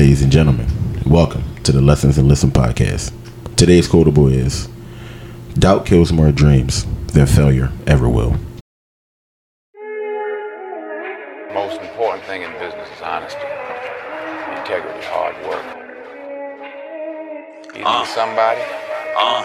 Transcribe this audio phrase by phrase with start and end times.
[0.00, 0.66] Ladies and gentlemen,
[1.04, 3.12] welcome to the Lessons and Listen podcast.
[3.54, 4.66] Today's quotable is
[5.58, 8.34] Doubt kills more dreams than failure ever will.
[11.52, 13.42] Most important thing in business is honesty,
[14.56, 15.66] integrity, hard work.
[17.76, 18.62] You need somebody?
[19.18, 19.44] Uh,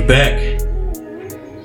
[0.00, 0.60] we back.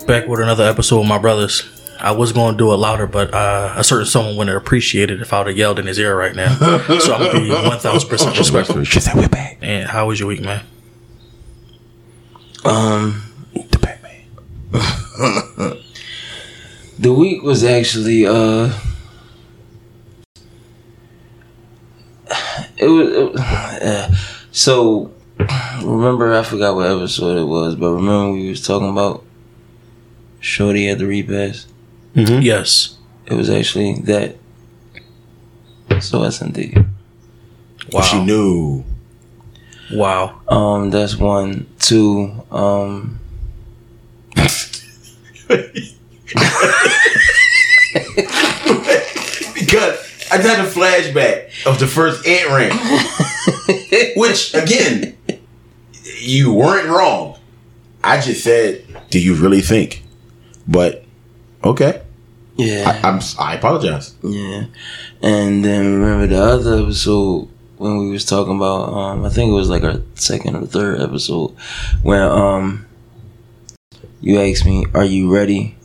[0.07, 1.69] Back with another episode of My Brothers.
[1.99, 5.21] I was going to do it louder, but uh, a certain someone wouldn't appreciate it
[5.21, 6.55] if I would have yelled in his ear right now.
[6.99, 8.83] so I'm going to be 1000% respectful.
[8.83, 9.59] She said we're back.
[9.61, 10.65] And how was your week, man?
[12.65, 13.21] Um,
[13.53, 14.25] The Batman.
[16.99, 18.73] the week was actually uh,
[22.77, 24.15] it was, it was uh,
[24.51, 25.11] so.
[25.83, 29.23] Remember, I forgot what episode it was, but remember we was talking about
[30.39, 31.67] Shorty at the repass.
[32.13, 32.97] Yes.
[33.25, 34.35] It was actually that.
[35.99, 36.77] So I sent it.
[37.91, 38.01] Wow.
[38.01, 38.83] She knew.
[39.91, 40.41] Wow.
[40.47, 41.67] Um, that's one.
[41.79, 42.43] Two.
[42.51, 43.19] Um,
[49.53, 52.73] Because I got a flashback of the first ant rant.
[54.17, 55.15] Which, again,
[56.23, 57.37] you weren't wrong.
[58.03, 60.03] I just said, do you really think?
[60.67, 61.03] But,
[61.63, 62.01] okay.
[62.57, 62.99] yeah.
[63.03, 64.15] I, I'm, I apologize.
[64.23, 64.65] Yeah,
[65.21, 69.53] and then remember the other episode when we was talking about um I think it
[69.53, 71.49] was like our second or third episode
[72.01, 72.85] where um
[74.21, 75.75] you asked me are you ready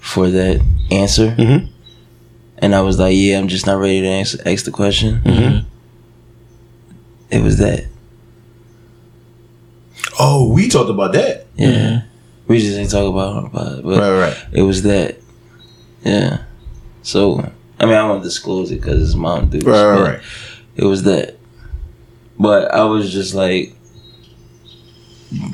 [0.00, 1.70] for that answer Mhm.
[2.58, 5.64] and I was like yeah I'm just not ready to answer ask the question Mhm.
[7.30, 7.84] it was that
[10.18, 11.46] Oh, we talked about that.
[11.56, 12.02] yeah
[12.46, 14.36] we just didn't talk about it but, but Right, right.
[14.52, 15.16] it was that
[16.04, 16.44] yeah
[17.02, 20.20] so I mean I won't disclose it because it's mom dudes Right, right, right.
[20.76, 21.36] it was that.
[22.38, 23.74] But I was just like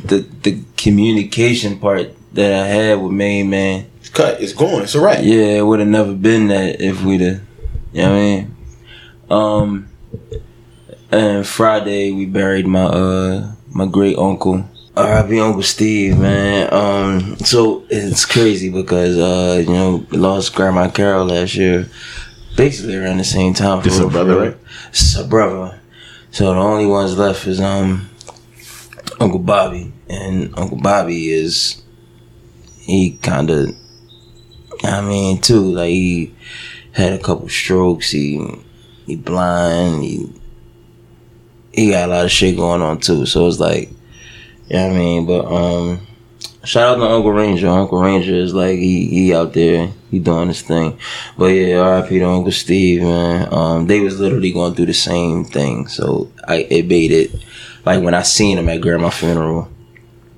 [0.04, 3.86] the the communication part that I had with Main Man.
[4.00, 4.40] It's cut.
[4.40, 4.82] It's going.
[4.82, 5.22] It's all right.
[5.24, 7.40] Yeah, it would have never been that if we'd have.
[7.92, 8.56] You know what I mean?
[9.30, 9.88] Um.
[11.10, 14.64] And Friday we buried my uh my great uncle.
[14.96, 15.40] R.I.P.
[15.40, 16.72] Uncle Steve, man.
[16.72, 21.88] Um, so it's crazy because uh, you know, we lost Grandma Carol last year,
[22.56, 23.82] basically around the same time.
[23.82, 24.56] This for- her brother, right?
[24.90, 25.80] It's a brother.
[26.30, 28.08] So the only ones left is um
[29.20, 31.82] Uncle Bobby, and Uncle Bobby is
[32.78, 33.70] he kind of,
[34.84, 36.34] I mean, too like he
[36.92, 38.10] had a couple strokes.
[38.12, 38.40] He
[39.06, 40.04] he blind.
[40.04, 40.32] He
[41.74, 43.26] he got a lot of shit going on too.
[43.26, 43.90] So it's like,
[44.68, 45.26] you know what I mean.
[45.26, 46.06] But um,
[46.64, 47.68] shout out to Uncle Ranger.
[47.68, 49.90] Uncle Ranger is like he he out there.
[50.10, 50.98] He doing his thing.
[51.36, 52.18] But yeah, R.I.P.
[52.20, 53.52] to Uncle Steve, man.
[53.52, 55.88] Um, they was literally going through the same thing.
[55.88, 57.34] So I it made it
[57.84, 59.68] like when I seen him at grandma's funeral.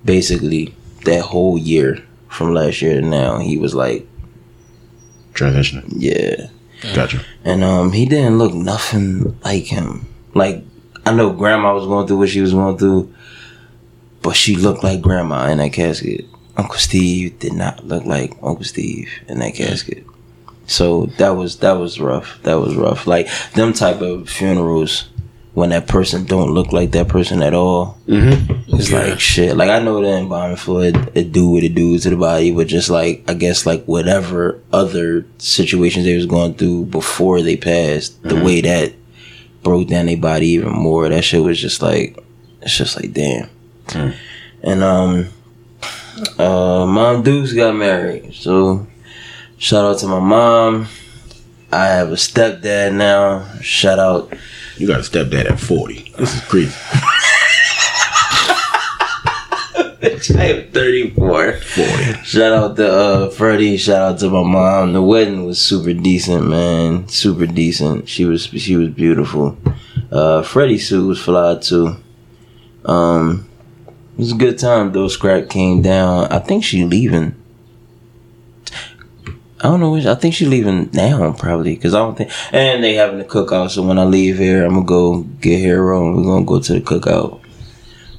[0.04, 0.74] Basically,
[1.04, 4.06] that whole year from last year to now, he was like,
[5.34, 5.92] Transitioning.
[5.96, 6.46] yeah.
[6.94, 7.22] Gotcha.
[7.44, 10.06] And um, he didn't look nothing like him.
[10.34, 10.62] Like
[11.06, 13.14] I know grandma was going through what she was going through,
[14.22, 16.24] but she looked like grandma in that casket.
[16.56, 20.04] Uncle Steve did not look like Uncle Steve in that casket.
[20.66, 22.40] So that was that was rough.
[22.42, 23.06] That was rough.
[23.06, 25.08] Like them type of funerals
[25.54, 27.96] when that person don't look like that person at all.
[28.08, 28.74] Mm-hmm.
[28.74, 28.98] It's Yeah.
[28.98, 29.56] like shit.
[29.56, 32.66] Like I know that embalming fluid it do what it do to the body, but
[32.66, 38.20] just like I guess like whatever other situations they was going through before they passed,
[38.22, 38.44] the mm-hmm.
[38.44, 38.92] way that
[39.66, 41.08] broke down their body even more.
[41.08, 42.16] That shit was just like
[42.62, 43.50] it's just like damn.
[44.62, 45.28] And um
[46.38, 48.32] uh mom Dukes got married.
[48.32, 48.86] So
[49.58, 50.86] shout out to my mom.
[51.72, 53.44] I have a stepdad now.
[53.60, 54.32] Shout out
[54.76, 56.12] You got a stepdad at 40.
[56.16, 56.72] This is crazy.
[60.38, 61.52] I am 34.
[61.54, 61.92] 40.
[62.22, 63.76] Shout out to uh, Freddie.
[63.76, 64.92] Shout out to my mom.
[64.92, 67.08] The wedding was super decent, man.
[67.08, 68.08] Super decent.
[68.08, 69.56] She was she was beautiful.
[70.12, 71.96] Uh, Freddie's suit was fly too.
[72.84, 73.48] Um,
[74.12, 75.08] it was a good time though.
[75.08, 76.26] Scrap came down.
[76.26, 77.34] I think she leaving.
[79.60, 80.06] I don't know which.
[80.06, 82.30] I think she's leaving now, probably, because I don't think.
[82.52, 86.06] And they having the cookout, so when I leave here, I'm gonna go get hero,
[86.06, 87.40] and we're gonna go to the cookout.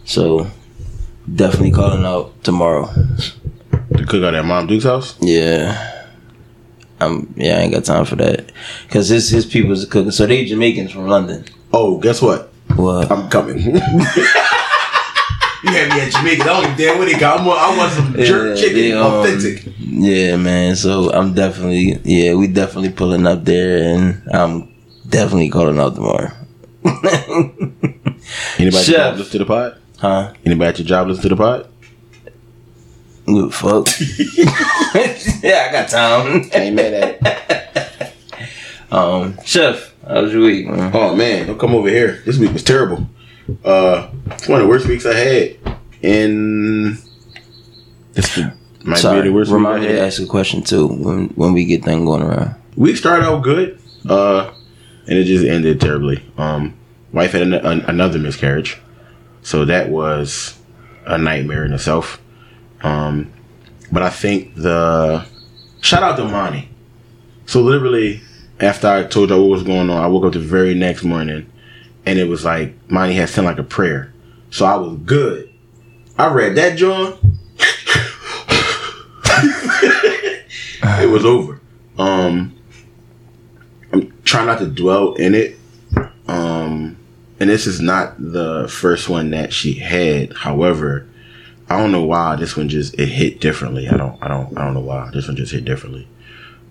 [0.04, 0.48] So
[1.34, 2.88] definitely calling out tomorrow.
[3.90, 5.16] The cookout at Mom Duke's house.
[5.22, 5.94] Yeah.
[7.00, 8.52] I'm Yeah, I ain't got time for that,
[8.90, 10.12] cause his his people's cooking.
[10.12, 11.46] So they Jamaicans from London.
[11.72, 12.52] Oh, guess what?
[12.76, 13.12] What?
[13.12, 13.60] I'm coming.
[13.60, 13.72] you
[15.72, 16.44] had me at Jamaica.
[16.44, 17.42] I don't damn what they got.
[17.42, 19.74] I want, I want some jerk Yeah, chicken, they, um, authentic.
[19.80, 20.76] Yeah, man.
[20.76, 24.74] So I'm definitely, yeah, we definitely pulling up there, and I'm
[25.08, 26.32] definitely calling out tomorrow.
[28.58, 29.30] Anybody Chef.
[29.32, 29.78] to the pod?
[29.98, 30.34] Huh?
[30.46, 31.68] Anybody at your job listen to the pod?
[33.26, 33.88] Good fuck.
[35.44, 36.50] yeah, I got time.
[36.54, 37.58] Ain't mad at.
[38.92, 40.68] Um, chef, how was your week?
[40.68, 40.92] Man?
[40.94, 42.22] Oh man, don't come over here.
[42.26, 43.06] This week was terrible.
[43.64, 45.58] Uh, it's one of the worst weeks I had,
[46.04, 46.98] and
[48.14, 48.40] this
[48.84, 51.66] might Sorry, be the worst remind me to ask a question too when when we
[51.66, 52.56] get things going around.
[52.78, 54.54] Week started out good, uh,
[55.08, 56.24] and it just ended terribly.
[56.38, 56.74] Um,
[57.12, 58.78] wife had an, an, another miscarriage,
[59.48, 60.60] so that was
[61.06, 62.22] a nightmare in itself.
[62.82, 63.32] Um,
[63.94, 65.26] but I think the
[65.80, 66.68] shout out to Monty.
[67.46, 68.20] So literally,
[68.60, 71.50] after I told y'all what was going on, I woke up the very next morning,
[72.06, 74.14] and it was like Monty had sent like a prayer,
[74.52, 75.50] so I was good.
[76.18, 77.18] I read that, John.
[81.02, 81.62] it was over.
[81.98, 82.54] Um,
[83.94, 85.58] I'm trying not to dwell in it.
[86.28, 86.98] Um,
[87.40, 90.34] and this is not the first one that she had.
[90.34, 91.08] However,
[91.70, 93.88] I don't know why this one just it hit differently.
[93.88, 96.08] I don't I don't I don't know why this one just hit differently.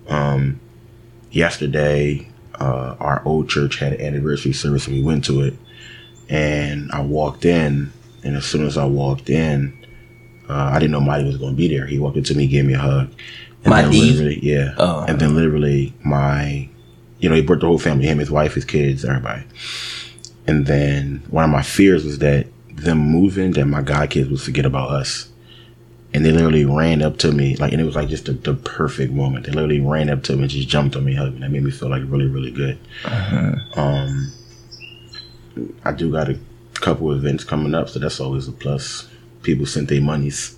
[0.08, 0.60] Um,
[1.30, 5.54] yesterday, uh, our old church had an anniversary service and we went to it.
[6.28, 7.92] And I walked in,
[8.24, 9.86] and as soon as I walked in,
[10.48, 11.86] uh, I didn't know Marty was going to be there.
[11.86, 13.10] He walked up to me, gave me a hug.
[13.64, 14.00] And then Marty?
[14.00, 14.74] literally, yeah.
[14.76, 15.04] Oh.
[15.06, 16.68] And then literally, my,
[17.20, 19.44] you know, he brought the whole family, him, his wife, his kids, everybody.
[20.46, 24.40] And then one of my fears was that them moving, that my god kids would
[24.40, 25.28] forget about us.
[26.14, 28.54] And they literally ran up to me, like, and it was like just the, the
[28.54, 29.44] perfect moment.
[29.44, 31.40] They literally ran up to me and just jumped on me, hugged me.
[31.40, 32.78] That made me feel like really, really good.
[33.74, 34.32] Um,
[35.84, 36.38] I do got a
[36.74, 39.08] couple events coming up, so that's always a plus.
[39.42, 40.56] People sent their monies,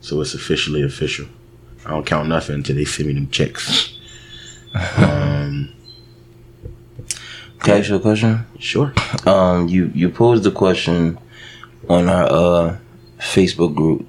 [0.00, 1.26] so it's officially official.
[1.84, 3.96] I don't count nothing until they send me them checks.
[4.74, 5.22] Um,
[7.66, 8.46] Can I ask you a question?
[8.60, 8.92] sure.
[9.26, 11.18] Um, you you posed the question
[11.88, 12.76] on our uh
[13.18, 14.06] Facebook group.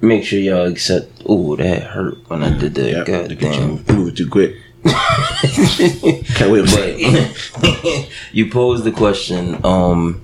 [0.00, 1.22] Make sure y'all accept.
[1.26, 2.90] Oh, that hurt when I did that.
[2.90, 3.68] Yeah, God look at you damn.
[3.70, 4.56] move- moving too quick.
[4.84, 6.66] Can't wait.
[6.66, 10.20] But you posed the question, um,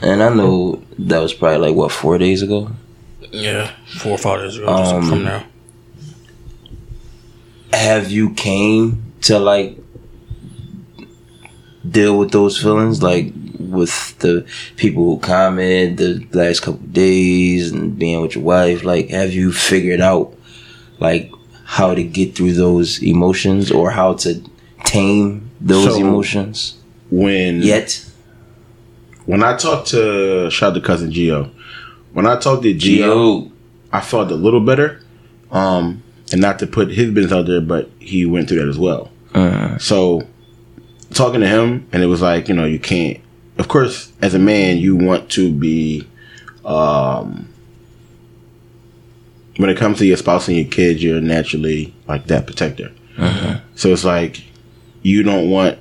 [0.00, 2.70] and I know that was probably like what four days ago.
[3.32, 5.44] Yeah, four or five days ago, Um, from now.
[7.72, 9.77] Have you came to like
[11.90, 14.46] deal with those feelings, like with the
[14.76, 18.84] people who comment the last couple days and being with your wife?
[18.84, 20.34] Like, have you figured out
[21.00, 21.30] like
[21.64, 24.42] how to get through those emotions or how to
[24.84, 26.74] tame those So- emotions
[27.10, 28.04] when yet?
[29.26, 31.50] when I talked to shout out to cousin Gio,
[32.12, 33.50] when I talked to Gio, Gio,
[33.92, 35.00] I felt a little better.
[35.50, 38.76] Um, and not to put his business out there, but he went through that as
[38.78, 39.10] well.
[39.34, 40.26] uh, So
[41.12, 43.20] talking to him, and it was like, you know, you can't.
[43.58, 46.06] Of course, as a man, you want to be.
[46.64, 47.48] Um,
[49.56, 52.92] when it comes to your spouse and your kids, you're naturally like that protector.
[53.74, 54.44] So it's like
[55.02, 55.78] you don't want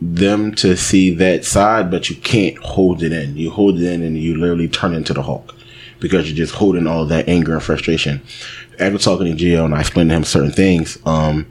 [0.00, 3.36] them to see that side, but you can't hold it in.
[3.36, 5.54] You hold it in, and you literally turn into the Hulk
[6.00, 8.22] because you're just holding all that anger and frustration.
[8.78, 11.46] After talking to Gio and I explained to him certain things, um,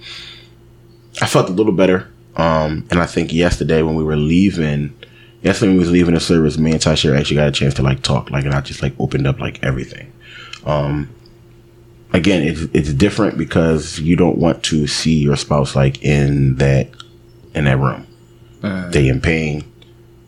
[1.22, 2.07] I felt a little better.
[2.38, 4.96] Um, and I think yesterday when we were leaving,
[5.41, 7.84] yesterday when we was leaving the service, me and Tasha actually got a chance to
[7.84, 10.13] like talk, like, and I just like opened up like everything.
[10.65, 11.10] Um,
[12.13, 16.89] again, it's it's different because you don't want to see your spouse like in that
[17.56, 18.06] in that room.
[18.91, 19.63] They in pain,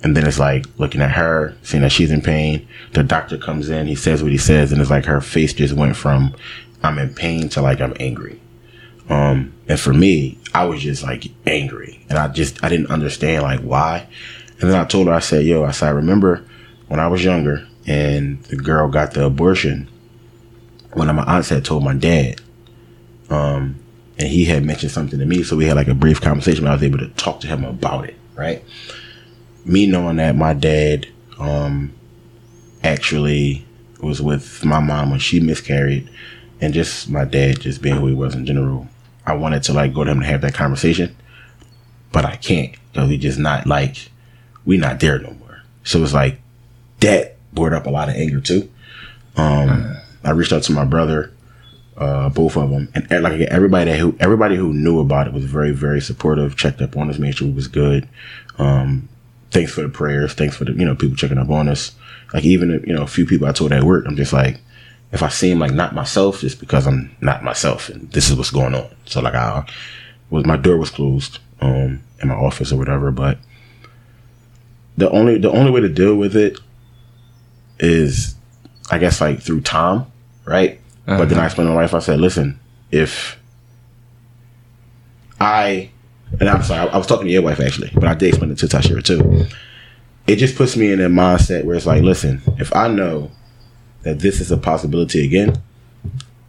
[0.03, 2.67] and then it's like looking at her, seeing that she's in pain.
[2.93, 5.75] The doctor comes in, he says what he says, and it's like her face just
[5.75, 6.35] went from
[6.81, 8.39] I'm in pain to like I'm angry.
[9.09, 13.43] Um, and for me, I was just like angry, and I just I didn't understand
[13.43, 14.07] like why.
[14.59, 16.45] And then I told her, I said, "Yo," I said, "I remember
[16.87, 19.89] when I was younger, and the girl got the abortion.
[20.93, 22.41] One of my aunts had told my dad,
[23.29, 23.75] um,
[24.17, 26.67] and he had mentioned something to me, so we had like a brief conversation.
[26.67, 28.63] I was able to talk to him about it, right?
[29.65, 31.93] Me knowing that my dad, um,
[32.83, 33.65] actually
[34.01, 36.09] was with my mom when she miscarried,
[36.61, 38.87] and just my dad just being who he was in general,
[39.29, 41.15] I wanted to like go to him and have that conversation,
[42.11, 44.09] but I can't because we just not like
[44.65, 45.61] we not there no more.
[45.83, 46.39] So it's like
[46.99, 48.69] that brought up a lot of anger too.
[49.37, 51.31] Um, I reached out to my brother,
[51.97, 55.71] uh, both of them, and like everybody who everybody who knew about it was very
[55.71, 56.57] very supportive.
[56.57, 58.07] Checked up on us, made sure we was good.
[58.57, 59.07] Um,
[59.51, 60.33] thanks for the prayers.
[60.33, 61.93] Thanks for the you know people checking up on us.
[62.33, 64.59] Like even you know a few people I told at work, I'm just like
[65.11, 68.51] if I seem like not myself, it's because I'm not myself, and this is what's
[68.51, 68.89] going on.
[69.05, 69.65] So like I
[70.29, 73.37] was my door was closed um in my office or whatever, but
[74.97, 76.59] the only the only way to deal with it
[77.79, 78.35] is
[78.91, 80.05] I guess like through time,
[80.45, 80.79] right?
[81.17, 82.59] But then I explained to my wife, I said, listen,
[82.91, 83.39] if
[85.39, 85.89] I
[86.39, 88.51] and I'm sorry, I, I was talking to your wife actually, but I did explain
[88.51, 89.47] it to Tashira too.
[90.27, 93.31] It just puts me in a mindset where it's like, listen, if I know
[94.03, 95.61] that this is a possibility again,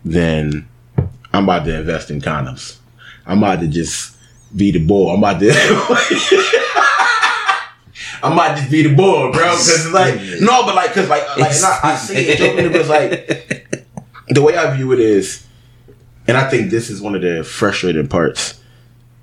[0.05, 0.69] then
[1.33, 2.79] I'm about to invest in condoms.
[3.27, 4.17] I'm about to just
[4.55, 5.13] be the boy.
[5.13, 5.51] I'm about to.
[8.23, 9.33] I might just be the boy, bro.
[9.33, 12.71] Because it's like no, but like, because like, like and I, I see it joking,
[12.71, 13.89] but it's like
[14.29, 15.47] the way I view it is,
[16.27, 18.61] and I think this is one of the frustrating parts.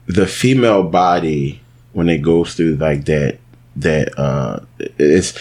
[0.07, 1.61] The female body
[1.93, 3.39] when it goes through like that,
[3.75, 5.37] that uh, it's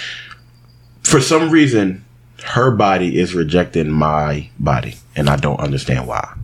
[1.03, 2.05] for some reason
[2.45, 6.35] her body is rejecting my body, and I don't understand why.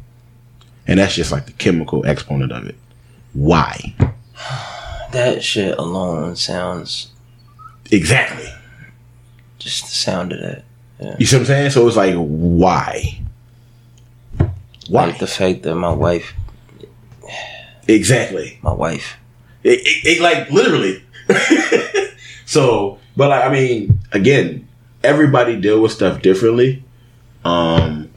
[0.87, 2.77] And that's just like the chemical exponent of it.
[3.33, 3.95] Why?
[5.13, 7.13] That shit alone sounds
[7.91, 8.49] Exactly.
[9.59, 10.65] just the sound of that.
[11.21, 11.71] You see what I'm saying?
[11.73, 13.21] So it's like, why?
[14.89, 15.05] Why?
[15.07, 16.33] Like the fact that my wife,
[17.89, 18.59] exactly.
[18.63, 19.17] my wife,
[19.63, 21.05] It, it, it like literally.
[22.47, 24.67] so, but like, I mean, again,
[25.05, 26.85] everybody deal with stuff differently.
[27.45, 28.11] Um,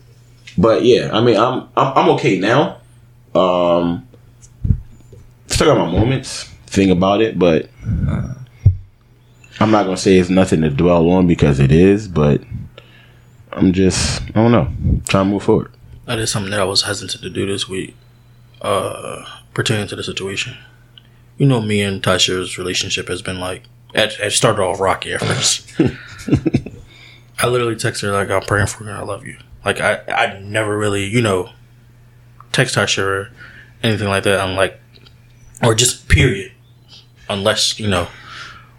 [0.57, 2.77] but yeah, I mean, I'm I'm, I'm okay now.
[3.33, 4.07] Um,
[5.47, 6.43] still got my moments.
[6.67, 7.69] Think about it, but
[9.59, 12.07] I'm not gonna say it's nothing to dwell on because it is.
[12.07, 12.41] But
[13.51, 15.71] I'm just, I don't know, trying to move forward.
[16.05, 17.95] That is something that I was hesitant to do this week,
[18.61, 20.55] uh, pertaining to the situation.
[21.37, 23.63] You know, me and Tasha's relationship has been like,
[23.93, 25.73] it, it started off rocky at first.
[27.41, 28.91] I literally text her like, "I'm praying for her.
[28.93, 31.49] I love you." Like I, I never really, you know,
[32.51, 33.31] text Tasha or
[33.83, 34.39] anything like that.
[34.39, 34.79] I'm like,
[35.63, 36.51] or just period,
[37.29, 38.07] unless you know,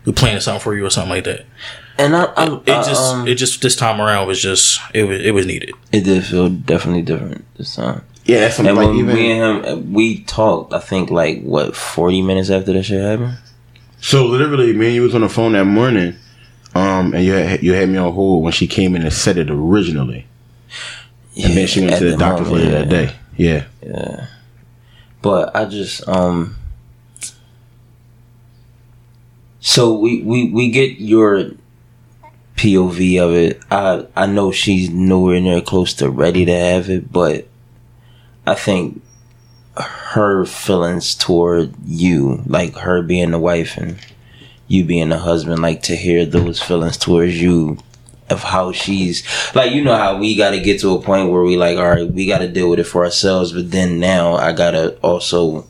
[0.04, 1.44] we planning something for you or something like that.
[1.98, 5.04] and I, I, It I, just, um, it just this time around was just, it
[5.04, 5.72] was, it was needed.
[5.92, 8.02] it did feel definitely different this time.
[8.24, 9.14] Yeah, that's And like when even.
[9.14, 10.72] me and him, uh, we talked.
[10.72, 13.38] I think like what forty minutes after that shit happened.
[14.00, 16.14] So literally, me and you was on the phone that morning,
[16.76, 19.38] um, and you had, you had me on hold when she came in and said
[19.38, 20.26] it originally,
[21.42, 23.16] and then she went to the, doctor's moment, later that day.
[23.36, 23.64] yeah.
[23.82, 24.26] Yeah,
[25.22, 26.56] But I just um.
[29.60, 31.52] So we we we get your
[32.56, 33.60] POV of it.
[33.70, 37.48] I I know she's nowhere near close to ready to have it, but
[38.46, 39.02] I think
[39.76, 43.98] her feelings toward you, like her being the wife and
[44.68, 47.78] you being a husband, like to hear those feelings towards you
[48.28, 51.42] of how she's like you know how we got to get to a point where
[51.42, 54.34] we like all right we got to deal with it for ourselves but then now
[54.34, 55.64] i gotta also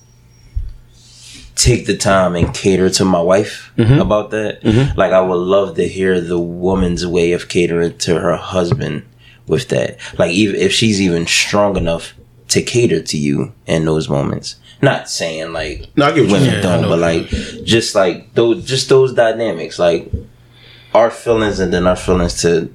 [1.57, 3.99] take the time and cater to my wife mm-hmm.
[3.99, 4.63] about that.
[4.63, 4.97] Mm-hmm.
[4.97, 9.05] Like i would love to hear the woman's way of catering to her husband
[9.47, 9.99] with that.
[10.19, 12.15] Like even if she's even strong enough
[12.49, 16.55] to cater to you in those moments not saying like no, I get women you're.
[16.55, 17.29] Yeah, don't, know but like
[17.65, 20.11] just like those just those dynamics, like
[20.95, 22.73] our feelings and then our feelings to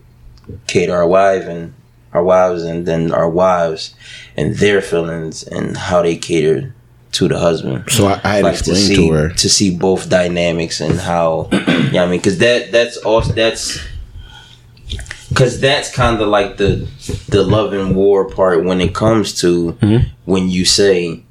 [0.68, 1.74] cater our wife and
[2.14, 3.96] our wives and then our wives
[4.36, 6.74] and their feelings and how they cater
[7.14, 7.84] to the husband.
[7.90, 9.30] So I, I had Like to see to her.
[9.30, 11.50] to see both dynamics and how
[11.92, 13.80] yeah I mean because that that's also that's
[15.30, 16.88] because that's kind of like the
[17.30, 20.10] the love and war part when it comes to Mm-hmm.
[20.26, 21.24] when you say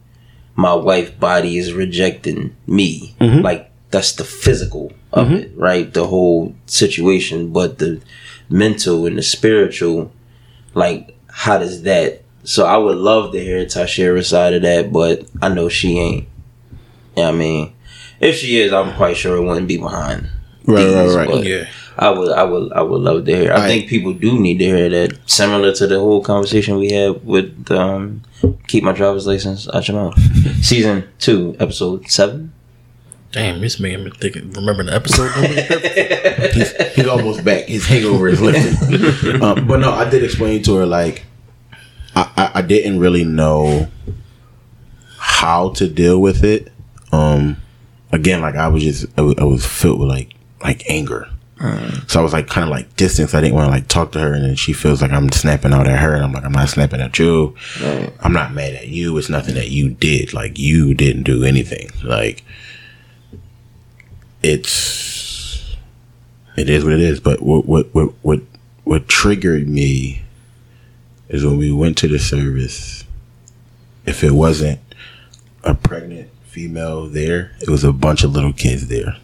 [0.67, 3.41] my wife body is rejecting me Mm-hmm.
[3.49, 8.01] like that's the physical of it right the whole situation but the
[8.49, 10.13] mental and the spiritual
[10.75, 15.25] like how does that so i would love to hear tashira's side of that but
[15.43, 16.29] i know she ain't
[17.17, 17.73] yeah i mean
[18.21, 20.29] if she is i'm quite sure it wouldn't be behind
[20.67, 21.29] Right, these, right, right.
[21.31, 21.65] but Yeah.
[22.01, 23.53] I would, I would, I would love to hear.
[23.53, 25.19] I I- think people do need to hear that.
[25.31, 28.23] Similar to the whole conversation we had with um,
[28.69, 30.19] "Keep My Driver's License Out Your Mouth,"
[30.65, 32.53] season two, episode seven.
[33.33, 34.51] Damn, this made me thinking.
[34.55, 35.31] Remember the episode?
[36.55, 37.67] he's, he's almost back.
[37.67, 39.41] His hangover is lifted.
[39.43, 41.25] um, but no, I did explain to her like
[42.17, 43.89] I, I, I didn't really know
[45.19, 46.73] how to deal with it.
[47.13, 47.59] Um,
[48.11, 50.33] again, like I was just, I I was filled with like,
[50.65, 51.29] like anger.
[52.09, 53.35] So I was like kind of like distance.
[53.35, 55.73] I didn't want to like talk to her, and then she feels like I'm snapping
[55.73, 57.55] out at her, and I'm like, I'm not snapping at you.
[58.21, 59.17] I'm not mad at you.
[59.19, 60.33] It's nothing that you did.
[60.33, 61.91] Like you didn't do anything.
[62.03, 62.45] Like
[64.43, 65.77] it's
[66.57, 67.21] it is what it is.
[67.21, 68.41] But what what what what
[68.85, 70.23] what triggered me
[71.29, 73.05] is when we went to the service.
[74.07, 74.81] If it wasn't
[75.63, 79.17] a pregnant female there, it was a bunch of little kids there.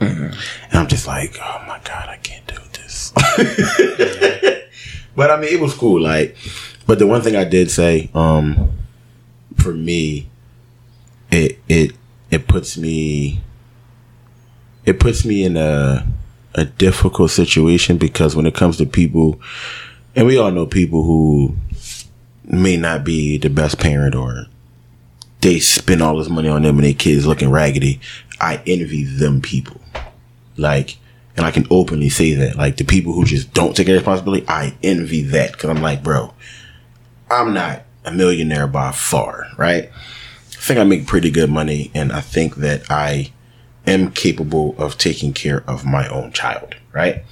[0.00, 0.34] And
[0.72, 3.12] I'm just like, oh my God, I can't do this.
[5.14, 6.00] but I mean, it was cool.
[6.00, 6.36] Like,
[6.86, 8.72] but the one thing I did say, um,
[9.56, 10.28] for me,
[11.30, 11.92] it, it,
[12.30, 13.40] it puts me,
[14.84, 16.06] it puts me in a,
[16.54, 19.40] a difficult situation because when it comes to people,
[20.16, 21.56] and we all know people who
[22.44, 24.46] may not be the best parent or
[25.40, 28.00] they spend all this money on them and their kids looking raggedy.
[28.40, 29.80] I envy them people.
[30.56, 30.96] Like,
[31.36, 32.56] and I can openly say that.
[32.56, 35.56] Like, the people who just don't take responsibility, I envy that.
[35.56, 36.32] Cause I'm like, bro,
[37.30, 39.90] I'm not a millionaire by far, right?
[39.90, 43.32] I think I make pretty good money and I think that I
[43.86, 47.24] am capable of taking care of my own child, right?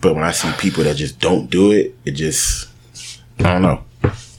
[0.00, 2.68] But when I see people that just don't do it, it just,
[3.38, 3.82] I don't know.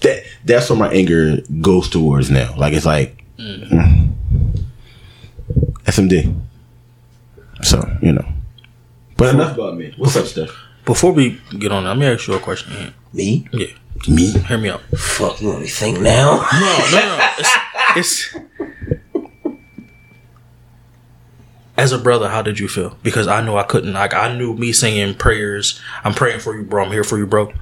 [0.01, 2.55] That that's where my anger goes towards now.
[2.55, 4.13] Like it's like mm.
[5.87, 6.35] SMD.
[7.63, 8.25] So you know.
[9.15, 9.93] But enough about me.
[9.97, 10.55] What's up, Steph?
[10.85, 12.71] Before we get on, let me ask you a question.
[12.73, 12.93] Ian.
[13.13, 13.47] Me?
[13.51, 13.67] Yeah,
[14.07, 14.31] Me?
[14.31, 14.81] hear me out.
[14.95, 16.47] Fuck, you want me to think now?
[16.53, 17.29] No, no, no.
[17.95, 18.35] It's, it's
[21.77, 22.29] as a brother.
[22.29, 22.97] How did you feel?
[23.01, 23.93] Because I knew I couldn't.
[23.93, 25.79] Like I knew me saying prayers.
[26.03, 26.85] I'm praying for you, bro.
[26.85, 27.53] I'm here for you, bro.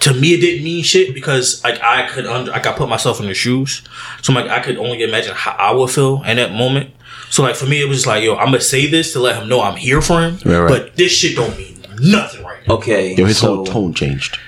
[0.00, 3.20] To me, it didn't mean shit because like I could under, like I put myself
[3.20, 3.82] in the shoes.
[4.22, 6.90] So like I could only imagine how I would feel in that moment.
[7.34, 9.42] So like for me, it was just like yo, I'm gonna say this to let
[9.42, 10.38] him know I'm here for him.
[10.44, 10.68] Right, right.
[10.68, 12.74] But this shit don't mean nothing right now.
[12.76, 13.16] Okay.
[13.16, 14.38] Yo, his so whole tone changed.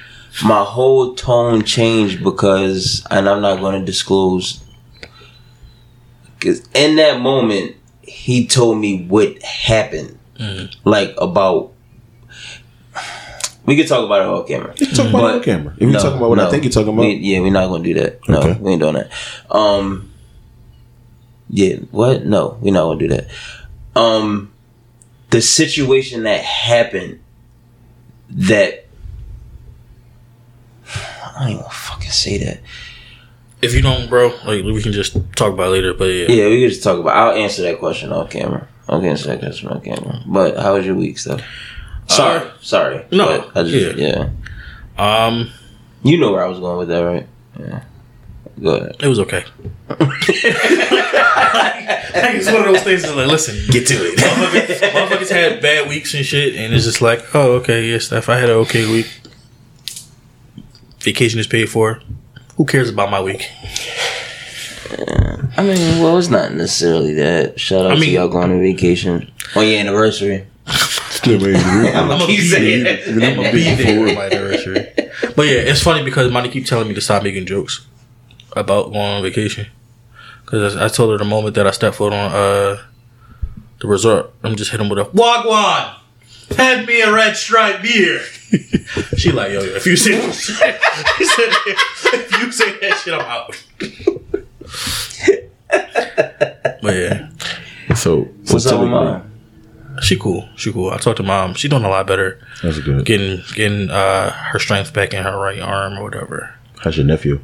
[0.44, 4.62] my whole tone changed because, and I'm not going to disclose,
[6.38, 10.16] because in that moment, he told me what happened.
[10.84, 11.72] Like about.
[13.64, 14.74] We could talk about it off camera.
[14.94, 15.74] Talk about it on camera.
[15.76, 17.82] If you're talking about what I think you're talking about, We, yeah, we're not gonna
[17.82, 18.20] do that.
[18.28, 18.60] No, Okay.
[18.60, 19.10] we ain't doing that.
[19.50, 20.12] Um.
[21.48, 21.76] Yeah.
[21.90, 22.24] What?
[22.24, 23.26] No, we're not gonna do that.
[23.94, 24.52] Um.
[25.30, 27.20] The situation that happened.
[28.30, 28.86] That.
[30.86, 32.60] I don't even fucking say that.
[33.62, 35.94] If you don't, bro, like we can just talk about it later.
[35.94, 37.16] But yeah, Yeah, we could just talk about.
[37.16, 38.68] I'll answer that question off camera.
[38.88, 40.22] I'll answer that question off camera.
[40.26, 41.42] But how was your week, stuff?
[42.08, 42.98] Sorry, sorry.
[42.98, 44.28] Uh, no, I just, yeah.
[44.96, 45.50] um,
[46.04, 47.26] You know where I was going with that, right?
[47.58, 47.82] Yeah.
[48.62, 48.96] Go ahead.
[49.00, 49.44] it was okay.
[52.36, 53.02] it's one of those things.
[53.02, 54.18] That's like, listen, get to it.
[54.18, 58.28] motherfuckers, motherfuckers had bad weeks and shit, and it's just like, oh, okay, yeah, Steph,
[58.28, 59.20] I had an okay week.
[61.00, 62.00] Vacation is paid for.
[62.56, 63.46] Who cares about my week?
[65.58, 67.60] I mean, well, it's not necessarily that.
[67.60, 70.46] Shout out I to y'all going on vacation on your anniversary.
[71.26, 72.98] I'm I'm gonna be saying there.
[72.98, 73.08] it.
[73.08, 74.86] I'm gonna be there for my anniversary.
[75.34, 77.86] But yeah, it's funny because Monty keep telling me to stop making jokes
[78.56, 79.66] about going on vacation.
[80.44, 82.80] Because I told her the moment that I stepped foot on uh,
[83.80, 85.94] the resort, I'm just hitting with a wagwan.
[86.56, 88.20] Hand me a red stripe beer.
[89.16, 91.48] she like, yo, yo, if you say she said,
[92.14, 93.64] if you say that shit, I'm out.
[96.82, 97.28] but yeah,
[97.96, 99.32] So, so What's up with mom?
[100.02, 100.48] she cool.
[100.56, 100.90] She cool.
[100.90, 101.54] I talked to mom.
[101.54, 102.38] She doing a lot better.
[102.62, 103.04] That's good.
[103.04, 106.54] Getting getting uh, her strength back in her right arm or whatever.
[106.80, 107.40] How's your nephew?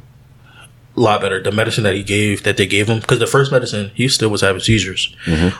[0.95, 1.41] A lot better.
[1.41, 4.29] The medicine that he gave, that they gave him, because the first medicine, he still
[4.29, 5.15] was having seizures,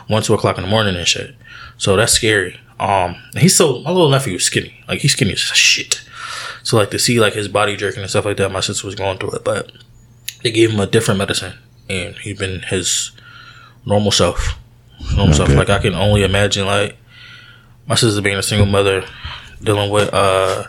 [0.06, 1.34] one, two o'clock in the morning and shit.
[1.76, 2.60] So that's scary.
[2.78, 6.02] Um, he's so my little nephew is skinny, like he's skinny as shit.
[6.62, 8.94] So like to see like his body jerking and stuff like that, my sister was
[8.94, 9.70] going through it, but
[10.42, 11.54] they gave him a different medicine,
[11.88, 13.12] and he's been his
[13.86, 14.58] normal self,
[15.16, 15.50] normal self.
[15.50, 15.58] Okay.
[15.58, 16.96] Like I can only imagine like
[17.86, 19.04] my sister being a single mother,
[19.62, 20.64] dealing with uh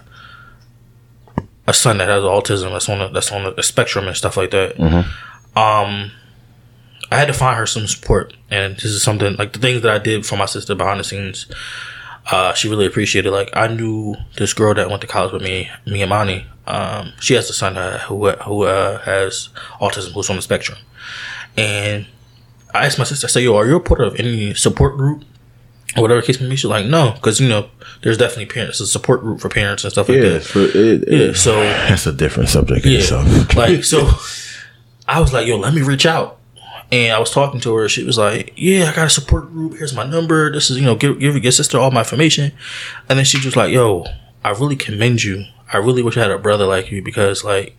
[1.68, 4.52] a son that has autism that's on the, that's on the spectrum and stuff like
[4.52, 4.80] that.
[5.56, 6.12] Um,
[7.12, 9.92] I had to find her some support, and this is something like the things that
[9.94, 11.48] I did for my sister behind the scenes.
[12.32, 13.32] Uh, she really appreciated.
[13.32, 16.46] Like I knew this girl that went to college with me, me and Mani.
[16.68, 19.50] Um, she has a son uh, who who uh, has
[19.80, 20.78] autism, who's on the spectrum,
[21.56, 22.08] and
[22.74, 25.24] I asked my sister, I said, "Yo, are you a part of any support group?"
[25.98, 26.56] Whatever case may be.
[26.56, 27.70] She's like, "No," because you know,
[28.04, 30.44] there's definitely parents, a support group for parents and stuff like Yeah, that.
[30.44, 33.56] for, it, Yeah, it- so that's a different subject in yeah, itself.
[33.56, 34.10] like so.
[35.08, 36.40] I was like, yo, let me reach out.
[36.92, 37.88] And I was talking to her.
[37.90, 39.78] She was like, "Yeah, I got a support group.
[39.78, 40.52] Here's my number.
[40.52, 42.52] This is, you know, give give your sister all my information."
[43.10, 44.06] And then she was like, "Yo,
[44.44, 45.46] I really commend you.
[45.74, 47.76] I really wish I had a brother like you because, like,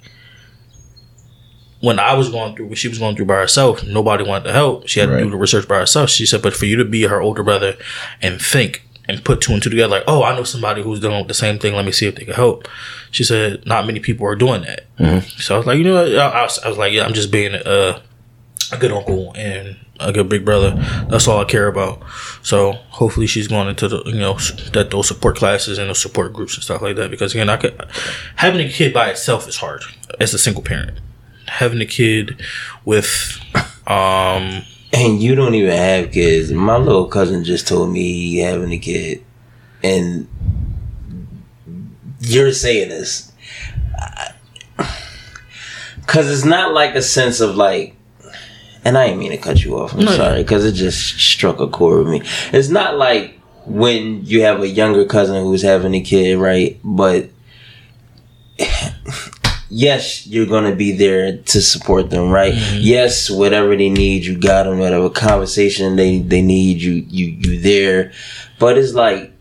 [1.87, 4.53] when I was going through what she was going through by herself, nobody wanted to
[4.53, 4.89] help.
[4.89, 6.11] She had to do the research by herself.
[6.11, 7.77] She said, but for you to be her older brother
[8.21, 11.25] and think and put two and two together, like, oh, I know somebody who's doing
[11.29, 11.75] the same thing.
[11.75, 12.67] Let me see if they can help.
[13.13, 14.93] She said, not many people are doing that.
[14.99, 15.29] Mm-hmm.
[15.39, 16.05] So I was like, you know?
[16.05, 18.03] I, I, was, I was like, yeah, I'm just being a,
[18.73, 20.73] a good uncle and a good big brother.
[21.09, 22.03] That's all I care about.
[22.43, 24.35] So hopefully she's going into the, you know,
[24.73, 27.13] that those support classes and those support groups and stuff like that.
[27.13, 27.81] Because again, I could,
[28.35, 29.83] having a kid by itself is hard
[30.19, 30.99] as a single parent.
[31.47, 32.41] Having a kid
[32.85, 33.39] with,
[33.87, 36.51] um, And you don't even have kids.
[36.53, 39.23] My little cousin just told me he having a kid,
[39.83, 40.27] and
[42.21, 43.31] you're saying this
[46.01, 47.95] because it's not like a sense of like.
[48.85, 49.95] And I didn't mean to cut you off.
[49.95, 50.13] I'm No.
[50.17, 52.23] sorry because it just struck a chord with me.
[52.53, 56.79] It's not like when you have a younger cousin who's having a kid, right?
[56.85, 57.31] But
[59.71, 62.55] yes, you're gonna be there to support them, right?
[62.55, 62.79] Mm-hmm.
[62.81, 64.79] Yes, whatever they need, you got them.
[64.79, 68.13] Whatever conversation they they need, you you you there.
[68.59, 69.33] But it's like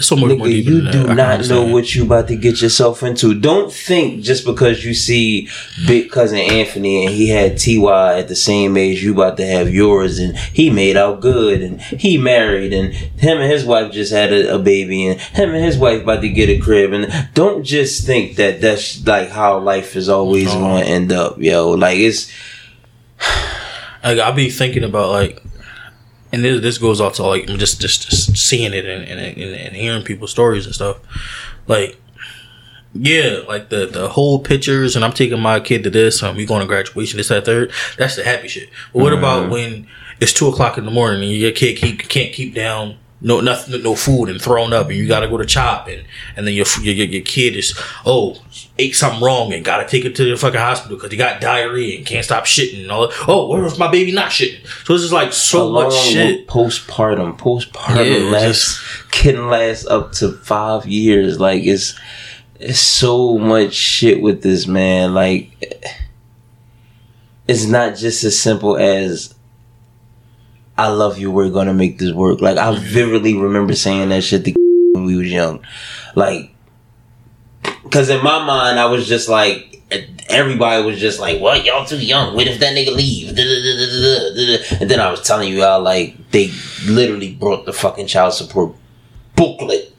[0.00, 3.02] so much more Nigga, deep you do not know what you about to get yourself
[3.02, 3.34] into.
[3.34, 5.48] Don't think just because you see
[5.86, 9.74] big cousin Anthony and he had Ty at the same age you about to have
[9.74, 14.12] yours and he made out good and he married and him and his wife just
[14.12, 17.10] had a, a baby and him and his wife about to get a crib and
[17.34, 20.60] don't just think that that's like how life is always No.
[20.60, 21.70] going to end up, yo.
[21.72, 22.30] Like it's
[24.04, 25.42] like I'll be thinking about like,
[26.32, 29.76] and this, this goes off to like just just, just seeing it and, and, and,
[29.76, 30.98] hearing people's stories and stuff.
[31.66, 32.00] Like,
[32.94, 36.46] yeah, like the the whole pictures, and I'm taking my kid to this, and we
[36.46, 37.72] going to graduation, this that third.
[37.96, 38.68] That's the happy shit.
[38.92, 39.18] But what mm-hmm.
[39.18, 39.86] about when
[40.20, 43.82] it's two o'clock in the morning and your kid keep, can't keep down no nothing,
[43.82, 46.04] no food and thrown up, and you got to go to chop, and
[46.36, 48.36] and then your your, your kid is oh
[48.78, 51.40] ate something wrong and got to take it to the fucking hospital because he got
[51.40, 53.24] diarrhea and can't stop shitting and all that.
[53.26, 54.64] Oh, what if my baby not shitting?
[54.86, 56.46] So it's just like so much shit.
[56.46, 57.36] postpartum.
[57.38, 61.40] Postpartum Yeah, lasts can last up to five years.
[61.40, 61.98] Like it's
[62.60, 65.12] it's so much shit with this man.
[65.14, 65.50] Like
[67.48, 69.34] it's not just as simple as
[70.78, 72.40] I love you, we're gonna make this work.
[72.40, 74.54] Like I vividly remember saying that shit to
[74.94, 75.64] when we was young.
[76.14, 76.54] Like
[77.90, 79.82] Cause in my mind, I was just like,
[80.28, 81.64] everybody was just like, "What?
[81.64, 82.34] Y'all too young.
[82.34, 84.76] What if that nigga leave?" Da, da, da.
[84.80, 86.52] And then I was telling you all like they
[86.86, 88.74] literally brought the fucking child support
[89.36, 89.94] booklet,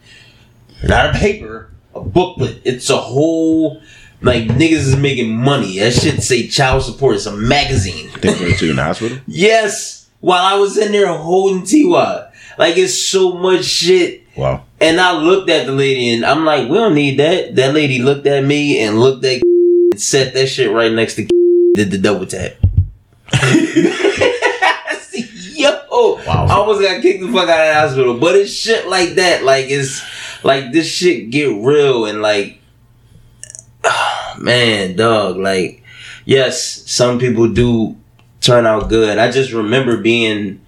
[0.84, 2.62] not a paper, a booklet.
[2.64, 3.82] It's a whole
[4.22, 5.80] like niggas is making money.
[5.80, 7.16] That shit say child support.
[7.16, 8.12] It's a magazine.
[8.22, 9.18] They bring it to you in the hospital.
[9.26, 14.24] Yes, while I was in there holding Ty, like it's so much shit.
[14.36, 14.64] Wow.
[14.82, 17.56] And I looked at the lady and I'm like, we don't need that.
[17.56, 19.42] That lady looked at me and looked at
[19.92, 21.24] and set that shit right next to
[21.76, 22.54] did the double tap.
[25.56, 25.80] Yo,
[26.30, 26.46] Wow.
[26.46, 28.20] I almost got kicked the fuck out of the hospital.
[28.20, 29.44] But it's shit like that.
[29.44, 30.04] Like it's
[30.44, 32.62] like this shit get real and like
[34.40, 35.84] man, dog, like
[36.26, 37.98] yes, some people do
[38.42, 39.18] turn out good.
[39.18, 40.62] I just remember being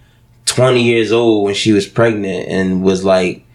[0.46, 3.46] 20 years old when she was pregnant and was like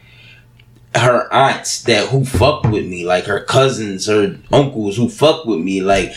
[0.95, 5.61] her aunts that who fucked with me, like her cousins, her uncles who fucked with
[5.61, 6.13] me, like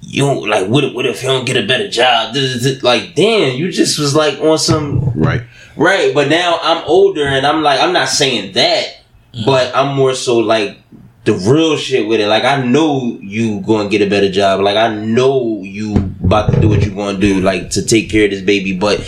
[0.00, 2.34] you don't like what if, what if you don't get a better job?
[2.34, 2.82] This is.
[2.82, 5.42] Like damn, you just was like on some Right.
[5.76, 6.12] right.
[6.14, 8.86] But now I'm older and I'm like I'm not saying that,
[9.32, 9.44] mm.
[9.46, 10.78] but I'm more so like
[11.24, 12.26] the real shit with it.
[12.26, 14.60] Like I know you going to get a better job.
[14.60, 18.10] Like I know you about to do what you going to do, like to take
[18.10, 18.76] care of this baby.
[18.76, 19.00] But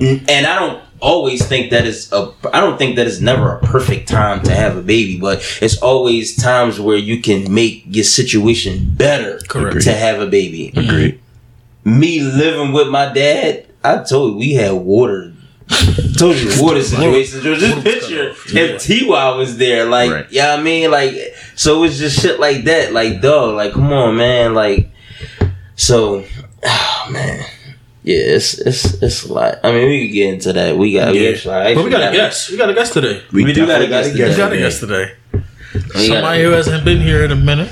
[0.00, 3.60] and I don't always think that is a I don't think that is never a
[3.60, 8.04] perfect time to have a baby, but it's always times where you can make your
[8.04, 9.82] situation better Correct.
[9.82, 10.72] to have a baby.
[10.76, 11.20] Agreed.
[11.84, 15.32] Me living with my dad, I told you we had water.
[16.16, 17.42] told you water situations.
[17.42, 20.26] Just picture if Ty was there, like Right.
[20.30, 21.14] yeah, I mean, like
[21.56, 22.92] so it's just shit like that.
[22.92, 24.90] Like dog, like come on, man, like
[25.82, 26.24] so.
[26.64, 27.44] Oh man.
[28.04, 29.58] Yeah, it's it's it's a lot.
[29.62, 30.76] I mean, we could get into that.
[30.76, 31.30] We got, we Yeah.
[31.30, 32.50] actually, But we got a actually guest.
[32.50, 33.22] We got a guest today.
[33.32, 35.12] We do got a guest We got a guest today.
[35.94, 37.70] We Somebody who hasn't been here in a minute.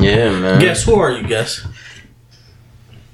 [0.00, 0.60] Yeah, man.
[0.60, 1.26] Guess who are you?
[1.28, 1.66] Guess.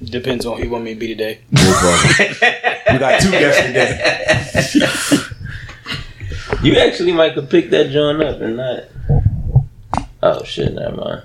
[0.03, 1.39] Depends on who you want me to be today.
[1.51, 5.19] we got two guests today.
[6.63, 8.83] You actually might could pick that joint up and not.
[10.21, 10.73] Oh shit!
[10.73, 11.23] Never mind.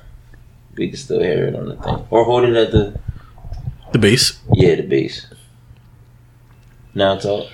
[0.76, 2.98] We can still hear it on the thing, or hold it at the.
[3.92, 4.38] The bass.
[4.53, 5.27] Yeah, the bass.
[6.94, 7.48] Now it's talk.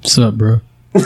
[0.00, 0.60] What's up, bro?
[0.94, 1.00] I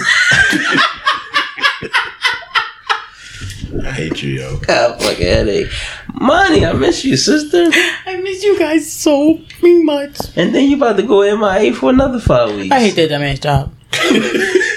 [3.93, 4.57] hate you, yo.
[4.59, 5.71] God, fucking headache.
[6.15, 7.67] Manee, I miss you, sister.
[8.07, 10.19] I miss you guys so much.
[10.37, 12.75] And then you about to go MIA for another five weeks.
[12.75, 13.75] I hate that dumbass job.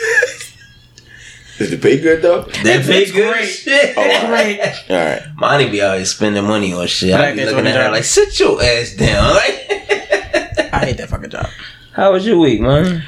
[1.62, 2.42] Is the pay good though?
[2.64, 3.46] That pay good great.
[3.48, 3.94] shit.
[3.98, 4.58] Oh, all right.
[4.88, 4.98] Great.
[4.98, 5.22] All right.
[5.38, 7.14] Manee be always spending money on shit.
[7.14, 7.92] I I be looking at her job.
[7.94, 9.34] like, sit your ass down.
[9.36, 9.68] Like,
[10.74, 11.48] I hate that fucking job.
[11.94, 13.04] how was your week, man?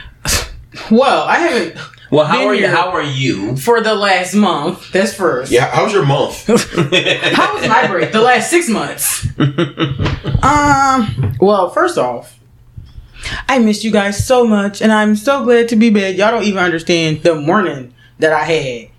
[0.92, 1.78] Well, I haven't
[2.12, 2.68] Well, how are you?
[2.68, 3.56] How are you?
[3.58, 4.92] for the last month.
[4.92, 5.52] That's first.
[5.52, 5.66] Yeah.
[5.72, 6.46] How was your month?
[6.48, 8.12] How was my break?
[8.12, 9.28] The last six months.
[10.44, 11.36] Um.
[11.40, 12.40] Well, first off,
[13.48, 16.18] I missed you guys so much, and I'm so glad to be back.
[16.18, 18.90] Y'all don't even understand the morning that I had.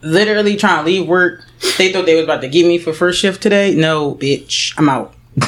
[0.00, 1.44] Literally trying to leave work.
[1.76, 3.74] They thought they was about to get me for first shift today.
[3.74, 5.14] No, bitch, I'm out.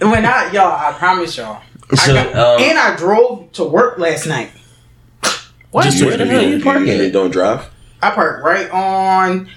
[0.00, 1.62] when I y'all, I promise y'all.
[1.92, 4.50] I So, got- um, and I drove to work last night.
[5.70, 5.84] What?
[5.84, 7.12] Just where the hell you park You at?
[7.12, 7.68] don't drive.
[8.02, 9.48] I parked right on.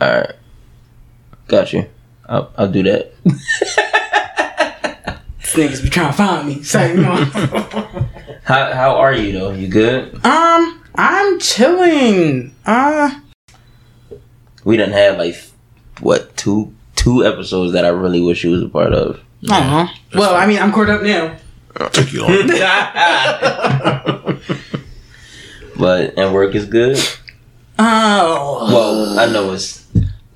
[0.00, 0.32] All right,
[1.48, 1.86] got you.
[2.28, 3.12] I'll, I'll do that.
[3.24, 3.36] These
[5.54, 6.62] niggas be trying to find me.
[6.62, 8.08] So, you know.
[8.44, 9.52] How how are you though?
[9.52, 10.14] You good?
[10.24, 12.54] Um, I'm chilling.
[12.66, 13.10] Uh,
[14.64, 15.36] We didn't have like
[16.00, 19.20] what two two episodes that I really wish you was a part of.
[19.50, 19.88] I don't know.
[20.20, 21.36] Well, I mean, I'm caught up now.
[21.76, 22.48] I Took you long.
[25.76, 26.98] But and work is good.
[27.78, 29.83] Oh, Well, I know it's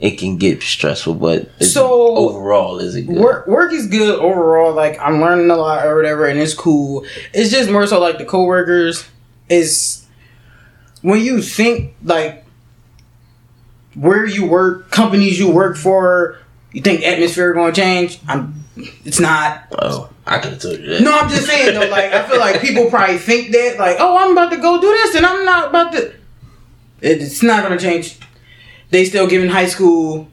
[0.01, 3.17] it can get stressful, but So- overall, is it good?
[3.17, 4.73] work work is good overall.
[4.73, 7.05] Like I'm learning a lot or whatever, and it's cool.
[7.33, 9.05] It's just more so like the coworkers
[9.49, 10.05] is
[11.03, 12.45] when you think like
[13.95, 16.39] where you work, companies you work for.
[16.73, 18.21] You think atmosphere going to change?
[18.29, 18.55] I'm.
[19.05, 19.65] It's not.
[19.81, 21.01] Oh, I could have told you that.
[21.03, 21.89] No, I'm just saying though.
[21.89, 24.87] Like I feel like people probably think that like, oh, I'm about to go do
[24.87, 26.13] this, and I'm not about to.
[27.01, 28.19] It's not gonna change.
[28.91, 30.29] They still giving high school,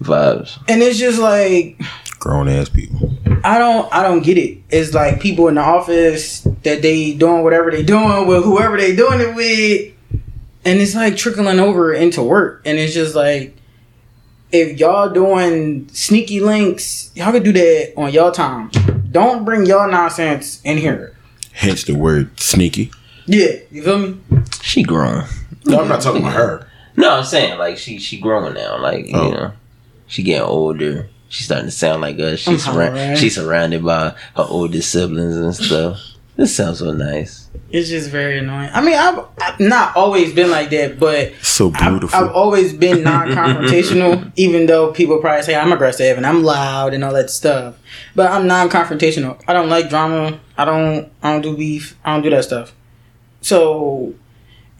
[0.00, 0.58] vibes.
[0.68, 1.80] and it's just like
[2.18, 3.12] Grown ass people.
[3.44, 4.58] I don't, I don't get it.
[4.70, 8.96] It's like people in the office that they doing whatever they doing with whoever they
[8.96, 9.92] doing it with,
[10.64, 13.56] and it's like trickling over into work, and it's just like.
[14.52, 18.70] If y'all doing sneaky links, y'all can do that on y'all time.
[19.10, 21.16] Don't bring y'all nonsense in here.
[21.52, 22.92] Hence the word sneaky.
[23.26, 24.20] Yeah, you feel me?
[24.62, 25.24] She grown.
[25.64, 26.68] No, I'm not talking about her.
[26.96, 28.78] No, I'm saying like she she growing now.
[28.80, 29.26] Like Oh.
[29.28, 29.52] you know,
[30.06, 31.08] she getting older.
[31.28, 32.38] She's starting to sound like us.
[32.40, 33.18] She's I'm surra- alright.
[33.18, 36.00] she's surrounded by her older siblings and stuff.
[36.36, 37.48] This sounds so nice.
[37.70, 38.70] It's just very annoying.
[38.72, 42.16] I mean, I've, I've not always been like that, but So I've, beautiful.
[42.18, 44.32] I've always been non-confrontational.
[44.36, 47.76] even though people probably say I'm aggressive and I'm loud and all that stuff,
[48.14, 49.40] but I'm non-confrontational.
[49.48, 50.38] I don't like drama.
[50.56, 51.10] I don't.
[51.22, 51.96] I don't do beef.
[52.04, 52.72] I don't do that stuff.
[53.40, 54.14] So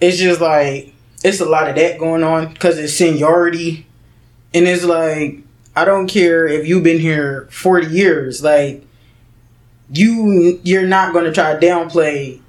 [0.00, 0.93] it's just like
[1.24, 3.86] it's a lot of that going on because it's seniority,
[4.52, 5.38] and it's like
[5.74, 8.44] I don't care if you've been here forty years.
[8.44, 8.84] Like
[9.90, 12.40] you, you're not going to try to downplay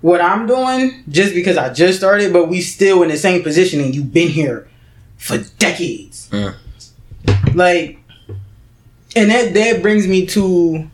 [0.00, 3.80] what I'm doing just because I just started, but we still in the same position
[3.80, 4.68] and you've been here
[5.16, 6.28] for decades.
[6.30, 6.54] Mm.
[7.54, 7.98] Like,
[9.16, 10.90] and that that brings me to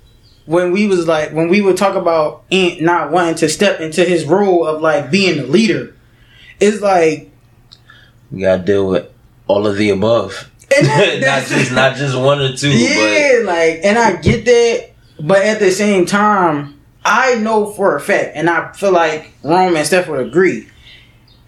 [0.47, 4.05] when we was like when we would talk about Ant not wanting to step into
[4.05, 5.95] his role of like being a leader.
[6.61, 7.31] It's like
[8.31, 9.07] We gotta deal with
[9.47, 10.51] all of the above.
[10.77, 14.91] and that- not just not just one or two, yeah, like, and I get that,
[15.21, 19.75] but at the same time, I know for a fact, and I feel like Rome
[19.77, 20.69] and Steph would agree.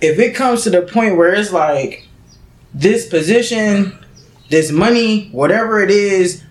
[0.01, 2.09] If it comes to the point where it's like
[2.75, 3.97] this position,
[4.49, 6.43] this money, whatever it is,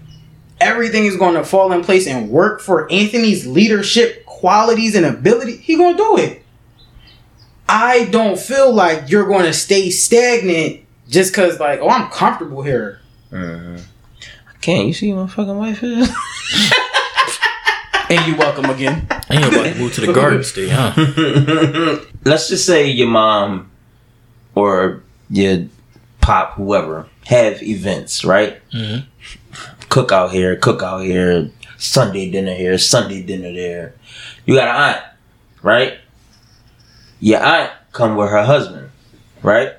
[0.62, 5.58] everything is going to fall in place and work for Anthony's leadership qualities and ability,
[5.58, 6.40] he gonna do it.
[7.74, 12.62] I don't feel like you're going to stay stagnant just because, like, oh, I'm comfortable
[12.64, 13.00] here.
[13.30, 13.82] but Mhm.
[14.60, 16.10] can't you see my fucking wife is?
[18.10, 19.08] And you welcome again.
[19.30, 20.92] And you're about to move to the Garden State, huh?
[22.26, 23.72] Let's just say your mom
[24.54, 25.68] or your
[26.20, 28.60] pop, whoever, have events, right?
[28.74, 29.06] Mhm.
[29.88, 33.94] Cook out here, cook out here, Sunday dinner here, Sunday dinner there.
[34.46, 35.04] You got an aunt,
[35.64, 35.94] right?
[37.22, 38.90] Your aunt come with her husband,
[39.44, 39.74] right?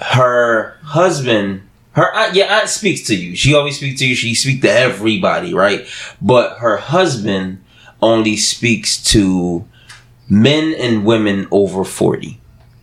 [0.00, 3.34] Her husband, her aunt, your aunt speaks to you.
[3.34, 4.14] She always speaks to you.
[4.14, 5.86] She speaks to everybody, right?
[6.20, 7.64] But her husband
[8.02, 9.64] only speaks to
[10.28, 12.40] men and women over 40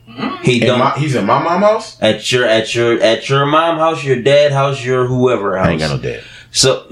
[0.08, 0.44] mm-hmm.
[0.44, 2.02] He don't my, he's in my mom house.
[2.02, 5.68] at your at your at your mom house, your dad house, your whoever house.
[5.68, 6.24] I ain't got no dad.
[6.52, 6.88] So,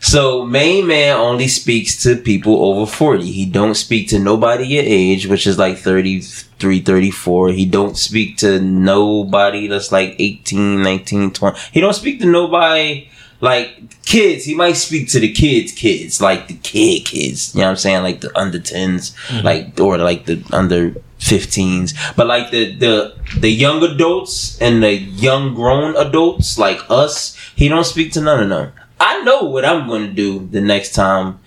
[0.00, 3.30] so main man only speaks to people over 40.
[3.30, 7.50] He don't speak to nobody your age, which is like 33, 34.
[7.50, 11.60] He don't speak to nobody that's like 18, 19, 20.
[11.72, 14.44] He don't speak to nobody like kids.
[14.44, 17.54] He might speak to the kids, kids, like the kid kids.
[17.54, 18.02] You know what I'm saying?
[18.02, 19.44] Like the under 10s, mm-hmm.
[19.44, 22.16] like, or like the under 15s.
[22.16, 27.68] But like the, the, the young adults and the young grown adults like us, he
[27.68, 28.72] don't speak to none of them.
[29.00, 31.40] I know what I'm going to do the next time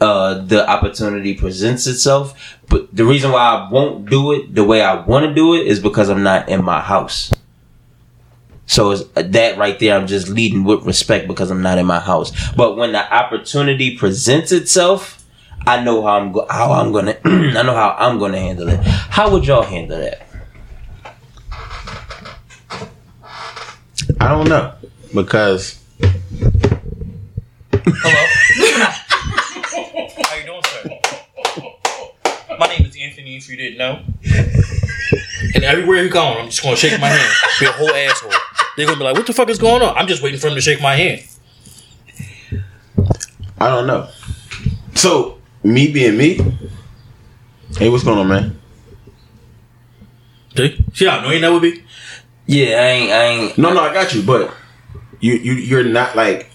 [0.00, 2.56] uh, the opportunity presents itself.
[2.68, 5.66] But the reason why I won't do it the way I want to do it
[5.66, 7.32] is because I'm not in my house.
[8.66, 9.96] So it's that right there.
[9.96, 12.32] I'm just leading with respect because I'm not in my house.
[12.54, 15.24] But when the opportunity presents itself,
[15.66, 18.80] I know how I'm go- how I'm gonna I know how I'm gonna handle it.
[18.80, 20.26] How would y'all handle that?
[24.20, 24.74] I don't know
[25.14, 25.82] because
[27.92, 28.94] How
[30.36, 30.90] you doing, sir?
[32.58, 33.36] My name is Anthony.
[33.36, 34.02] If you didn't know,
[35.54, 37.34] and everywhere you go, I'm just gonna shake my hand.
[37.58, 38.32] Be a whole asshole.
[38.76, 40.54] They're gonna be like, "What the fuck is going on?" I'm just waiting for him
[40.56, 41.22] to shake my hand.
[43.58, 44.08] I don't know.
[44.94, 46.38] So me being me.
[47.78, 48.60] Hey, what's going on, man?
[50.56, 51.82] See, see how annoying that would be.
[52.46, 54.52] Yeah, I ain't I ain't No, no, I got you, but
[55.20, 56.47] you you you're not like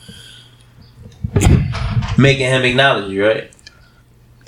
[2.17, 3.51] making him acknowledge you, right?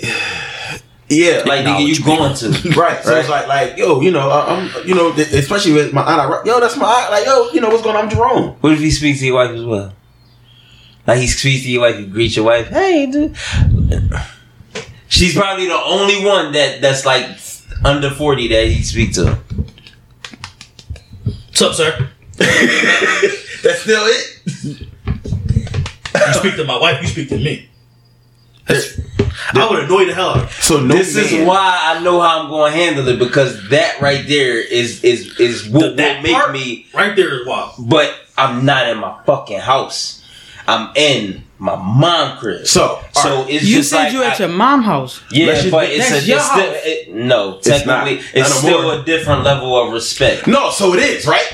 [1.08, 2.48] yeah, Like nigga, you going to
[2.78, 3.02] right.
[3.02, 6.20] So it's like like yo, you know, I- I'm you know, especially with my aunt,
[6.20, 7.10] I- yo, that's my aunt.
[7.10, 8.56] Like yo, you know, what's going on, I'm Jerome.
[8.60, 9.92] What if he speaks to your wife as well?
[11.06, 13.36] Like he speaks to your wife, you greet your wife, hey, dude.
[15.08, 17.38] She's probably the only one that that's like
[17.84, 19.38] under forty that he speaks to.
[21.48, 22.10] What's up, sir?
[22.36, 24.85] That's still it.
[26.28, 27.00] You speak to my wife.
[27.02, 27.68] You speak to me.
[28.66, 28.98] That's,
[29.54, 30.48] I would annoy the hell out of you.
[30.62, 33.68] So no This man, is why I know how I'm going to handle it because
[33.68, 36.86] that right there is is is what will That make me.
[36.92, 37.74] right there is wild.
[37.78, 40.24] But I'm not in my fucking house.
[40.66, 42.66] I'm in my mom crib.
[42.66, 43.50] So so alright.
[43.54, 45.22] it's You just said like you at I- your mom house.
[45.30, 47.50] Yeah, Let's just- but it's, a, your it's still it, no.
[47.52, 47.62] not.
[47.62, 48.94] Technically, it's, Not no still more.
[49.00, 50.48] a different level of respect.
[50.48, 51.46] no, so it is right.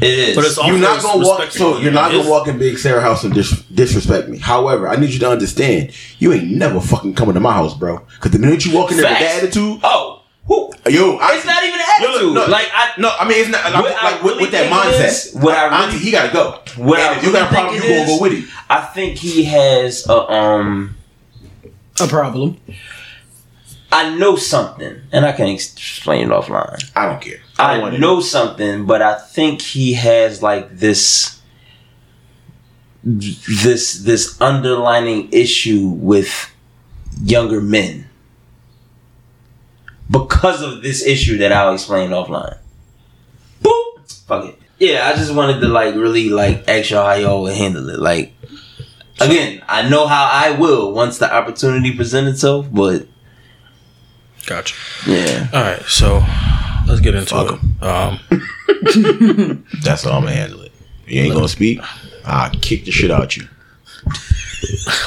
[0.00, 0.36] It is.
[0.36, 1.38] But it's all- You're not gonna walk.
[1.40, 4.38] respect So you're not gonna walk in Big Sarah house and dis- disrespect me.
[4.38, 8.00] However, I need you to understand, you ain't never fucking coming to my house, bro.
[8.16, 10.70] Because the minute you walk in there with that attitude, oh, who?
[10.88, 12.28] yo, I, It's not even Yo, attitude.
[12.32, 13.64] look, no, like I, no, I mean it's not.
[13.66, 15.08] I'm What just, like with, really with that mindset.
[15.08, 16.58] is, what I really- Auntie, he gotta go.
[16.76, 18.48] What and I if you got a problem, you gonna go with him.
[18.70, 20.96] I think he has a um.
[22.00, 22.56] A problem.
[23.92, 26.82] I know something, and I can explain it offline.
[26.96, 27.40] I don't care.
[27.60, 31.40] I, I, don't know something, but I think he has like this
[33.02, 36.50] this this underlining issue with
[37.22, 38.08] younger men
[40.10, 42.58] because of this issue that I'll explain offline.
[43.62, 44.24] Boop.
[44.26, 44.58] Fuck it.
[44.78, 48.00] Yeah, I just wanted to like really like ask y'all how y'all would handle it.
[48.00, 48.34] Like
[49.20, 53.06] again, I know how I will once the opportunity presents itself, but
[54.46, 54.74] Gotcha.
[55.06, 55.48] yeah.
[55.52, 56.20] All right, so
[56.90, 57.82] let's get into Fuck it.
[57.82, 60.72] Um, That's how I'm gonna handle it.
[61.06, 61.80] You ain't gonna speak.
[62.24, 63.48] I'll kick the shit out you.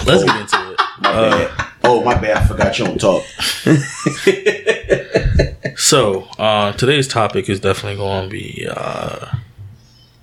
[0.06, 0.80] let's get into it.
[1.02, 1.68] My bad.
[1.84, 2.38] Oh, my bad.
[2.38, 3.24] I forgot you don't talk.
[5.76, 9.36] So uh, today's topic is definitely going to be uh,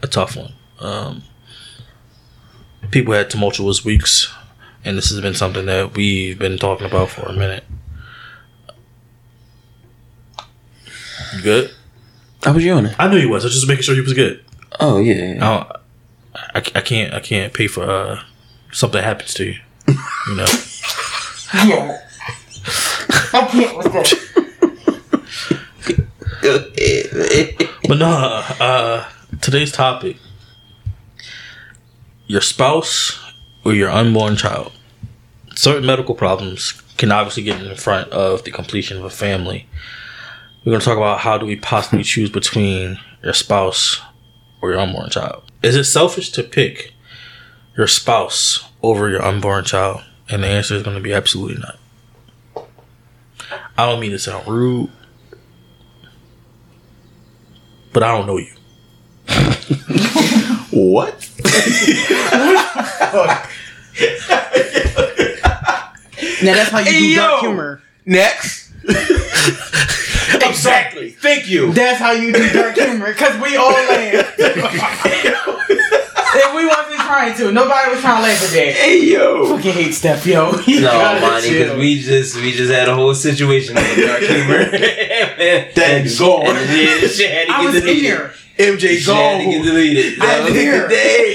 [0.02, 0.52] a tough one.
[0.78, 1.22] Um,
[2.90, 4.32] people had tumultuous weeks,
[4.84, 7.64] and this has been something that we've been talking about for a minute.
[11.34, 11.70] You good?
[12.42, 12.96] How was you on it?
[12.98, 13.44] I knew you was.
[13.44, 14.44] I was just making sure you was good.
[14.78, 15.34] Oh yeah.
[15.36, 17.14] I, don't, I, I can't.
[17.14, 18.22] I can't pay for uh,
[18.72, 19.56] something happens to you.
[19.86, 20.46] You know.
[21.66, 22.00] yeah.
[23.32, 24.30] I can't with that.
[27.88, 28.06] But no,
[28.60, 29.08] uh,
[29.40, 30.16] today's topic:
[32.26, 33.20] your spouse
[33.64, 34.72] or your unborn child.
[35.54, 39.66] Certain medical problems can obviously get in front of the completion of a family.
[40.64, 44.00] We're going to talk about how do we possibly choose between your spouse
[44.60, 45.42] or your unborn child.
[45.62, 46.92] Is it selfish to pick
[47.76, 50.02] your spouse over your unborn child?
[50.28, 51.78] And the answer is going to be absolutely not.
[53.76, 54.90] I don't mean to sound rude,
[57.92, 58.52] but I don't know you.
[60.72, 61.28] What?
[66.42, 67.82] Now that's how you do Hey, dark humor.
[68.06, 68.69] Next.
[70.42, 71.10] exactly.
[71.10, 71.72] Thank you.
[71.72, 74.38] That's how you do dark humor, because we all laugh.
[76.32, 77.52] and we wasn't trying to.
[77.52, 78.72] Nobody was trying to laugh at that.
[78.74, 79.46] Hey yo.
[79.56, 80.52] Fucking hate Steph, yo.
[80.66, 84.20] You No, gotta money, because we just we just had a whole situation with dark
[84.20, 84.64] humor.
[84.70, 86.44] that That gone.
[86.46, 88.02] Yeah, this shit had to I get was in deleted.
[88.02, 88.32] here.
[88.58, 89.66] MJ Shit had to get gone.
[89.66, 90.20] deleted.
[90.20, 90.82] I That was was here.
[90.82, 91.34] the day.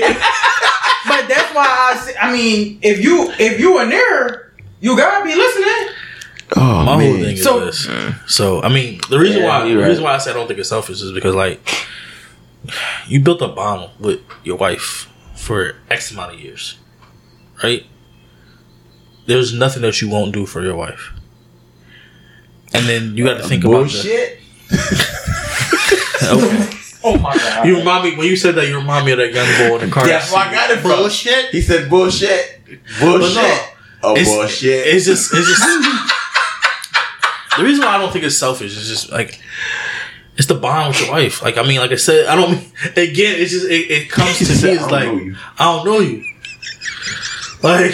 [1.07, 5.23] But that's why I say, I mean, if you if you were there, you gotta
[5.25, 5.89] be listening.
[6.55, 7.23] Oh My whole man.
[7.23, 7.87] thing is So- this.
[8.27, 9.87] So I mean, the reason Yeah, why the right.
[9.87, 11.59] reason why I say I don't think it's selfish is because like
[13.07, 16.77] you built a bond with your wife for X amount of years,
[17.63, 17.85] right?
[19.27, 21.11] There's nothing that you won't do for your wife,
[22.73, 24.39] and then you got to think about the, Bullshit.
[26.23, 26.69] okay.
[27.03, 27.67] Oh my god.
[27.67, 28.67] You remind me when you said that.
[28.67, 30.07] You remind me of that young boy in the car.
[30.07, 30.91] That's where I got it from.
[30.91, 31.49] Bullshit.
[31.51, 32.61] He said bullshit.
[32.99, 33.35] Bullshit.
[33.35, 33.59] no,
[34.03, 34.87] oh It's- bullshit.
[34.87, 36.11] It's just, it's just.
[37.57, 39.39] the reason why I don't think it's selfish is just like,
[40.37, 41.41] it's the bond with your wife.
[41.41, 42.57] Like, I mean, like I said, I don't.
[42.97, 44.73] Again, it's just it, it comes to me.
[44.73, 45.07] It's like.
[45.57, 46.25] I don't know you.
[47.63, 47.93] Like,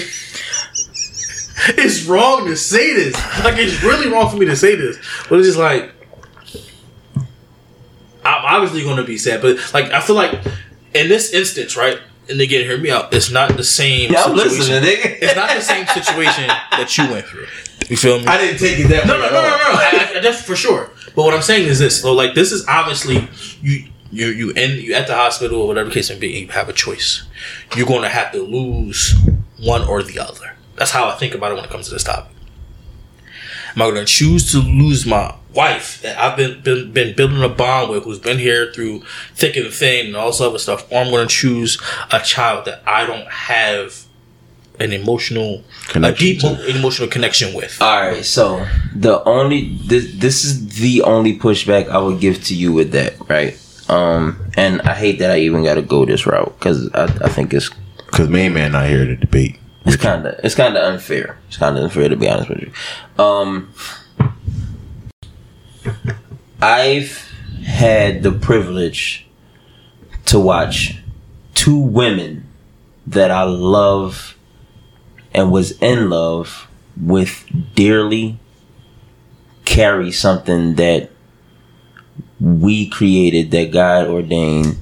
[1.77, 3.13] it's wrong to say this.
[3.43, 4.97] Like, it's really wrong for me to say this.
[5.29, 5.91] But it's just like,
[8.25, 9.41] I'm obviously going to be sad.
[9.41, 10.33] But like, I feel like
[10.93, 11.99] in this instance, right?
[12.29, 13.13] And again, hear me out.
[13.13, 14.11] It's not the same.
[14.11, 14.57] Yeah, I'm situation.
[14.57, 15.17] listening, nigga.
[15.21, 17.47] It's not the same situation that you went through.
[17.91, 18.25] You feel me?
[18.25, 19.19] I didn't take it that no, way.
[19.19, 19.69] no, at no, no, no.
[19.69, 19.75] all.
[19.75, 20.89] I, I, that's for sure.
[21.13, 22.01] But what I'm saying is this.
[22.01, 23.27] So, like, this is obviously
[23.61, 23.89] you.
[24.13, 26.27] You you in you at the hospital or whatever case may be.
[26.27, 27.25] You have a choice.
[27.77, 29.15] You're going to have to lose
[29.57, 30.57] one or the other.
[30.75, 32.33] That's how I think about it when it comes to this topic.
[33.73, 37.41] Am I going to choose to lose my wife that I've been, been been building
[37.41, 40.91] a bond with, who's been here through thick and thin and all this other stuff,
[40.91, 41.81] or I'm going to choose
[42.11, 44.05] a child that I don't have
[44.81, 46.77] an emotional, Connection a deep to.
[46.77, 47.81] emotional connection with.
[47.81, 48.65] All right, so
[48.95, 53.13] the only this this is the only pushback I would give to you with that,
[53.29, 53.57] right?
[53.89, 57.29] Um, and I hate that I even got to go this route because I, I
[57.29, 57.69] think it's
[58.11, 59.57] Cause main man not here to debate.
[59.85, 61.37] it's kind of it's kind of unfair.
[61.47, 62.71] It's kind of unfair to be honest with you.
[63.23, 63.73] Um,
[66.61, 67.31] I've
[67.65, 69.25] had the privilege
[70.25, 70.97] to watch
[71.55, 72.45] two women
[73.07, 74.37] that I love
[75.33, 76.67] and was in love
[76.99, 78.37] with dearly
[79.65, 81.09] carry something that
[82.39, 84.77] we created that God ordained.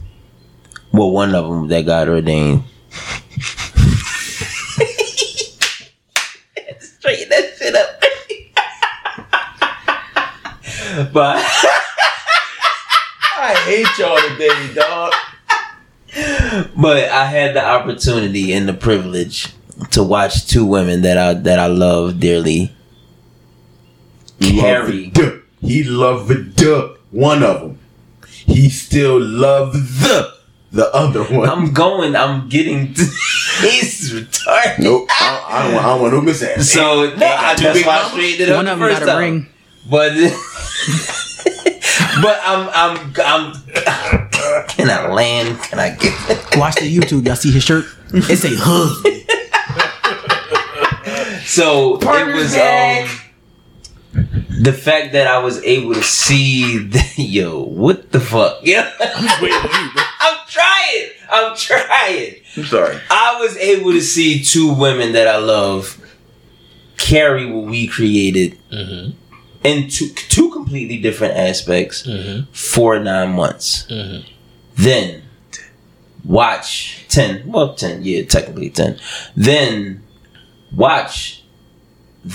[0.91, 2.63] Well, one of them that God ordained.
[6.79, 8.01] Straighten that shit up.
[11.13, 11.37] but
[13.37, 15.13] I hate y'all today, dog.
[16.75, 19.53] but I had the opportunity and the privilege
[19.91, 22.71] to watch two women that I that I love dearly
[24.41, 25.11] carry.
[25.15, 25.35] Loved.
[25.61, 27.79] He loved the one of them.
[28.45, 30.33] He still loved the
[30.71, 31.49] the other one.
[31.49, 32.15] I'm going.
[32.15, 32.93] I'm getting.
[33.59, 34.79] To, he's retarded.
[34.79, 35.07] nope.
[35.09, 35.85] I, don't- I don't want.
[35.85, 36.61] I don't want no mishap.
[36.61, 38.11] So no, I, two that's big why I mamas?
[38.13, 39.19] straightened it up One of them first got a time.
[39.19, 39.47] ring.
[39.89, 40.13] But
[42.21, 43.53] but I'm I'm I'm.
[44.69, 45.59] Can I land?
[45.63, 46.13] Can I get?
[46.57, 47.25] Watch the YouTube.
[47.25, 47.85] Y'all see his shirt?
[48.13, 49.05] It say hug.
[51.49, 53.07] So it was gang.
[53.07, 54.25] um
[54.61, 59.41] the fact that I was able to see the, yo what the fuck yeah Wait,
[59.41, 59.61] wait,
[59.93, 60.03] bro.
[60.19, 62.97] I'm trying I'm trying I'm sorry.
[63.09, 65.97] I was able to see two women that I love
[66.97, 69.13] carry what we created Mhm.
[69.63, 72.47] in two, two completely different aspects Mhm.
[72.51, 73.85] for nine months.
[73.89, 74.23] Mhm.
[74.75, 75.21] Then
[76.25, 78.97] watch 10, well, 10, yeah, technically 10.
[79.35, 80.03] Then
[80.75, 81.38] watch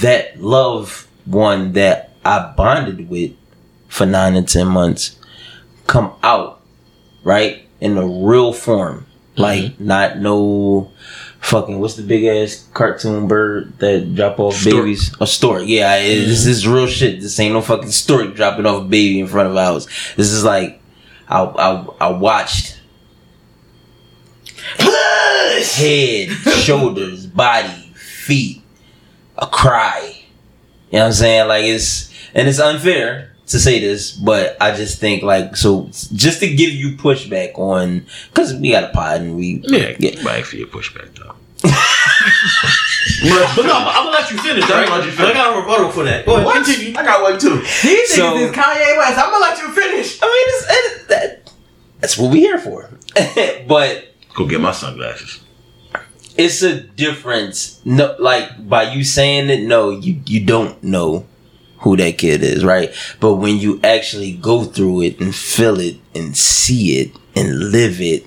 [0.02, 3.32] that love one that I bonded with
[3.88, 5.18] for nine and 10 months
[5.86, 6.60] come out,
[7.22, 7.66] right?
[7.80, 9.06] In a real form.
[9.34, 9.42] Mm-hmm.
[9.42, 10.90] Like, not no
[11.40, 14.76] fucking, what's the big ass cartoon bird that drop off Stork.
[14.76, 15.14] babies?
[15.20, 15.62] A stork.
[15.66, 17.20] Yeah, it, this is real shit.
[17.20, 19.86] This ain't no fucking stork dropping off a baby in front of ours.
[20.16, 20.80] This is like,
[21.28, 22.80] I, I, I watched
[24.78, 28.62] head, shoulders, body, feet,
[29.38, 30.20] a cry.
[30.90, 31.48] You know what I'm saying?
[31.48, 36.40] Like it's and it's unfair to say this, but I just think like so just
[36.40, 40.22] to give you pushback on because we got a pod and we Yeah, Yeah.
[40.24, 41.34] right for your pushback though.
[41.64, 45.32] but, but no, I'm, I'm gonna let you finish, I'm gonna let you But I
[45.32, 46.26] got a rebuttal for that.
[46.26, 46.64] Go ahead, What?
[46.64, 46.96] continue.
[46.96, 47.58] I got one too.
[47.82, 49.18] These So- niggas is Kanye West.
[49.18, 50.18] I'm gonna let you finish.
[50.22, 51.52] I mean it's, it, that,
[52.00, 52.90] that's what we here for.
[53.66, 55.40] but Go get my sunglasses.
[56.36, 57.80] It's a difference.
[57.84, 61.26] No, like by you saying it, no, you you don't know
[61.78, 62.92] who that kid is, right?
[63.20, 68.00] But when you actually go through it and feel it and see it and live
[68.00, 68.24] it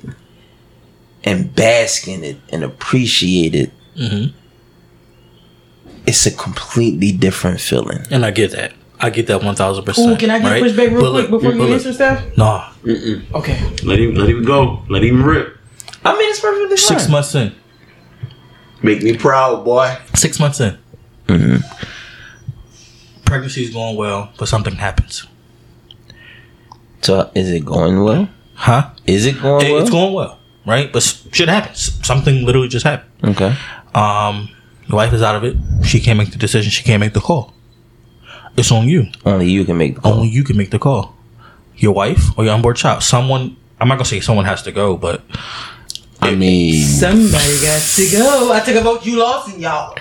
[1.23, 4.31] and bask in it and appreciate it, Mhm.
[6.05, 7.99] it's a completely different feeling.
[8.11, 8.73] And I get that.
[8.99, 10.11] I get that one thousand percent.
[10.11, 10.61] Ooh, can I get right?
[10.63, 12.23] pushed back real But quick look, before you but look, answer stuff?
[12.37, 12.69] Nah,
[13.35, 13.59] Okay.
[13.83, 14.81] Let him let him go.
[14.89, 15.57] Let him rip.
[16.05, 16.99] I mean, it's perfectly fine.
[16.99, 17.53] six months in.
[18.83, 19.97] Make me proud, boy.
[20.15, 20.77] Six months in.
[21.27, 21.55] Mm-hmm.
[23.25, 25.25] Pregnancy's going well, but something happens.
[27.01, 28.29] So, is it going well?
[28.55, 28.89] Huh?
[29.05, 29.81] Is it going It- well?
[29.81, 30.91] It's going well, right?
[30.91, 31.99] But shit happens.
[32.05, 33.35] Something literally just happened.
[33.35, 33.55] okay.
[33.93, 34.49] Um,
[34.87, 35.57] your wife is out of it.
[35.85, 36.69] She can't make the decision.
[36.71, 37.53] She can't make the call.
[38.55, 39.07] It's on you.
[39.25, 40.13] Only you can make the call.
[40.13, 41.15] Only you can make the call.
[41.75, 43.03] Your wife or your unborn child.
[43.03, 43.57] Someone.
[43.79, 45.21] I'm not gonna say someone has to go, but
[46.21, 48.51] I mean, Somebody got to go.
[48.53, 49.05] I took a vote.
[49.05, 49.95] You lost, and y'all.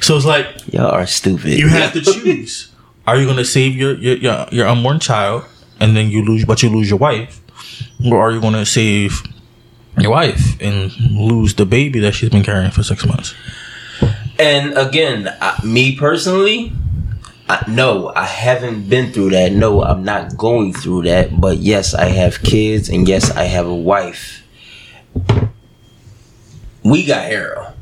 [0.00, 1.58] so it's like Y'all are stupid.
[1.58, 2.72] you have to choose.
[3.06, 5.44] Are you gonna save your your your, your unborn child
[5.80, 7.40] and then you lose, but you lose your wife,
[8.04, 9.22] or are you gonna save
[9.98, 13.34] your wife and lose the baby that she's been carrying for six months?
[14.38, 16.72] And again, I, me personally,
[17.48, 19.52] I, no, I haven't been through that.
[19.52, 21.40] No, I'm not going through that.
[21.40, 24.42] But yes, I have kids, and yes, I have a wife.
[26.90, 27.72] We got Harold.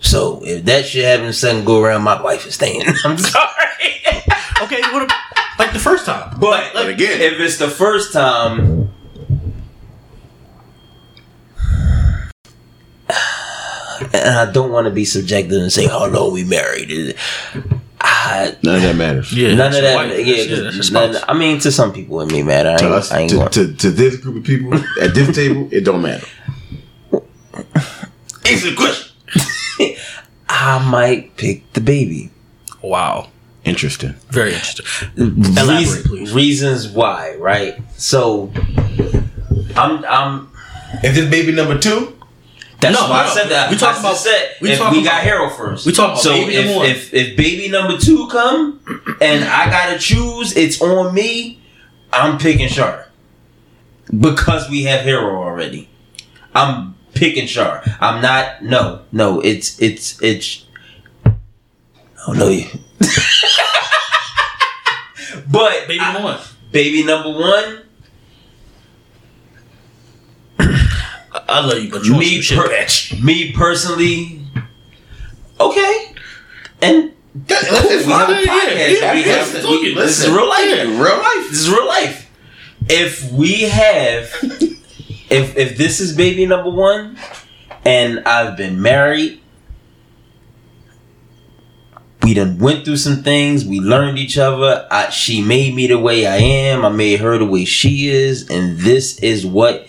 [0.00, 2.82] So if that shit happens, something go around, my wife is staying.
[3.04, 3.52] I'm sorry.
[4.62, 6.40] Okay, what ab- like the first time?
[6.40, 8.90] But, But again- if it's the first time,
[13.08, 17.16] and I don't want to be subjective and say, "Oh no, we married."
[18.00, 19.32] I, none of that matters.
[19.32, 19.94] Yeah, none of that.
[19.96, 20.10] wife.
[20.10, 21.24] yeah, That's- yeah, that's your none- spouse.
[21.28, 22.70] I mean, to some people it may matter.
[22.70, 23.50] I To ain't, us, I ain't to, going.
[23.50, 26.26] to, to this group of people at this table, it don't matter.
[28.46, 29.96] Answer the question.
[30.48, 32.30] I might pick the baby.
[32.82, 33.30] Wow,
[33.64, 34.14] Interesting.
[34.30, 34.86] very interesting.
[35.16, 36.32] Elaborate, Reas- please.
[36.32, 37.76] Reasons why, right?
[37.96, 38.52] So,
[39.74, 40.50] I'm, I'm.
[41.02, 42.16] Is this baby number two?
[42.80, 43.70] That's No, why no, I said that.
[43.70, 45.86] we I talking about- said we if talking we got about- Harold first.
[45.86, 46.86] we talking about so baby if, number one.
[46.90, 48.80] if if baby number two come
[49.20, 51.58] and I gotta choose, it's on me.
[52.12, 53.08] I'm picking Char
[54.20, 55.88] because we have Harold already.
[56.54, 57.82] I'm picking Char.
[58.00, 58.62] I'm not.
[58.62, 59.40] No, no.
[59.40, 60.64] It's it's it's.
[62.28, 62.66] Oh no, you.
[65.50, 66.38] but Baby number one.
[66.72, 67.82] baby number one.
[71.48, 72.90] I love you, but you want me, some per- back.
[73.22, 74.40] me personally,
[75.60, 76.12] okay,
[76.82, 77.12] and
[77.48, 79.00] Listen, we have a fine, yeah, podcast.
[79.00, 79.94] yeah, we yeah, have to- we- it.
[79.94, 80.70] this is real life.
[80.86, 81.50] Real life.
[81.50, 82.30] This is real life.
[82.88, 84.32] If we have,
[85.30, 87.18] if if this is baby number one,
[87.84, 89.40] and I've been married,
[92.22, 93.64] we done went through some things.
[93.64, 94.86] We learned each other.
[94.90, 96.84] I, she made me the way I am.
[96.84, 99.86] I made her the way she is, and this is what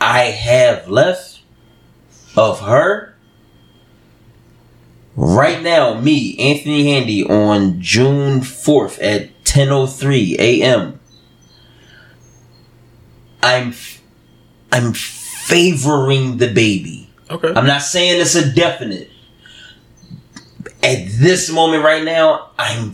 [0.00, 1.40] I have left
[2.36, 3.14] of her.
[5.16, 11.00] Right now, me, Anthony Handy, on June 4th at 10.03 a.m.
[13.42, 13.72] I'm,
[14.76, 17.08] I'm favoring the baby.
[17.30, 17.48] Okay.
[17.48, 19.10] I'm not saying it's a definite.
[20.82, 22.92] At this moment right now, I'm,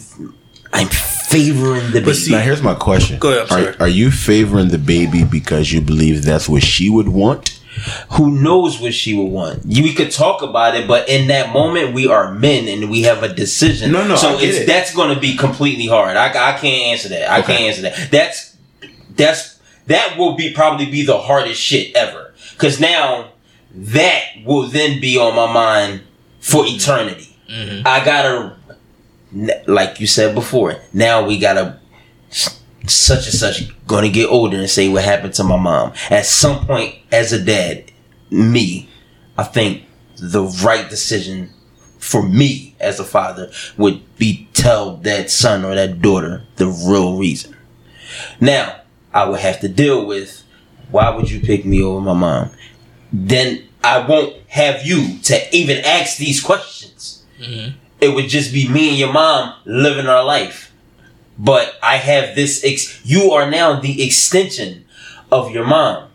[0.73, 2.31] I'm favoring the baby.
[2.31, 3.19] now here's my question.
[3.19, 3.77] Go ahead, I'm are, sorry.
[3.81, 7.59] are you favoring the baby because you believe that's what she would want?
[8.11, 9.63] who knows what she would want.
[9.67, 13.03] You- We could talk about it, but in that moment, we are men and we
[13.03, 13.91] have a decision.
[13.93, 14.67] No, no, So I get it's it.
[14.67, 16.17] that's going to be completely hard.
[16.19, 17.31] I, I can't answer that.
[17.31, 17.57] I Okay.
[17.57, 18.11] can't answer that.
[18.11, 18.55] That's
[19.17, 19.52] that's
[19.87, 22.35] that will be probably be the hardest shit ever.
[22.53, 23.33] Because now
[23.75, 26.03] that will then be on my mind
[26.41, 27.37] for eternity.
[27.51, 27.87] Mm-hmm.
[27.87, 28.57] I gotta,
[29.67, 30.77] like you said before.
[30.93, 31.79] Now we gotta
[32.87, 35.93] such and such gonna get older and say what happened to my mom.
[36.11, 37.91] At some point, as a dad,
[38.31, 38.89] me,
[39.39, 39.85] I think
[40.19, 41.51] the right decision
[41.99, 47.17] for me as a father would be tell that son or that daughter the real
[47.17, 47.57] reason.
[48.41, 48.82] Now,
[49.13, 50.45] I would have to deal with
[50.91, 52.51] why would you pick me over my mom?
[53.13, 57.25] Then I won't have you to even ask these questions.
[57.41, 57.77] Mm-hmm.
[58.01, 60.73] It would just be me and your mom living our life
[61.39, 62.63] but I have this.
[62.65, 64.85] Ex- you are now the extension
[65.31, 66.09] of your mom.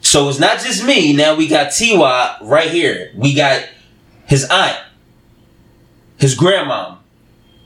[0.00, 1.12] So it's not just me.
[1.12, 3.12] Now we got Tiwa right here.
[3.14, 3.68] We got
[4.26, 4.78] his aunt,
[6.18, 6.96] his grandma,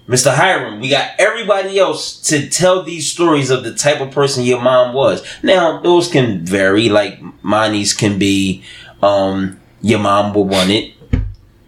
[0.08, 0.34] Mr.
[0.34, 0.80] Hiram.
[0.80, 4.94] We got everybody else to tell these stories of the type of person your mom
[4.94, 5.24] was.
[5.42, 6.88] Now those can vary.
[6.88, 8.64] Like Manee's can be,
[9.02, 10.94] um, your mom would want it.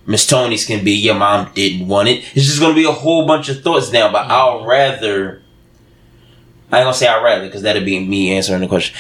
[0.07, 2.25] Miss Tony's can be your mom didn't want it.
[2.35, 4.11] It's just gonna be a whole bunch of thoughts now.
[4.11, 5.43] But I'll rather.
[6.73, 8.97] I ain't gonna say I'd rather because that'd be me answering the question.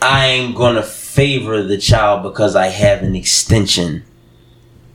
[0.00, 4.04] I'm gonna favor the child because I have an extension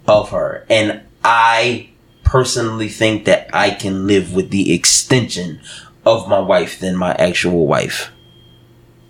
[0.08, 1.90] of her, and I
[2.30, 5.60] personally think that I can live with the extension
[6.06, 8.12] of my wife than my actual wife.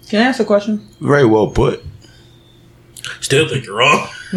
[0.10, 0.88] Can I ask a question?
[1.02, 1.84] Very well put.
[3.22, 4.08] Still think you're wrong.
[4.32, 4.36] I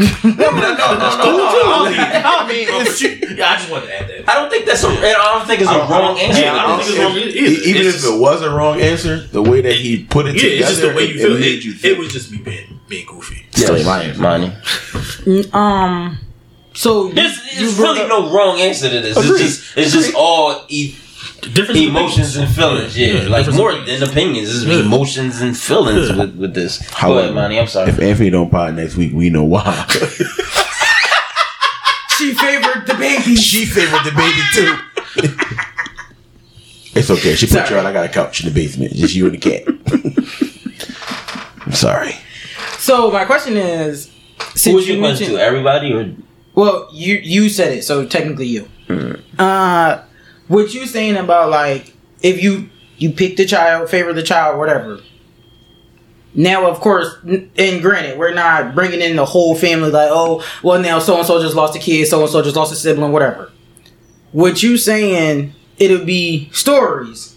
[2.49, 4.29] mean, it's, yeah, I just wanted to add that.
[4.29, 4.89] I don't think that's a.
[4.89, 6.41] I don't think it's a wrong answer.
[6.43, 7.29] Yeah, I don't think it's wrong either.
[7.69, 10.43] even It's if it was a wrong answer, the way that he put it Yeah,
[10.43, 11.33] together, it's just the way you it, feel.
[11.33, 13.47] it It, made you it was just me being being goofy.
[13.51, 14.19] Still Yes, lying.
[14.21, 14.53] money.
[15.53, 16.19] Um,
[16.75, 19.17] so There's, you there's really up- no wrong answer to this.
[19.17, 19.41] Agreed.
[19.41, 20.97] It's just it's just all e-
[21.55, 22.97] Different emotions and feelings.
[22.97, 24.49] Yeah, like more than opinions.
[24.55, 24.81] It's Yeah.
[24.85, 26.17] emotions and feelings Yeah.
[26.17, 26.79] with, with this.
[26.79, 27.59] Go However, ahead, Manee.
[27.61, 27.91] I'm sorry.
[27.91, 29.85] If Anthony don't pod next week, we know why.
[32.17, 33.35] she favored the baby.
[33.37, 34.77] she favored the baby too.
[36.95, 37.35] it's okay.
[37.35, 37.71] She put Sorry.
[37.71, 37.87] you on.
[37.87, 38.93] I got a couch in the basement.
[38.95, 39.63] Just you and the cat.
[41.67, 42.15] I'm sorry.
[42.79, 45.45] So my question is, Who since was you your question mentioned, to?
[45.45, 46.15] Everybody or
[46.55, 48.69] well, you you said it, so technically you.
[48.87, 49.13] Hmm.
[49.39, 50.03] Uh,
[50.49, 55.01] what you saying about like if you you pick the child, favor the child, whatever.
[56.35, 59.91] Now, of course, and granted, we're not bringing in the whole family.
[59.91, 62.57] Like, oh, well, now so and so just lost a kid, so and so just
[62.57, 63.51] lost a sibling, whatever.
[64.33, 65.55] What you saying?
[65.79, 67.37] It'll be stories,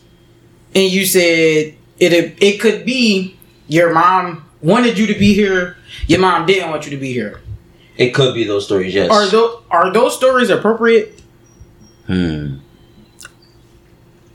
[0.73, 2.37] and you said it.
[2.41, 3.37] It could be
[3.67, 5.77] your mom wanted you to be here.
[6.07, 7.41] Your mom didn't want you to be here.
[7.97, 8.93] It could be those stories.
[8.93, 9.09] Yes.
[9.11, 11.21] Are those are those stories appropriate?
[12.07, 12.57] Hmm.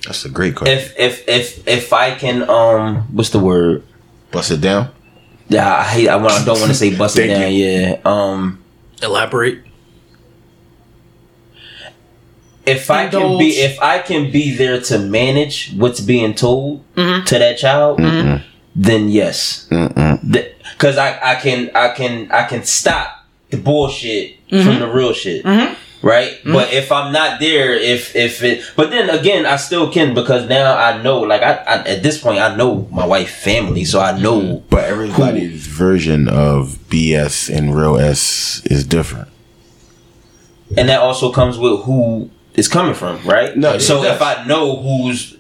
[0.07, 0.77] That's a great question.
[0.79, 3.83] if if if if I can um what's the word?
[4.31, 4.91] Bust it down.
[5.49, 6.09] Yeah, I hate.
[6.09, 7.53] I, want, I don't want to say bust it Thank down.
[7.53, 7.99] Yeah.
[8.05, 8.63] Um.
[9.03, 9.65] Elaborate.
[12.67, 17.25] if I can be if I can be there to manage what's being told Mhm.
[17.27, 18.43] to that child, Mm-mm.
[18.77, 23.20] then yes, because I I can I can I can stop
[23.51, 24.65] the bullshit Mm-hmm.
[24.67, 25.45] from the real shit.
[25.45, 25.77] Mhm.
[26.03, 30.15] Right, but if I'm not there, if if it, but then again, I still can
[30.15, 33.85] because now I know, like I, I at this point, I know my wife family,
[33.85, 34.65] so I know.
[34.71, 39.29] But everybody's version of BS and real S is different.
[40.77, 43.57] and that also comes with who it's coming from, right?
[43.57, 45.37] No, so if I know who's,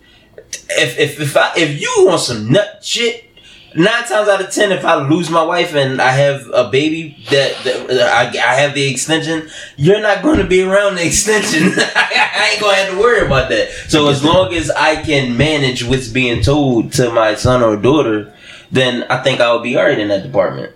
[0.68, 3.29] if if if I if you want some nut shit,
[3.74, 7.16] nine times out of ten, if I lose my wife and I have a baby
[7.30, 11.72] that, that I, I have the extension, you're not going to be around the extension.
[11.78, 13.70] I ain't gonna have to worry about that.
[13.88, 18.34] So as long as I can manage what's being told to my son or daughter,
[18.70, 20.74] then I think I'll be alright in that department.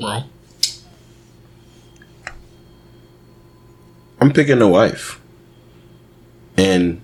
[0.00, 0.28] Wrong.
[4.20, 5.20] I'm picking a wife.
[6.56, 7.00] And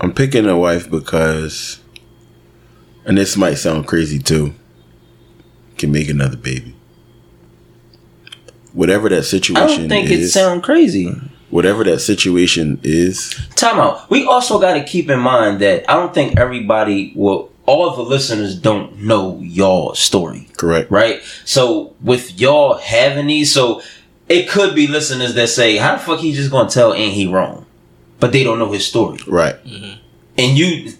[0.00, 1.80] I'm picking a wife because,
[3.08, 4.54] and this might sound crazy too,
[5.76, 6.76] can make another baby.
[8.72, 11.12] Whatever that situation I situation don't think it is, sound crazy.
[11.50, 14.08] whatever that situation is, Time out.
[14.10, 18.02] We also got to keep in mind that I don't think everybody, well, all the
[18.02, 20.90] listeners don't know y'all story, correct?
[20.90, 21.20] right?
[21.44, 23.82] So with y'all having these, so
[24.28, 27.26] it could be listeners that say, "How the fuck he just gonna tell ain't he
[27.26, 27.66] wrong?"
[28.20, 29.54] But they don't know his story, Right.
[29.64, 29.98] Mm-hmm.
[30.38, 30.92] and you,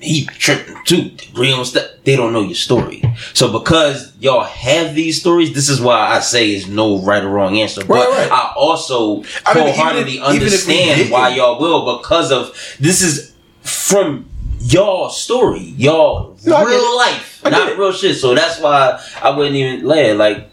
[0.00, 1.10] he tripping too.
[1.30, 1.86] Agree on stuff.
[2.04, 3.02] They don't know your story.
[3.34, 7.28] So because y'all have these stories, this is why I say is no right or
[7.28, 7.84] wrong answer.
[7.84, 8.32] But Right, right.
[8.32, 12.32] I also I mean, even wholeheartedly if- even if understand didn't- why y'all will because
[12.32, 12.46] of
[12.80, 13.32] this is
[13.62, 14.26] from
[14.60, 17.78] y'all story, y'all No, real life, not it.
[17.78, 18.16] real shit.
[18.16, 20.16] So that's why I wouldn't even lay it.
[20.16, 20.48] Like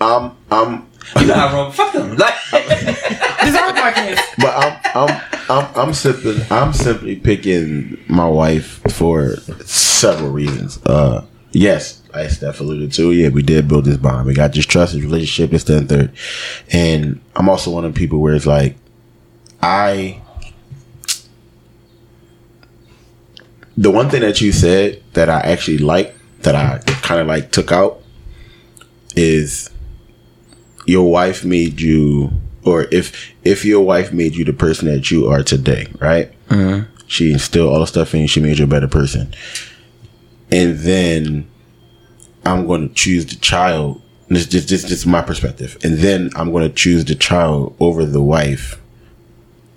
[0.00, 1.72] I'm, I'm, you know how wrong.
[1.72, 2.16] Fuck them.
[2.16, 3.33] Like This is our
[4.38, 10.78] but I'm, I'm, I'm, I'm simply, I'm simply picking my wife for several reasons.
[10.86, 14.26] Uh, yes, I Steph alluded to, yeah, we did build this bond.
[14.26, 16.12] We got this trust, this relationship, that, and third.
[16.70, 18.76] And I'm also one of the people where it's like,
[19.62, 20.20] I,
[23.76, 27.50] the one thing that you said that I actually like, that I kind of like
[27.50, 28.00] took out,
[29.16, 29.70] is
[30.86, 32.30] your wife made you,
[32.64, 36.32] or if if your wife made you the person that you are today, right?
[36.48, 36.90] Mm-hmm.
[37.06, 38.28] She instilled all the stuff in you.
[38.28, 39.34] She made you a better person,
[40.50, 41.48] and then
[42.44, 44.00] I'm going to choose the child.
[44.28, 47.76] This just this, this is my perspective, and then I'm going to choose the child
[47.78, 48.80] over the wife,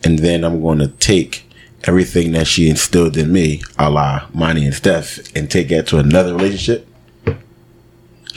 [0.04, 1.44] and then I'm going to take
[1.84, 6.00] everything that she instilled in me, a la Monty and Steph, and take that to
[6.00, 6.88] another relationship.
[7.26, 7.34] You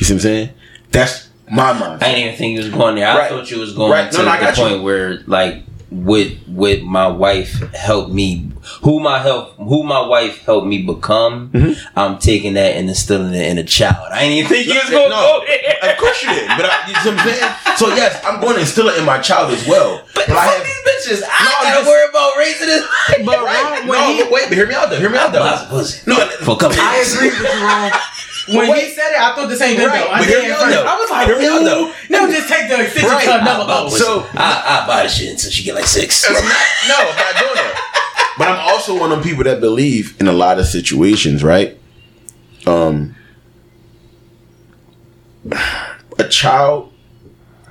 [0.05, 0.51] see what I'm saying?
[0.91, 2.03] That's my mind.
[2.03, 3.09] I didn't even think you was going there.
[3.09, 3.31] I Right.
[3.31, 4.11] thought you was going Right.
[4.11, 4.63] to No, no, I the got you.
[4.65, 8.47] point where like with with my wife helped me
[8.83, 11.51] who my help who my wife helped me become.
[11.53, 11.99] Mm-hmm.
[11.99, 14.07] I'm taking that and instilling it in a child.
[14.13, 15.91] I didn't even think you was going to No, go there.
[15.93, 16.47] of course you did.
[16.57, 17.77] But I, you see what I'm saying?
[17.77, 20.03] So yes, I'm going to instill it in my child as well.
[20.15, 21.23] But, But I have these bitches.
[21.29, 22.85] I No, gotta just- worry about raising this.
[23.25, 23.81] But right.
[23.81, 24.99] wrong, when No, he, wait, but hear me out though.
[25.01, 25.41] Hear me out though.
[25.41, 26.03] Lots of pussy.
[26.07, 26.77] No, for a couple.
[26.79, 27.91] I agree with you, wrong.
[28.57, 28.85] When wait.
[28.85, 30.11] he said it, I thought the same thing Right, though.
[30.11, 30.75] I but did hear me at out, first.
[30.77, 30.85] though.
[30.87, 31.93] I was like, Hear me out, though.
[32.11, 33.25] no, just take the extension Right.
[33.25, 33.91] to I another buy level.
[33.91, 36.29] So- I, I buy the shit until she get like six.
[36.29, 38.35] no, I'm not doing that.
[38.39, 41.79] But I'm also one of them people that believe in a lot of situations, right?
[42.67, 43.15] Um,
[46.19, 46.93] a child,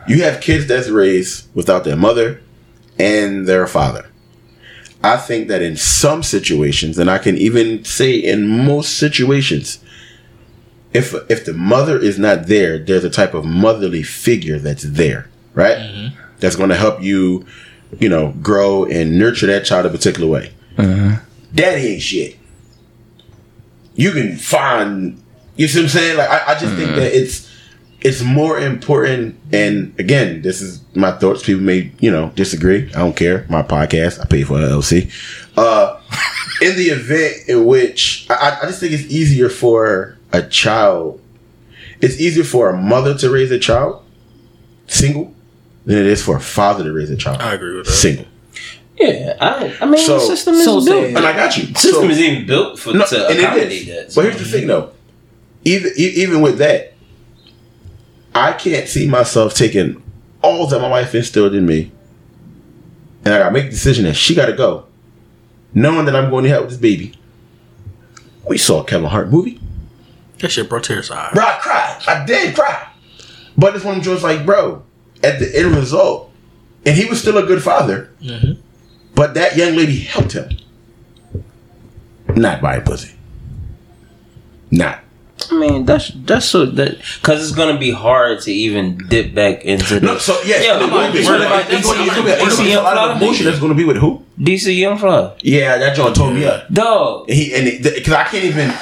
[0.08, 2.42] you have kids that's raised without their mother
[2.98, 4.06] and their father.
[5.04, 9.80] I think that in some situations, and I can even say in most situations,
[10.94, 15.30] if if the mother is not there, there's a type of motherly figure that's there,
[15.54, 15.78] right?
[15.78, 16.20] Mm-hmm.
[16.40, 17.46] That's going to help you,
[18.00, 20.54] you know, grow and nurture that child a particular way.
[20.78, 21.20] Uh-huh.
[21.54, 22.38] Daddy ain't shit.
[23.96, 25.22] You can find,
[25.58, 26.18] you see what I'm saying?
[26.18, 27.00] Like I, I just think mm-hmm.
[27.00, 27.50] that it's
[28.02, 29.38] it's more important.
[29.52, 31.44] And again, this is my thoughts.
[31.44, 32.90] People may, you know, disagree.
[32.94, 33.46] I don't care.
[33.50, 35.12] My podcast, I pay for LLC.
[35.58, 36.00] Uh,
[36.62, 41.22] in the event in which I, I just think it's easier for a child,
[42.02, 44.04] it's easier for a mother to raise a child
[44.88, 45.34] single
[45.86, 47.92] than it is for a father to raise a child I agree with that.
[47.92, 48.26] single.
[48.98, 51.06] Yeah, I, I mean, So- the system is so built.
[51.06, 51.16] sad.
[51.16, 51.64] And I got you.
[51.74, 53.88] system So- is even built for No, to accommodate is.
[53.88, 54.16] that.
[54.16, 54.92] But here's the thing, though.
[55.66, 56.94] Even even with that,
[58.36, 60.02] I can't see myself taking
[60.42, 61.92] all that my wife instilled in me,
[63.26, 64.86] and I gotta make a decision that she gotta go,
[65.74, 67.14] knowing that I'm going to help this baby.
[68.48, 69.60] We saw a Kevin Hart movie.
[70.40, 71.34] That shit brought tears to eyes.
[71.34, 72.00] Bro, I cried.
[72.08, 72.88] I did cry.
[73.58, 74.84] But it's one of them joints like, bro,
[75.24, 76.32] at the end result,
[76.86, 78.54] and he was still a good father, mm-hmm.
[79.16, 80.50] but that young lady helped him.
[82.36, 83.16] Not buying pussy.
[84.72, 85.00] Not.
[85.52, 89.64] I mean, that's that's so that because it's gonna be hard to even dip back
[89.64, 91.88] into the No, so yes, Yeah, it's but gonna be- it's gonna- it's gonna- it's
[91.88, 94.22] DC gonna be- it's gonna be a lot of emotion that's gonna be with who?
[94.40, 95.32] DC Young Fly.
[95.42, 96.72] Yeah, that John told me up.
[96.72, 98.74] Dog, And he and because I can't even.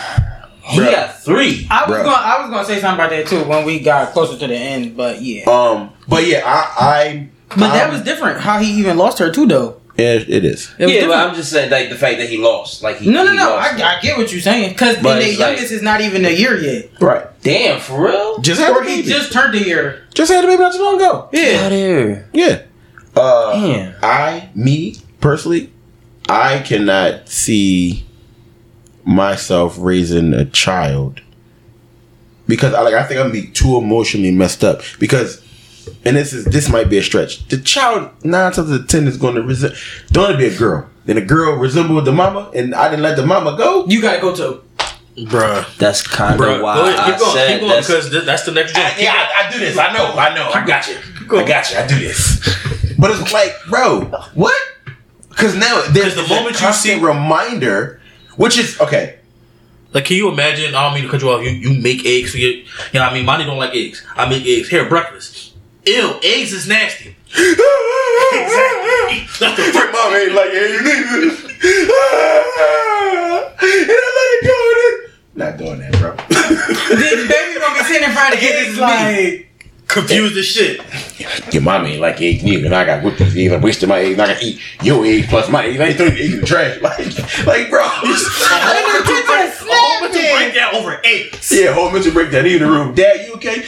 [0.68, 0.92] He Bruh.
[0.92, 1.68] got three.
[1.70, 2.04] I was Bruh.
[2.04, 2.16] going.
[2.18, 4.56] I was going to say something about that too when we got closer to the
[4.56, 4.96] end.
[4.98, 8.40] But yeah, Um, but yeah, I, I but that um, was different.
[8.42, 9.82] How he even lost her too, though.
[9.98, 10.72] Yeah, it is.
[10.78, 11.28] It was Yeah, but.
[11.30, 13.50] I'm just saying, like the fact that he lost, like he no, no, he no.
[13.50, 13.82] lost.
[13.82, 16.24] I, I get what you're saying because But the it's like- youngest is not even
[16.26, 17.26] a year yet, Right.
[17.42, 18.38] Damn, for real?
[18.40, 19.08] Just had or a he baby.
[19.08, 20.04] just turned a year.
[20.14, 21.30] just had a baby not too long ago.
[21.34, 22.30] Yeah, out here.
[22.34, 22.62] Yeah.
[23.16, 23.96] Uh, Damn.
[24.04, 25.72] I, me personally,
[26.30, 28.06] I cannot see
[29.08, 31.22] myself raising a child
[32.48, 32.94] because I like.
[32.94, 35.42] I think I'm be too emotionally messed up because,
[36.06, 37.48] and this is this might be a stretch.
[37.48, 39.78] The child nine times out of ten is going to resemble.
[40.12, 40.90] Don't it be a girl?
[41.06, 43.86] Then a girl resemble the mama, and I didn't let the mama go.
[43.88, 44.62] you gotta go to.
[45.26, 45.76] Bruh.
[45.78, 46.62] That's kind of Bruh.
[46.62, 48.74] why Go ahead, I keep going, said keep going, that's, because th- that's the next
[48.76, 48.86] joint.
[48.86, 49.76] I, yeah, I, I do this.
[49.76, 50.14] I know.
[50.14, 50.50] I know.
[50.54, 50.98] I got you.
[51.36, 51.78] I got you.
[51.80, 52.96] I do this.
[53.00, 54.02] But it's like, bro,
[54.36, 54.56] what?
[55.30, 57.97] Because now there's the the moment moment you you see- see reminder,
[58.38, 59.20] which is okay.
[59.94, 60.76] Like, can you imagine?
[60.76, 61.44] I don't mean to cut you off.
[61.44, 62.64] You you make eggs for your, you
[62.94, 63.02] know.
[63.02, 64.06] what I mean, Monty don't like eggs.
[64.16, 65.54] I make eggs here breakfast.
[65.86, 67.16] Ew, eggs is nasty.
[67.30, 67.48] exactly.
[69.40, 71.44] That's the Your mom ain't like, hey, you need this.
[71.46, 71.54] and
[73.62, 74.58] I let it go.
[74.78, 76.12] And not doing that, bro.
[76.16, 79.47] the baby gonna be sitting in front of the This kids is like.
[79.88, 80.82] Confused as shit.
[81.54, 83.54] Your mom ain't like eggs neither, and I got whipped these eggs.
[83.54, 84.14] I wasted my eggs.
[84.14, 85.80] and I got to eat your eggs plus my eggs.
[85.80, 86.78] I ain't throwing the eggs in the trash.
[86.82, 87.84] Like, like bro.
[89.70, 91.52] A whole bunch of breakdown over eggs.
[91.52, 92.46] yeah, whole mental breakdown.
[92.46, 92.94] He in the room.
[92.94, 93.66] Dad, you okay?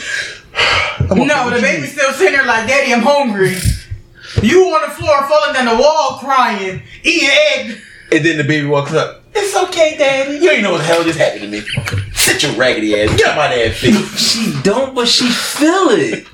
[1.00, 1.24] Okay.
[1.24, 3.56] No, the baby's still sitting there like, Daddy, I'm hungry.
[4.42, 7.78] You on the floor, falling down the wall, crying, eating egg.
[8.12, 9.19] And then the baby walks up.
[9.32, 10.38] It's okay, Daddy.
[10.44, 11.60] You ain't know what the hell just happened to me.
[12.12, 13.16] Sit your raggedy ass.
[13.16, 14.18] Get out my damn face.
[14.18, 16.26] she don't, but she feel it.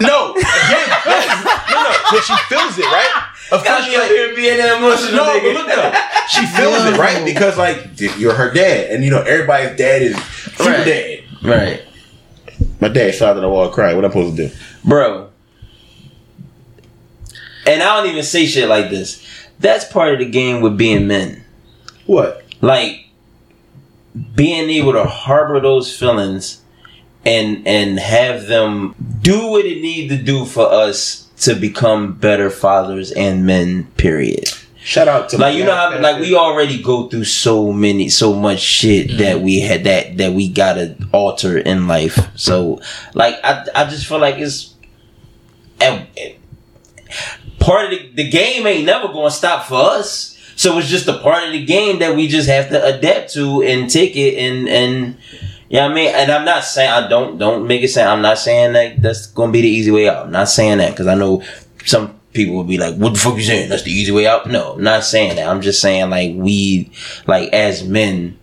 [0.00, 1.44] no, again, yes.
[1.70, 1.92] no, no.
[2.10, 3.22] So she feels it, right?
[3.52, 5.12] Of course, she like, here being that emotional.
[5.24, 5.92] no, but look though,
[6.28, 7.24] she feels it, right?
[7.24, 10.84] Because like you're her dad, and you know everybody's dad is super Right.
[10.84, 11.22] dad.
[11.44, 11.82] Right,
[12.80, 13.94] My dad sat on the wall crying.
[13.94, 14.54] What am I supposed to do?
[14.84, 15.30] bro.
[17.66, 19.24] And I don't even say shit like this.
[19.60, 21.44] That's part of the game with being men.
[22.06, 22.42] What?
[22.62, 23.06] like
[24.34, 26.62] being able to harbor those feelings
[27.24, 32.48] and and have them do what it need to do for us to become better
[32.48, 34.48] fathers and men period
[34.82, 38.08] Shout out to like you know how Black like we already go through so many
[38.08, 39.18] so much shit Mm-hmm.
[39.18, 42.80] that we had that that we gotta alter in life so
[43.14, 44.74] like i i just feel like it's
[45.80, 46.34] and, and
[47.58, 51.18] part of the, the game ain't never gonna stop for us so it's just a
[51.18, 54.68] part of the game that we just have to adapt to and take it and
[54.68, 55.16] and
[55.68, 58.08] yeah, I mean, and I'm not saying I don't don't make it sound.
[58.08, 60.26] I'm not saying that that's gonna be the easy way out.
[60.26, 61.42] I'm not saying that because I know
[61.84, 63.68] some people will be like, "What the fuck you saying?
[63.68, 65.48] That's the easy way out." No, I'm not saying that.
[65.48, 66.90] I'm just saying like we,
[67.26, 68.38] like as men,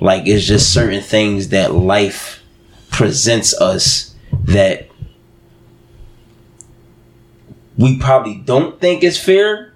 [0.00, 2.42] like it's just certain things that life
[2.90, 4.14] presents us
[4.44, 4.88] that
[7.78, 9.72] we probably don't think is fair,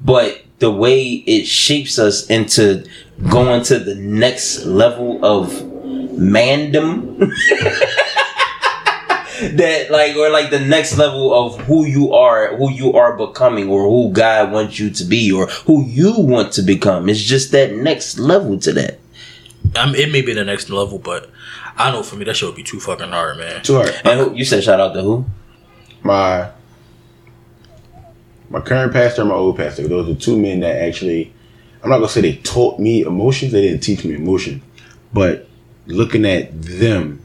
[0.00, 2.86] but the way it shapes us into
[3.28, 5.48] going to the next level of
[6.16, 7.18] mandom
[9.56, 13.68] that like or like the next level of who you are who you are becoming
[13.68, 17.50] or who god wants you to be or who you want to become it's just
[17.50, 19.00] that next level to that
[19.74, 21.30] I mean, it may be the next level, but
[21.76, 23.62] I know for me that shit would be too fucking hard, man.
[23.62, 23.94] Too hard.
[24.04, 25.24] and who, you said shout out to who
[26.02, 26.50] my
[28.52, 29.88] my current pastor and my old pastor.
[29.88, 31.32] Those are two men that actually
[31.82, 34.62] I'm not gonna say they taught me emotions, they didn't teach me emotion.
[35.12, 35.48] But
[35.86, 37.24] looking at them,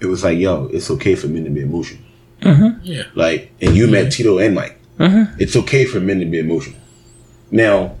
[0.00, 2.02] it was like, yo, it's okay for men to be emotional.
[2.40, 2.80] Mm-hmm.
[2.84, 3.02] Yeah.
[3.14, 4.78] Like and you met Tito and Mike.
[4.98, 5.40] Mm-hmm.
[5.40, 6.78] It's okay for men to be emotional.
[7.50, 7.96] Now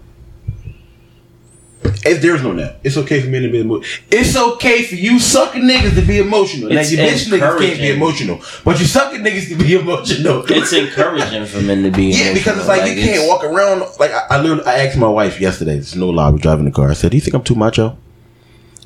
[2.04, 4.00] if there's no now, it's okay for men to be emotional.
[4.10, 6.70] It's okay for you sucking niggas to be emotional.
[6.70, 10.44] Now It's you bitch niggas can't be emotional, but you sucking niggas to be emotional.
[10.48, 14.10] it's encouraging for men to be Yeah, because it's like, you can't walk around like
[14.12, 15.74] I, I literally I asked my wife yesterday.
[15.74, 16.30] There's no lie.
[16.30, 16.90] We're driving the car.
[16.90, 17.96] I said, "Do you think I'm too macho?"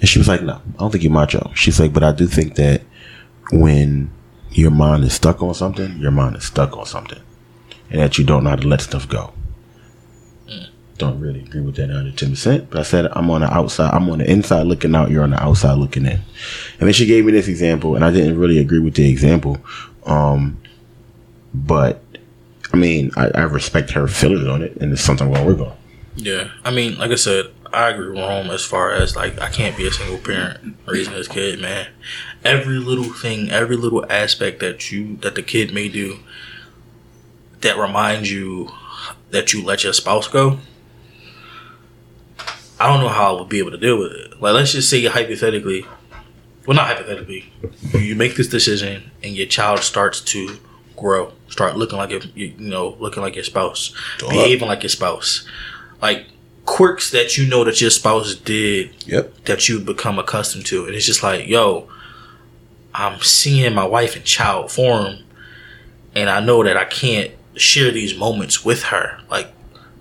[0.00, 2.26] And she was like, "No, I don't think you're macho." She's like, "But I do
[2.26, 2.82] think that
[3.52, 4.10] when
[4.50, 7.20] your mind is stuck on something, your mind is stuck on something,
[7.90, 9.32] and that you don't know how to let stuff go."
[11.02, 12.30] Don't really agree with that 110.
[12.30, 13.92] percent But I said I'm on the outside.
[13.92, 15.10] I'm on the inside looking out.
[15.10, 16.20] You're on the outside looking in.
[16.78, 19.58] And then she gave me this example, and I didn't really agree with the example.
[20.06, 20.60] Um,
[21.54, 22.02] but
[22.72, 25.76] I mean, I, I respect her feelings on it, and it's something we're on.
[26.14, 29.48] Yeah, I mean, like I said, I agree with Rome as far as like I
[29.48, 31.88] can't be a single parent raising this kid, man.
[32.44, 36.18] Every little thing, every little aspect that you that the kid may do
[37.60, 38.70] that reminds you
[39.30, 40.58] that you let your spouse go.
[42.82, 44.42] I don't know how I would be able to deal with it.
[44.42, 45.86] Like, let's just say hypothetically,
[46.66, 47.52] well, not hypothetically,
[47.94, 50.58] you make this decision and your child starts to
[50.96, 55.46] grow, start looking like your, you know, looking like your spouse, behaving like your spouse,
[56.00, 56.26] like
[56.64, 59.44] quirks that you know that your spouse did Yep.
[59.44, 61.88] that you become accustomed to, and it's just like, yo,
[62.92, 65.18] I'm seeing my wife in child form,
[66.16, 69.52] and I know that I can't share these moments with her, like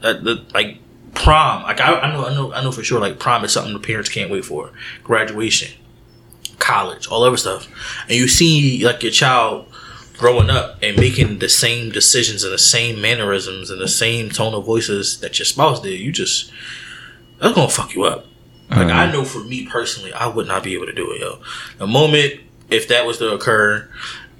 [0.01, 0.79] that, that like
[1.13, 1.63] prom.
[1.63, 2.99] Like I, I know, I know, I know for sure.
[2.99, 4.71] Like prom is something the parents can't wait for.
[5.03, 5.71] Graduation,
[6.59, 7.67] college, all other stuff,
[8.03, 9.67] and you see like your child
[10.17, 14.53] growing up and making the same decisions and the same mannerisms and the same tone
[14.53, 15.99] of voices that your spouse did.
[15.99, 16.51] You just
[17.39, 18.27] that's gonna fuck you up.
[18.69, 19.11] Like I uh-huh.
[19.11, 21.41] know for me personally, I would not be able to do it, yo.
[21.77, 22.39] The moment
[22.69, 23.87] if that was to occur,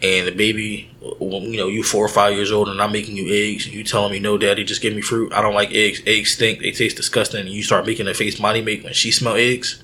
[0.04, 0.90] and the baby,
[1.20, 3.84] you know, you four or five years old, and I'm making you eggs, and you
[3.84, 5.32] telling me no, daddy, just give me fruit.
[5.34, 6.02] I don't like eggs.
[6.08, 6.60] Eggs stink.
[6.60, 7.42] They taste disgusting.
[7.42, 9.84] And you start making the face Monty make when she smell eggs.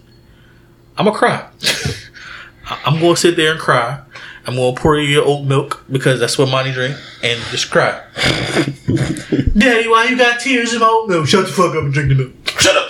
[0.97, 1.47] I'm gonna cry.
[2.65, 4.01] I- I'm gonna sit there and cry.
[4.45, 8.01] I'm gonna pour you your oat milk because that's what Monty drink, and just cry.
[9.57, 11.27] Daddy, why you got tears in my oat milk?
[11.27, 12.31] Shut the fuck up and drink the milk.
[12.59, 12.89] Shut up.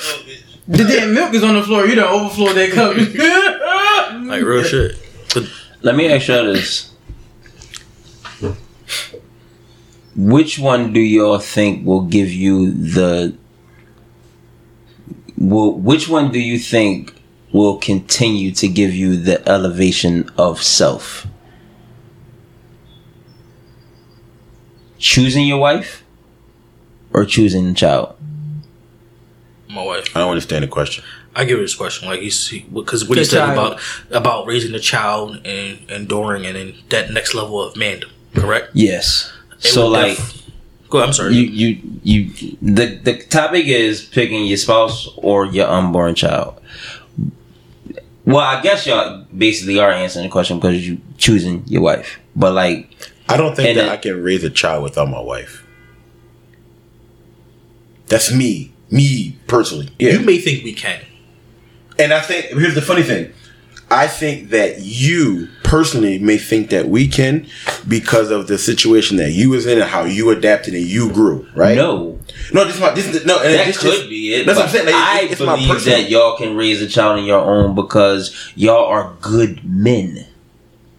[0.67, 1.85] The damn milk is on the floor.
[1.87, 2.95] You done overflowed that cup.
[4.27, 4.97] Like real shit.
[5.33, 5.49] But
[5.81, 6.91] Let me ask y'all this.
[10.17, 13.35] Which one do y'all think will give you the
[15.37, 17.13] will which one do you think
[17.53, 21.27] will continue to give you the elevation of self?
[24.97, 26.03] Choosing your wife
[27.13, 28.15] or choosing the child?
[29.69, 30.15] my wife.
[30.15, 31.03] I don't understand the question.
[31.35, 33.73] I give it this question, like he's because what he The said child.
[33.73, 38.71] about about raising the child and enduring and then that next level of mandom, correct?
[38.73, 39.31] Yes.
[39.59, 40.51] It so like def-
[40.89, 41.01] go.
[41.03, 41.35] I'm sorry.
[41.35, 46.59] you you you the the topic is picking your spouse or your unborn child.
[48.25, 52.19] Well, I guess y'all basically are answering the question because you choosing your wife.
[52.35, 52.89] But like,
[53.29, 55.65] I don't think that it- I can raise a child without my wife.
[58.07, 59.89] That's me, me personally.
[59.99, 61.01] Yeah, you may think we can.
[61.99, 63.31] and I think here's the funny thing.
[63.89, 67.45] I think that you personally may think that we can
[67.87, 71.45] because of the situation that you was in and how you adapted and you grew,
[71.53, 71.75] right?
[71.75, 72.17] No,
[72.53, 73.37] no, this is my this is no.
[73.43, 74.45] And that this could just- be it.
[74.45, 74.85] That's what I'm saying.
[74.85, 75.97] Like, I it's, believe personal.
[75.99, 80.25] that y'all can raise a child on your own because y'all are good men.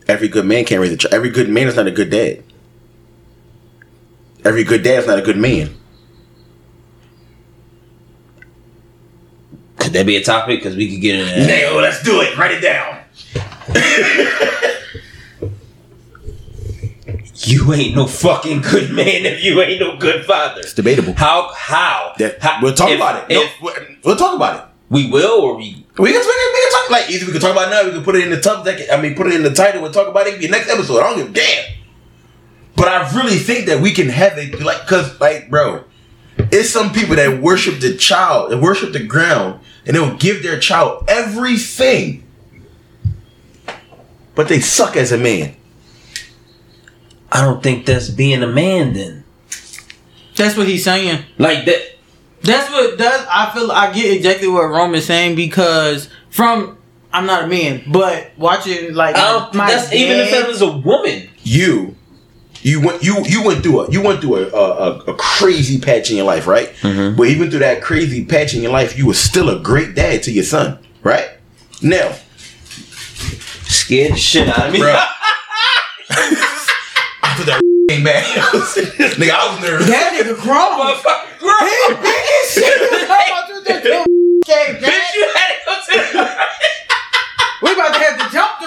[0.07, 1.15] Every good man can't raise a child.
[1.15, 2.43] Every good man is not a good dad.
[4.45, 5.75] Every good dad is not a good man.
[9.79, 10.61] Could that be a topic?
[10.61, 11.27] Because we could get in.
[11.27, 11.47] that.
[11.47, 12.37] Nail, let's do it.
[12.37, 12.99] Write it down.
[17.41, 20.61] You ain't no fucking good man if you ain't no good father.
[20.61, 21.15] It's debatable.
[21.15, 21.53] How?
[21.55, 22.13] How?
[22.19, 23.35] That, How- we'll talk if- about it.
[23.35, 24.63] No, if we'll- we'll talk about it.
[24.91, 27.41] we will, or we We can, we, can, we can talk like either we can
[27.41, 27.85] talk about it now.
[27.85, 28.67] We can put it in the top.
[28.67, 29.83] I mean, put it in the title.
[29.83, 30.31] We'll talk about it.
[30.31, 31.01] It can be next episode.
[31.01, 31.65] I don't give a damn.
[32.77, 35.85] But I really think that we can have it like because like bro,
[36.53, 40.59] it's some people that worship the child, and worship the ground, and they'll give their
[40.61, 42.25] child everything,
[44.39, 45.53] but they suck as a man.
[47.33, 48.93] I don't think that's being a man.
[48.93, 49.25] Then,
[50.37, 51.25] That's what he's saying.
[51.39, 51.97] like that.
[52.43, 53.27] That's what does.
[53.29, 56.79] I feel I get exactly what Roman's saying because from
[57.13, 60.47] I'm not a man, but watching like I don't, my that's even if dad- it
[60.49, 61.29] was a woman.
[61.43, 61.97] You,
[62.63, 66.13] you went you you went through a you went through a a, a crazy patch
[66.13, 66.69] in your life, right?
[66.83, 67.17] Mm-hmm.
[67.17, 70.23] But even through that crazy patch in your life, you were still a great dad
[70.23, 71.29] to your son, right?
[71.83, 72.15] Now,
[73.69, 74.81] Scared the shit out of me.
[74.81, 74.89] Bro.
[77.23, 79.87] after that came back, nigga, I was nervous.
[79.89, 80.73] that nigga grown.
[80.79, 81.55] Motherfucking girl.
[84.45, 84.91] Okay, man.
[84.91, 85.73] Bitch, you had to go
[86.25, 86.37] to.
[87.61, 88.67] We about to have to jump the.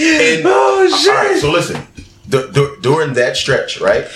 [0.00, 1.86] And, Oh All right, so listen.
[2.28, 4.08] Du- du- during that stretch, right?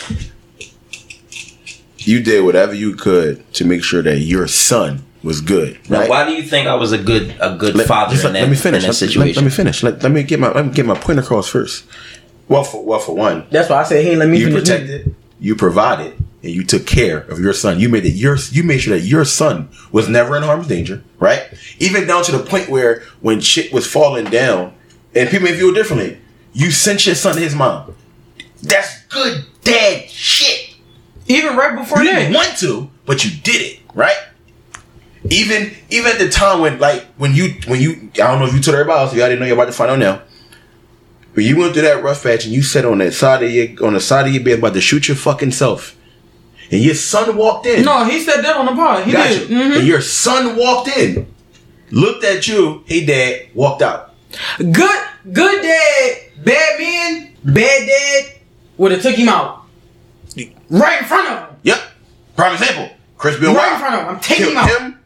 [1.99, 6.09] You did whatever you could to make sure that your son was good, Now, right?
[6.11, 8.41] why do you think I was a good a good Let, father just in that,
[8.43, 8.83] let me finish.
[8.85, 9.35] in that Let- let- situation?
[9.43, 9.83] Let, me finish.
[9.83, 11.85] Let, let me get my let me get my point across first.
[12.49, 14.61] Well, for well, for one, That's why I said he let me you finish.
[14.69, 17.79] protected, you provided, and you took care of your son.
[17.79, 21.03] You made it your you made sure that your son was never in harm's danger,
[21.19, 21.43] right?
[21.79, 24.73] Even down to the point where when shit was falling down,
[25.15, 26.19] and people may feel differently,
[26.53, 27.95] you sent your son to his mom.
[28.63, 30.75] That's good dad shit.
[31.29, 32.19] Even right before You that.
[32.21, 34.17] didn't want to, but you did it, right?
[35.31, 38.53] Even even at the time when like when you when you I don't know if
[38.55, 40.23] you told everybody else, you already know you're about to find out now.
[41.35, 43.87] But you went through that rough patch and you sat on that side of your
[43.87, 45.97] on the side of your bed about to shoot your fucking self.
[46.73, 47.85] And your son walked in.
[47.85, 49.05] No, he said that on the pod.
[49.05, 49.49] He Got did.
[49.51, 49.57] you.
[49.57, 49.79] Mhm.
[49.79, 51.27] And your son walked in,
[51.91, 54.15] looked at you, hey dad, walked out.
[54.59, 55.01] Good,
[55.33, 58.33] good dad, bad man, bad dad
[58.77, 59.63] would have took him out.
[60.69, 61.57] Right in front of him.
[61.65, 61.81] Yep.
[62.37, 62.91] Prime example.
[63.19, 64.09] Chris Bill Right in front of him.
[64.15, 64.69] I'm taking him out.
[64.71, 65.00] him,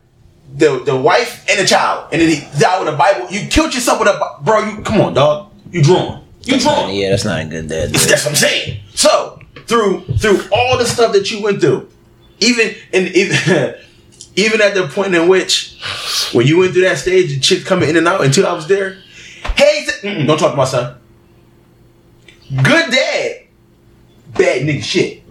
[0.56, 3.28] the the wife, and the child, and then he died with a Bible.
[3.30, 4.60] You killed yourself with a bro.
[4.60, 5.50] You come on, dog.
[5.70, 6.24] You drawn.
[6.42, 6.94] You drawn.
[6.94, 7.90] yeah, that's not a good dad.
[7.90, 8.80] That's what I'm saying.
[8.94, 11.88] So through through all the stuff that you went through,
[12.40, 13.74] even and even
[14.36, 15.78] even at the point in which
[16.32, 18.66] when you went through that stage, the chick coming in and out until I was
[18.68, 18.98] there.
[19.56, 20.98] Hey, th- don't talk to my son.
[22.62, 23.42] Good dad,
[24.36, 25.22] bad nigga shit.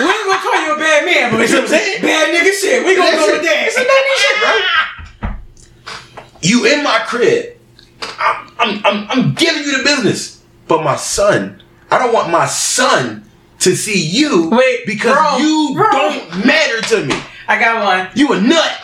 [0.00, 2.02] We ain't gonna call you a bad man, but You see what I'm saying?
[2.02, 2.84] bad nigga shit.
[2.86, 3.32] We gonna That's go it.
[3.32, 3.66] with that.
[3.66, 4.36] It's a bad nigga shit,
[5.20, 5.30] bro.
[6.42, 7.56] You in my crib.
[8.18, 10.42] I'm, I'm, I'm, I'm giving you the business.
[10.68, 13.24] But my son, I don't want my son
[13.60, 15.90] to see you Wait, because bro, you bro.
[15.90, 17.14] don't matter to me.
[17.48, 18.08] I got one.
[18.14, 18.80] You a nut.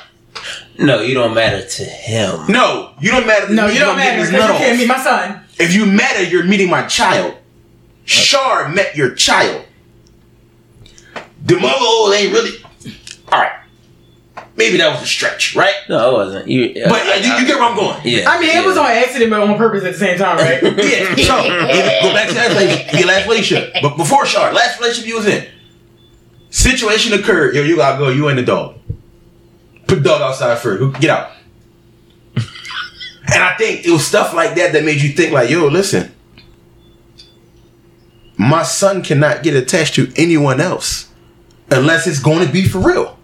[0.79, 2.47] No, you don't matter to him.
[2.49, 3.47] No, you don't matter.
[3.47, 3.73] to No, me.
[3.75, 5.41] you don't gonna get matter this you can't meet my son.
[5.59, 7.37] If you matter, you're meeting my child.
[8.05, 9.65] Shar met your child.
[11.47, 12.51] The mother old ain't really.
[13.33, 13.53] All right.
[14.57, 15.75] Maybe that was a stretch, right?
[15.89, 16.49] No, it wasn't.
[16.49, 18.01] You, But uh, you, you get where I'm going.
[18.05, 18.29] yeah.
[18.29, 20.63] I mean, it was on accident, but on purpose at the same time, right?
[20.63, 21.15] Yeah.
[21.17, 22.93] So go back to that relationship.
[22.99, 25.47] Your last relationship, but before Char, last relationship you was in.
[26.51, 27.55] Situation occurred.
[27.55, 28.09] Yo, you gotta go.
[28.09, 28.77] You and the dog.
[29.87, 30.81] Put the dog outside first.
[30.81, 31.31] Go- Get out.
[32.35, 36.13] and I think it was stuff like that that made you think like, yo, listen.
[38.39, 41.06] My son cannot get attached to anyone else
[41.71, 43.19] unless it's going to be for real.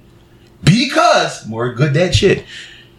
[0.63, 2.45] Because more good that shit.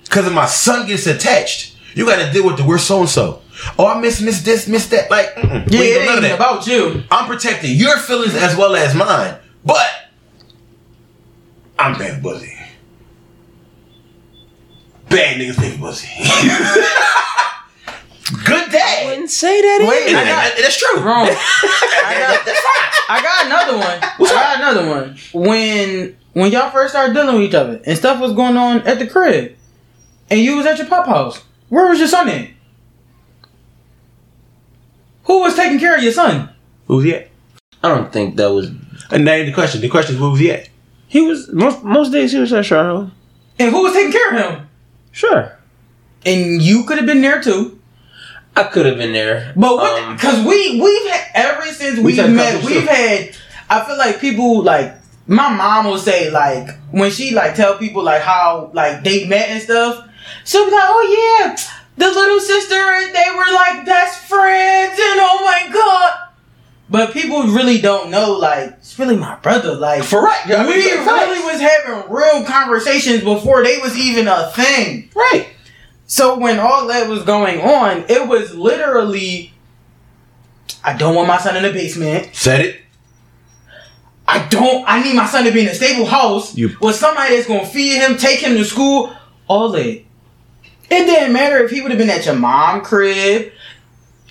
[0.04, 3.10] Because if my son gets attached, you got to deal with the we're so and
[3.10, 3.41] so.
[3.78, 5.10] Oh, I miss miss this, miss that.
[5.12, 6.36] Like, mm-mm, yeah, it ain't that.
[6.36, 7.04] about you.
[7.12, 9.88] I'm protecting your feelings as well as mine, but
[11.78, 12.58] I'm bad pussy.
[15.10, 16.10] Bad niggas think pussy.
[18.46, 19.04] Good day.
[19.06, 21.02] wouldn't say that Wait, And I got, that's true.
[21.02, 21.28] wrong.
[21.30, 22.90] I got, That's fine.
[23.10, 24.30] I got another one.
[24.30, 25.18] I got another one.
[25.34, 28.98] When when y'all first started dealing with each other and stuff was going on at
[29.00, 29.56] the crib,
[30.30, 32.50] and you was at your pop house, where was your son at?
[35.26, 36.50] Who was taking care of your son?
[36.88, 37.30] Who was he at?
[37.84, 38.68] I don't think that was.
[39.12, 39.82] And that ain't the question.
[39.82, 40.70] The question is where was he at?
[41.08, 43.12] He was most most days he was at Charlotte.
[43.60, 44.70] And who was taking care of him?
[45.12, 45.56] Sure,
[46.26, 47.73] And you could have been there too.
[48.56, 50.04] I could have been there, But what?
[50.04, 53.36] Um, Because we we've had, ever since we've had met, we've had.
[53.70, 54.93] I feel like people like
[55.26, 59.49] my mom will say like when she like tell people like how like they met
[59.49, 60.08] and stuff.
[60.45, 61.56] She'll be like, "Oh yeah,
[61.97, 66.20] the little sister and they were like best friends and oh my god."
[66.89, 69.74] But people really don't know like it's really my brother.
[69.74, 70.45] Like For right.
[70.45, 75.10] We really was having real conversations before they was even a thing.
[75.16, 75.47] Right.
[76.14, 79.51] So when all that was going on, it was literally,
[80.84, 82.36] I don't want my son in the basement.
[82.36, 82.82] Said it.
[84.28, 84.86] I don't.
[84.88, 87.66] I need my son to be in a stable house You- with somebody that's gonna
[87.66, 89.11] feed him, take him to school.
[89.47, 89.88] All that.
[89.88, 90.05] It
[90.89, 93.51] didn't matter if he would have been at your mom crib.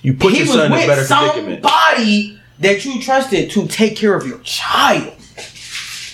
[0.01, 1.63] You put he your son in a better predicament.
[1.63, 5.11] somebody that you trusted to take care of your child.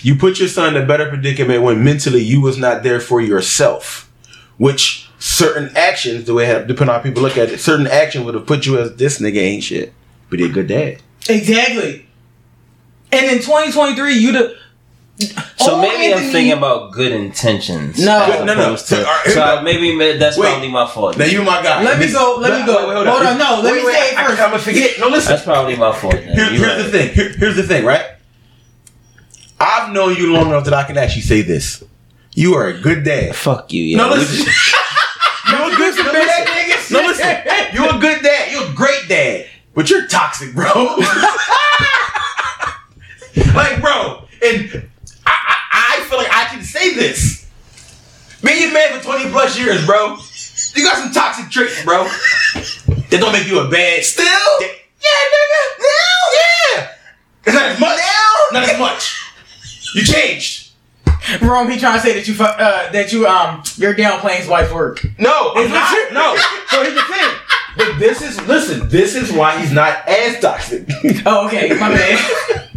[0.02, 3.20] You put your son in a better predicament when mentally you was not there for
[3.20, 4.10] yourself.
[4.56, 4.99] Which
[5.40, 8.34] certain actions, the way how depending on how people look at it, certain action would
[8.34, 9.92] have put you as this nigga ain't shit.
[10.28, 10.98] But he a good dad.
[11.28, 12.06] Exactly.
[13.12, 14.50] And in 2023, you'd have.
[15.58, 17.98] So Oh, maybe I'm Anthony- thinking about good intentions.
[18.02, 18.24] No.
[18.26, 18.70] Good- no, no.
[18.70, 20.48] to- So, so I- maybe that's Wait.
[20.48, 21.18] probably my fault.
[21.18, 21.82] Now you my guy.
[21.82, 22.94] Let me go- let me go.
[22.94, 24.40] Hold on, no, let me say it I, first.
[24.40, 24.98] I'm gonna forget.
[24.98, 25.32] No, listen.
[25.32, 26.14] That's probably my fault.
[26.14, 26.78] Here- here's right.
[26.78, 27.08] the thing.
[27.12, 28.04] Here- here's the thing, right?
[29.60, 31.82] I've known you long enough that I can actually say this.
[32.34, 33.34] You are a good dad.
[33.36, 33.96] Fuck you, yeah.
[33.98, 34.46] No, listen.
[39.80, 40.66] But you're toxic, bro.
[43.54, 44.86] like, bro, and
[45.24, 45.32] I,
[45.72, 47.48] I, I feel like I can say this.
[48.42, 50.18] Me and your man for 20 plus years, bro.
[50.74, 52.04] You got some toxic traits, bro.
[52.04, 54.04] That don't make you a bad.
[54.04, 54.26] Still?
[54.60, 54.66] Yeah,
[55.32, 55.78] nigga.
[55.78, 56.28] Now?
[56.34, 56.92] Yeah.
[57.46, 57.98] It's not as much.
[57.98, 58.60] Now?
[58.60, 59.32] Not as much.
[59.94, 60.72] You changed.
[61.40, 64.46] Rome, he trying to say that you fu- uh, that you um you're downplaying his
[64.46, 65.02] wife's work.
[65.18, 65.90] No, I'm It's not.
[65.90, 66.12] legit.
[66.12, 66.36] No.
[66.68, 67.30] So here's the thing.
[67.76, 68.88] But this is listen.
[68.88, 70.86] This is why he's not as toxic.
[71.26, 72.18] Oh, okay, my bad.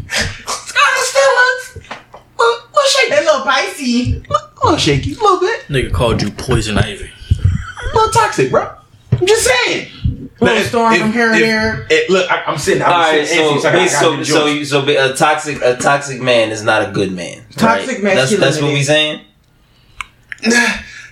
[0.46, 3.14] still looks a little shaky.
[3.14, 4.24] a little spicy.
[4.30, 5.14] A little shaky.
[5.14, 5.62] A little bit.
[5.68, 7.10] Nigga called you poison ivy.
[7.10, 8.76] A little toxic, bro.
[9.12, 10.30] I'm just saying.
[10.42, 11.88] Little storm from here and there.
[11.90, 12.84] It, look, I, I'm sitting.
[12.84, 13.60] I'm All right, sitting.
[13.62, 16.88] so I gotta- I so so, you, so a toxic a toxic man is not
[16.88, 17.44] a good man.
[17.56, 18.16] Toxic right?
[18.16, 18.80] That's that's what masculinity.
[18.80, 19.22] we saying.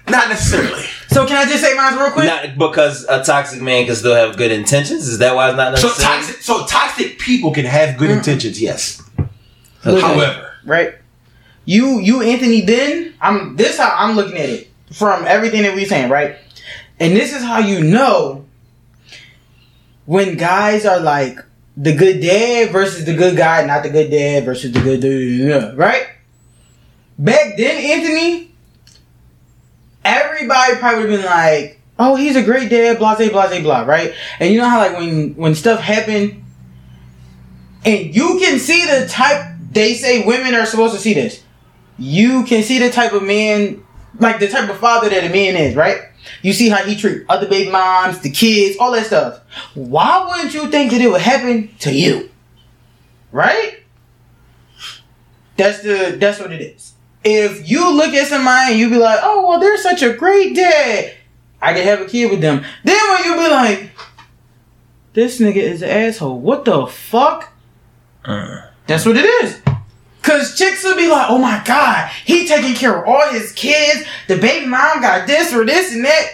[0.09, 0.83] Not necessarily.
[1.09, 2.25] So can I just say mine real quick?
[2.25, 5.07] Not because a toxic man can still have good intentions.
[5.07, 5.97] Is that why it's not necessarily?
[5.97, 6.41] So toxic.
[6.41, 8.17] So toxic people can have good mm.
[8.17, 8.61] intentions.
[8.61, 9.01] Yes.
[9.85, 9.99] Okay.
[9.99, 10.95] However, right?
[11.65, 13.55] You, you, Anthony Then I'm.
[13.55, 16.37] This how I'm looking at it from everything that we're saying, right?
[16.99, 18.45] And this is how you know
[20.05, 21.39] when guys are like
[21.77, 25.77] the good dad versus the good guy, not the good dad versus the good dude,
[25.77, 26.07] right?
[27.17, 28.50] Back then, Anthony,
[30.03, 33.81] everybody probably would have been like, "Oh, he's a great dad," blah, blah, blah, blah,
[33.81, 34.13] right?
[34.39, 36.43] And you know how like when when stuff happened,
[37.85, 41.43] and you can see the type they say women are supposed to see this.
[41.97, 43.83] You can see the type of man,
[44.19, 46.01] like the type of father that a man is, right?
[46.41, 49.41] You see how he treat other baby moms, the kids, all that stuff.
[49.73, 52.29] Why wouldn't you think that it would happen to you?
[53.31, 53.79] Right?
[55.57, 56.93] That's the that's what it is.
[57.23, 60.55] If you look at somebody and you be like, oh well, they're such a great
[60.55, 61.13] dad,
[61.61, 62.63] I could have a kid with them.
[62.83, 63.91] Then when you be like,
[65.13, 66.39] this nigga is an asshole.
[66.39, 67.51] What the fuck?
[68.25, 68.61] Uh.
[68.87, 69.61] That's what it is.
[70.21, 74.05] Cause chicks will be like, oh my god, he taking care of all his kids.
[74.27, 76.27] The baby mom got this or this and that.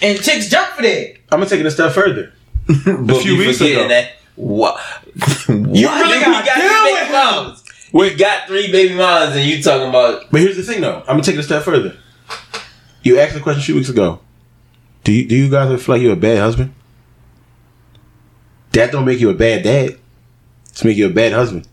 [0.00, 1.14] And chicks jump for that.
[1.30, 2.32] I'm gonna take it a step further.
[2.84, 3.88] But few weeks ago.
[3.88, 4.12] that.
[4.36, 4.78] What?
[5.48, 7.64] You really gotta deal three with baby moms.
[7.92, 11.00] We got three baby moms, and you talking about But here's the thing, though.
[11.00, 11.96] I'm gonna take it a step further.
[13.02, 14.20] You asked the question a few weeks ago.
[15.04, 16.74] Do you do you guys feel like you're a bad husband?
[18.72, 19.98] That don't make you a bad dad.
[20.68, 21.66] It's make you a bad husband.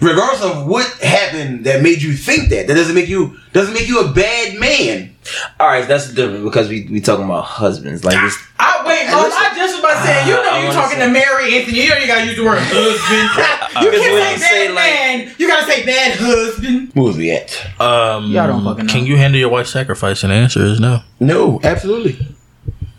[0.00, 3.88] Regardless of what happened that made you think that, that doesn't make you doesn't make
[3.88, 5.16] you a bad man.
[5.58, 5.88] all right.
[5.88, 8.04] That's different because we we talking about husbands.
[8.04, 10.64] Like this, I wait, mom, I just was about to say, you know I you
[10.68, 13.84] wanna talking say- to Mary Anthony, you know you gotta use the word husband.
[13.84, 15.34] you can't say say, bad like- man.
[15.38, 16.90] You gotta say bad husband.
[16.94, 17.54] Where was we at?
[17.80, 18.92] Um, Y'all don't fucking know.
[18.92, 20.22] Can you handle your wife's sacrifice?
[20.24, 21.00] And the answer is no.
[21.20, 22.18] No, absolutely.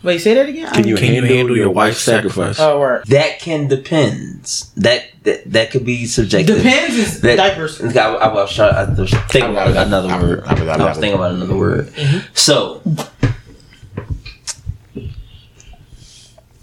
[0.02, 0.72] Wait, say that again?
[0.74, 2.56] Can you, Can you handle, handle your, your wife's wife's sacrifice?
[2.56, 2.60] sacrifice?
[2.62, 3.04] Oh, word.
[3.08, 4.72] that can depends.
[4.78, 6.56] That that that could be subjective.
[6.56, 7.82] Depends is That, diapers.
[7.98, 8.58] I, I was.
[8.58, 10.44] I was thinking about another word.
[10.46, 11.92] I was- I was- I was thinking about another word.
[12.34, 12.82] So,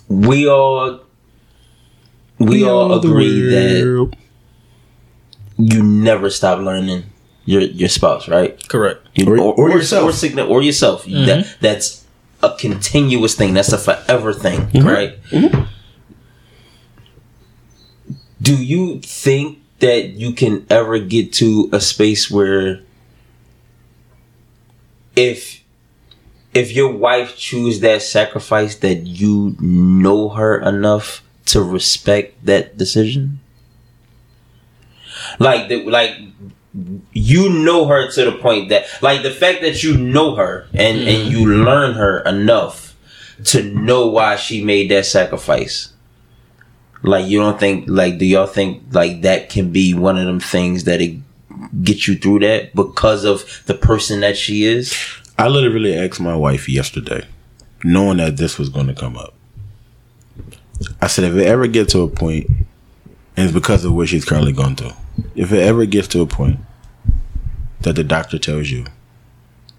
[0.08, 1.00] we all
[2.38, 4.12] we, all agree that
[5.58, 7.04] you never stop learning
[7.44, 8.56] your your spouse, right?
[8.68, 9.06] Correct.
[9.14, 10.04] You- Or- or yourself.
[10.10, 11.04] or, signi- or yourself.
[11.04, 11.50] That mm-hmm.
[11.60, 12.04] that's
[12.42, 13.54] a continuous thing.
[13.54, 15.18] That's a forever thing, right?
[18.42, 22.80] Do you think that you can ever get to a space where
[25.16, 25.62] if
[26.56, 33.40] if your wife choose that sacrifice that you know her enough to respect that decision?
[35.38, 36.16] Like the, like
[37.12, 40.98] you know her to the point that like the fact that you know her and
[40.98, 42.96] and you learn her enough
[43.44, 45.92] to know why she made that sacrifice
[47.02, 50.40] like you don't think like do y'all think like that can be one of them
[50.40, 51.18] things that it
[51.82, 54.94] get you through that because of the person that she is
[55.38, 57.26] I literally asked my wife yesterday,
[57.84, 59.34] knowing that this was going to come up.
[61.00, 62.48] I said, if it ever gets to a point,
[63.36, 64.92] and it's because of what she's currently going through,
[65.34, 66.58] if it ever gets to a point
[67.80, 68.86] that the doctor tells you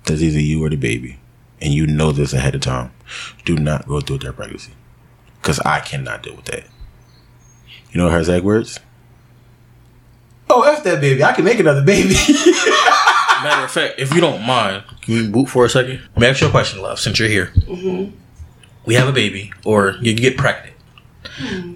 [0.05, 1.19] that either you or the baby,
[1.59, 2.91] and you know this ahead of time,
[3.43, 4.73] do not go through that pregnancy.
[5.41, 6.65] Because I cannot deal with that.
[7.91, 8.79] You know her exact words?
[10.49, 11.23] Oh, F that baby.
[11.23, 12.13] I can make another baby.
[13.43, 16.01] Matter of fact, if you don't mind, can we boot for a second?
[16.15, 17.51] Let me ask you a question, love, since you're here.
[18.85, 20.75] We have a baby, or you get pregnant,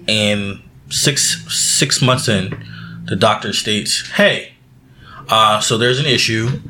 [0.08, 2.64] and six six months in,
[3.04, 4.54] the doctor states, "Hey,
[5.28, 6.60] uh, so there's an issue,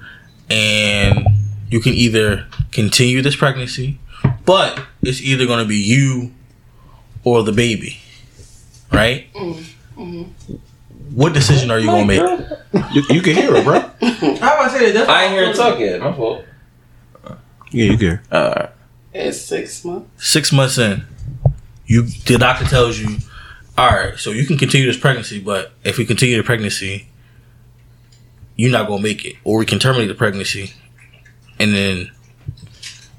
[0.51, 1.27] and
[1.71, 3.99] you can either continue this pregnancy,
[4.45, 6.33] but it's either going to be you
[7.25, 7.99] or the baby,
[8.93, 9.27] right?
[11.15, 12.21] What decision are you going to
[12.73, 12.93] make?
[12.95, 13.81] you, you can hear her, bro.
[14.39, 15.09] How about to say that?
[15.09, 16.45] i ain't hear her talk yet my fault
[17.71, 18.37] Yeah, you can hear her.
[18.37, 18.67] uh,
[19.13, 20.09] It's six months.
[20.27, 21.05] six months in,
[21.87, 23.19] you the doctor tells you,
[23.77, 27.09] all right, so you can continue this pregnancy, but if we continue the pregnancy,
[28.57, 30.73] you're not gonna make it, or we can terminate the pregnancy,
[31.59, 32.11] and then,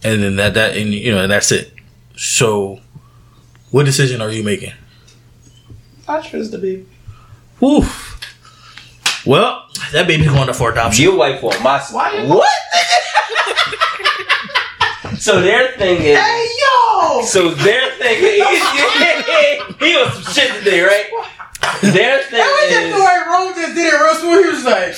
[0.03, 1.73] and then that that and you know and that's it.
[2.15, 2.79] So,
[3.71, 4.73] what decision are you making?
[6.07, 6.85] I trust the baby.
[7.63, 8.19] Woof.
[9.25, 11.01] Well, that baby's going up for adoption.
[11.01, 12.49] your wife on my side Why what
[15.17, 17.21] so their thing is Hey yo!
[17.23, 18.61] So their thing is
[19.79, 21.05] he was some shit today, right?
[21.81, 24.45] Their thing That was just the is way Rome just did it real smooth.
[24.45, 24.95] He was like,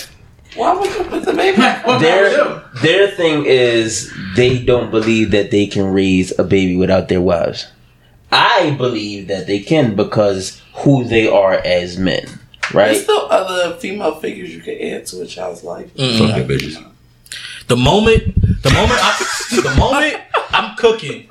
[0.58, 1.62] Why would you put the baby?
[1.62, 7.10] what their their thing is they don't believe that they can raise a baby without
[7.10, 7.68] their wives.
[8.32, 12.40] I believe that they can because who they are as men,
[12.72, 12.98] There's right?
[12.98, 15.94] still other female figures you can add to a child's life.
[15.96, 16.18] Mm.
[16.18, 16.92] Fuck the bitches.
[17.68, 19.26] The moment, the moment, I,
[19.64, 20.22] the moment
[20.52, 21.30] I'm cooking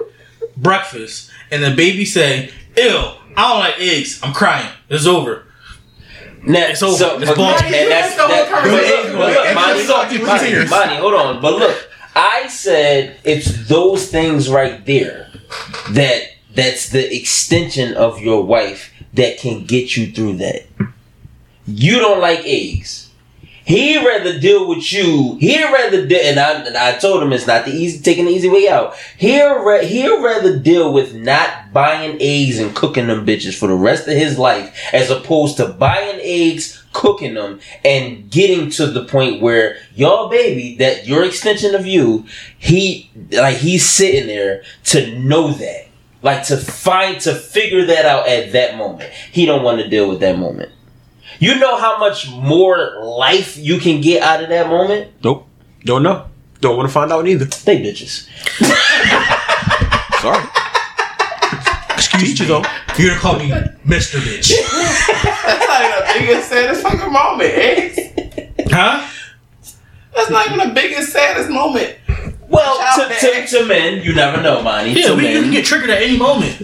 [0.56, 2.98] breakfast and the baby say, "Ew,
[3.36, 4.68] I don't like eggs," I'm crying.
[4.88, 5.44] It's over.
[6.46, 6.96] Now, It's over.
[6.96, 7.64] So, It's but, bullshit.
[7.64, 9.12] and that's, That's the whole that, but conversation.
[9.16, 10.70] but look, Extra Monty, salty with Monty, tears.
[10.70, 11.40] Monty, hold on.
[11.42, 15.30] But look, I said it's those things right there
[15.92, 16.22] that
[16.54, 20.66] that's the extension of your wife that can get you through that.
[21.66, 23.04] You don't like eggs.
[23.66, 25.38] He'd rather deal with you.
[25.40, 28.30] He'd rather deal, and I, and I told him it's not the easy taking the
[28.30, 28.94] easy way out.
[29.16, 33.74] He'd, ra- he'd rather deal with not buying eggs and cooking them bitches for the
[33.74, 39.06] rest of his life, as opposed to buying eggs, cooking them, and getting to the
[39.06, 42.26] point where your baby, that your extension of you,
[42.58, 45.86] he like he's sitting there to know that,
[46.20, 49.10] like to find to figure that out at that moment.
[49.32, 50.70] He don't want to deal with that moment.
[51.38, 55.10] You know how much more life you can get out of that moment?
[55.22, 55.46] Nope.
[55.84, 56.26] Don't know.
[56.60, 57.44] Don't want to find out either.
[57.44, 58.28] They bitches.
[60.20, 60.44] Sorry.
[61.96, 62.46] Excuse me.
[62.46, 62.62] though.
[62.96, 63.50] You're gonna call me
[63.84, 64.18] Mr.
[64.20, 64.52] Bitch.
[65.22, 67.98] That's not even the biggest, saddest fucking moment, eggs.
[68.70, 69.08] Huh?
[70.14, 71.96] That's not even the biggest, saddest moment.
[72.48, 74.92] Well, Shout to, to, to to men, you never know, Monty.
[74.92, 75.42] Yeah, to we, you men.
[75.44, 76.56] can get triggered at any moment.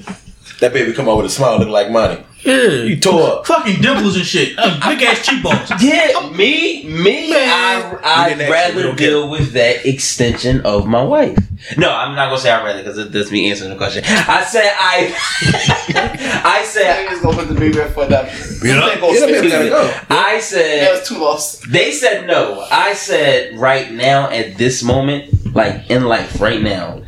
[0.61, 2.23] That baby come out with a smile looking like Monty.
[2.45, 2.83] Yeah.
[2.85, 3.47] You tore up.
[3.47, 4.57] Fucking dimples and shit.
[4.57, 5.71] Big ass cheekbones.
[5.83, 7.99] Yeah, me, me, Man.
[8.03, 11.37] I, I'd rather deal with that extension of my wife.
[11.77, 14.03] No, I'm not gonna say I'd rather because that's me answering the question.
[14.07, 18.57] I said I, I said, Niggas gonna put the baby up for adoption.
[18.65, 18.77] Yeah.
[18.81, 19.69] That goes Yeah, that baby fifty.
[19.69, 20.01] gotta go.
[20.09, 21.71] I said, That was two lost.
[21.71, 22.67] They said no.
[22.71, 27.03] I said right now at this moment, like in life right now,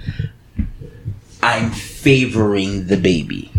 [1.42, 3.50] I'm favoring the baby.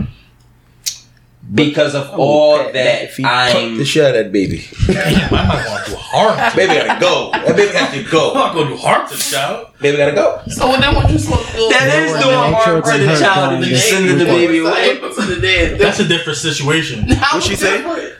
[1.53, 3.25] Because of all pat that feet.
[3.25, 3.77] Fuck I'm.
[3.77, 4.67] the shit out of that baby.
[4.87, 6.51] Damn, I might want to do harm.
[6.51, 7.31] To baby gotta go.
[7.31, 8.29] That baby has to go.
[8.29, 9.67] I'm not gonna do harm to the child.
[9.79, 10.41] Baby gotta go.
[10.47, 11.69] So then what you supposed to do?
[11.69, 13.83] That is doing sure harm to the child and if you there.
[13.83, 14.99] sending the baby away.
[14.99, 15.79] To the dead?
[15.79, 17.07] That's a different situation.
[17.09, 18.15] What she say?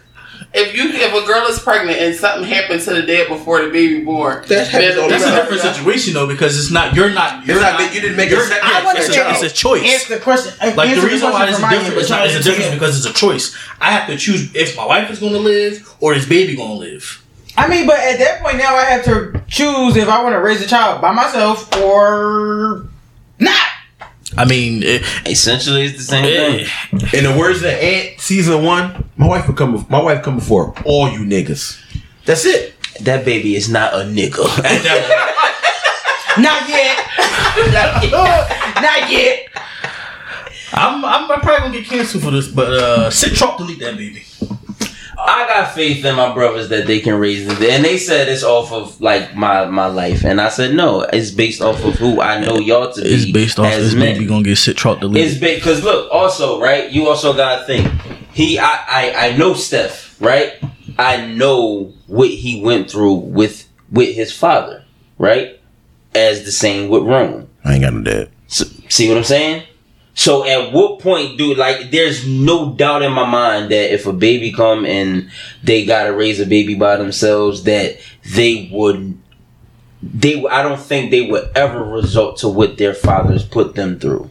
[0.53, 0.75] Different?
[0.75, 3.69] If you if a girl is pregnant and something happened to the dad before the
[3.71, 5.35] baby born, That happens all That's a time.
[5.38, 6.95] different situation though because it's not.
[6.95, 7.45] You're not.
[7.45, 7.93] You're not not.
[7.93, 9.43] you didn't make you're- a second I wanna for say the child.
[9.43, 9.84] It's a choice.
[9.93, 10.53] Answer the question.
[10.61, 12.27] Uh, like answer the reason why it's for my different, end, not.
[12.27, 13.55] It's a difference because it's a choice.
[13.81, 16.69] I have to choose if my wife is going to live or is baby going
[16.69, 17.19] to live.
[17.55, 20.39] I mean, but at that point now, I have to choose if I want to
[20.39, 22.88] raise a child by myself or
[23.39, 23.67] not.
[24.38, 27.19] I mean, it, Essentially, it's the same it, thing.
[27.19, 29.85] In the words of Ant season one, my wife would come.
[29.89, 31.80] My wife come before all you niggas.
[32.26, 32.73] That's it.
[33.01, 34.43] That baby is not a nigga.
[36.38, 36.97] Not yet.
[38.81, 39.47] not yet.
[40.73, 43.95] I'm, I'm, I'm probably gonna get canceled for this, but uh, sit chalk delete that
[43.95, 44.23] baby.
[45.25, 48.43] I got faith in my brothers that they can raise it, and they said it's
[48.43, 52.19] off of like my my life, and I said no, it's based off of who
[52.21, 53.07] I know y'all to be.
[53.07, 54.15] It's based off as this men.
[54.15, 55.39] baby gonna get sit chalk It's deleted.
[55.39, 57.87] because look, also right, you also gotta think.
[58.33, 60.53] He, I, I, I know Steph, right?
[60.97, 64.83] I know what he went through with with his father,
[65.17, 65.59] right?
[66.15, 67.47] As the same with Rome.
[67.63, 68.29] I ain't got no dad.
[68.47, 69.63] So, see what I'm saying?
[70.15, 74.14] So at what point do like there's no doubt in my mind that if a
[74.14, 75.30] baby come and
[75.64, 77.98] they gotta raise a baby by themselves that
[78.35, 79.18] they would
[80.03, 84.30] they I don't think they would ever result to what their fathers put them through.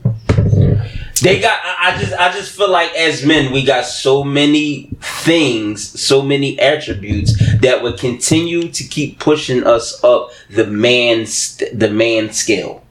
[1.21, 4.91] They got I I just I just feel like as men we got so many
[5.01, 11.25] things, so many attributes that would continue to keep pushing us up the man
[11.73, 12.85] the man scale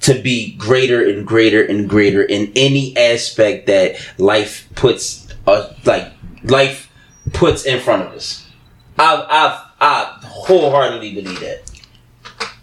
[0.00, 6.12] to be greater and greater and greater in any aspect that life puts uh, like
[6.44, 6.90] life
[7.32, 8.48] puts in front of us.
[8.98, 11.70] I I I wholeheartedly believe that.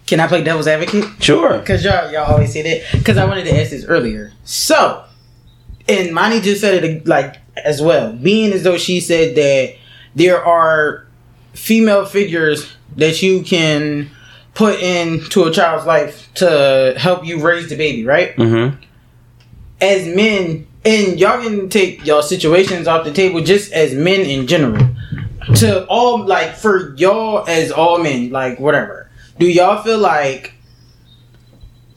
[0.05, 1.05] Can I play devil's advocate?
[1.21, 1.59] Sure.
[1.59, 2.97] Because y'all, y'all always say that.
[2.97, 4.31] Because I wanted to ask this earlier.
[4.45, 5.03] So,
[5.89, 8.13] and Monty just said it like as well.
[8.13, 9.75] Being as though she said that
[10.15, 11.05] there are
[11.53, 14.09] female figures that you can
[14.57, 18.35] put into a child's life to help you raise the baby, right?
[18.35, 18.81] Mm-hmm.
[19.79, 24.47] As men, and y'all can take y'all situations off the table just as men in
[24.47, 24.89] general.
[25.57, 29.11] To all, like, for y'all as all men, like, whatever.
[29.37, 30.55] Do y'all feel like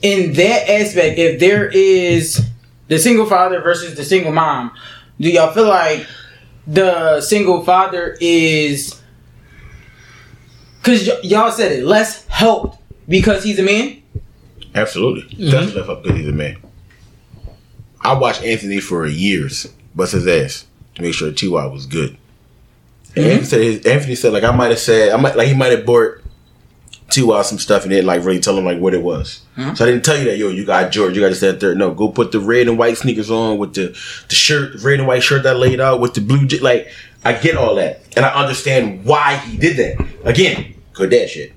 [0.02, 2.46] in that aspect, if there is
[2.88, 4.70] the single father versus the single mom,
[5.18, 6.06] do y'all feel like
[6.66, 8.99] the single father is
[10.82, 12.78] because y- y'all said it less helped
[13.08, 14.02] because he's a man?
[14.74, 15.22] Absolutely.
[15.22, 15.50] Mm-hmm.
[15.50, 16.56] Definitely left up because he's a man.
[18.02, 22.16] I watched Anthony for years, bust his ass to make sure Ty was good.
[23.16, 23.30] And mm-hmm.
[23.30, 25.72] Anthony said, his, Anthony said, like I might have said, I might like he might
[25.72, 26.18] have bought
[27.10, 29.42] Ty some stuff and didn't like really tell him like what it was.
[29.56, 29.74] Mm-hmm.
[29.74, 31.76] So I didn't tell you that, yo, you got George, you got to say third.
[31.76, 33.88] No, go put the red and white sneakers on with the
[34.28, 36.46] the shirt, red and white shirt that I laid out with the blue.
[36.60, 36.88] Like
[37.24, 40.06] I get all that, and I understand why he did that.
[40.24, 41.52] Again, good dad shit.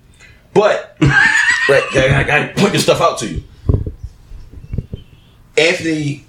[0.53, 3.43] But right, I, gotta point this stuff out to you.
[5.57, 6.25] Anthony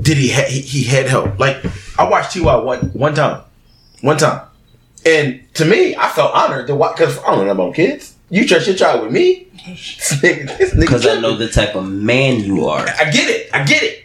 [0.00, 1.38] did he ha- he, he had help.
[1.38, 1.64] Like
[1.98, 3.42] I watched Ty one one time,
[4.02, 4.46] one time,
[5.04, 8.14] and to me, I felt honored to watch because I don't know about kids.
[8.30, 11.74] You trust your child with me, This nigga- this nigga Because I know the type
[11.74, 12.80] of man you are.
[12.80, 13.50] I get it.
[13.54, 14.04] I get it.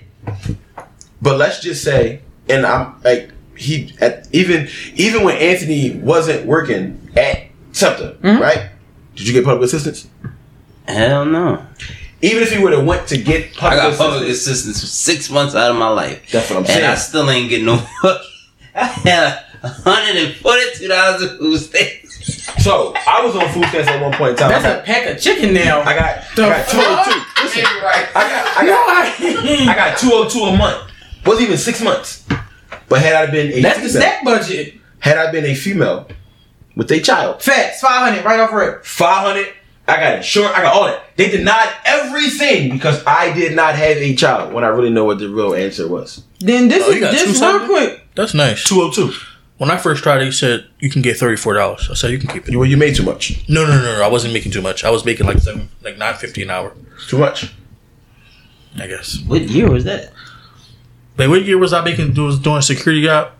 [1.21, 7.11] But let's just say, and I'm like he at even even when Anthony wasn't working
[7.15, 8.41] at something, mm-hmm.
[8.41, 8.69] right?
[9.15, 10.07] Did you get public assistance?
[10.87, 11.65] Hell no.
[12.21, 14.87] Even if he would have went to get I public got public assistance, assistance for
[14.87, 16.31] six months out of my life.
[16.31, 16.85] That's what I'm And saying.
[16.85, 17.75] I still ain't getting no
[18.75, 22.63] I had $142 of food stamps.
[22.63, 24.49] so I was on food stamps at one point in time.
[24.49, 25.81] I That's got, a pack of chicken now.
[25.81, 27.43] I got, The I got two hundred two.
[27.43, 28.07] Listen, Maybe right.
[28.15, 30.91] I got, I got, I got two hundred two a month.
[31.25, 32.25] Wasn't even six months.
[32.87, 34.75] But had I been a That's the female, snack budget.
[34.99, 36.07] had I been a female
[36.75, 38.85] with a child, Facts, 500 right off the rip.
[38.85, 39.53] 500
[39.87, 40.53] I got insurance.
[40.55, 41.03] I got all that.
[41.17, 45.17] They denied everything because I did not have a child when I really know what
[45.17, 46.23] the real answer was.
[46.39, 48.01] Then this Oh, is got this real quick.
[48.15, 48.63] That's nice.
[48.65, 49.11] 202.
[49.57, 51.89] When I first tried it, he said you can get thirty four dollars.
[51.91, 52.51] I said you can keep it.
[52.51, 53.43] You, well, you made too much.
[53.49, 54.01] No, no, no, no.
[54.03, 54.85] I wasn't making too much.
[54.85, 56.73] I was making like seven, like nine fifty an hour.
[57.09, 57.51] Too much.
[58.77, 59.19] I guess.
[59.27, 60.13] What year was that?
[61.19, 62.13] But what year was I making?
[62.13, 63.33] Was doing security job?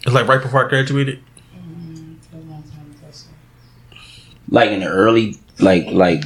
[0.00, 1.22] It's like right before I graduated.
[1.54, 2.14] Mm-hmm.
[4.48, 6.24] Like in the early, like like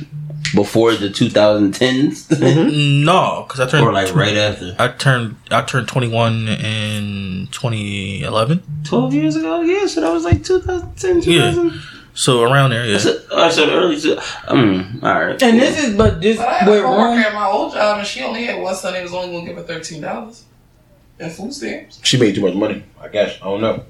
[0.54, 3.04] before the 2010s, mm-hmm.
[3.04, 4.74] No, because I turned or like right after.
[4.78, 8.62] I turned I turned twenty one in 2011.
[8.84, 9.60] 12 years ago?
[9.60, 11.82] Yeah, so that was like 2010, 2000.
[12.14, 12.98] So around there, yeah.
[12.98, 13.98] So, I said early.
[13.98, 15.42] So, um, all right.
[15.42, 18.06] And this is, but this But I had a coworker at my old job, and
[18.06, 18.92] she only had one son.
[18.92, 20.44] They was only gonna give her thirteen dollars
[21.18, 22.00] in food stamps.
[22.02, 22.84] She made too much money.
[23.00, 23.36] I guess.
[23.40, 23.84] I don't know.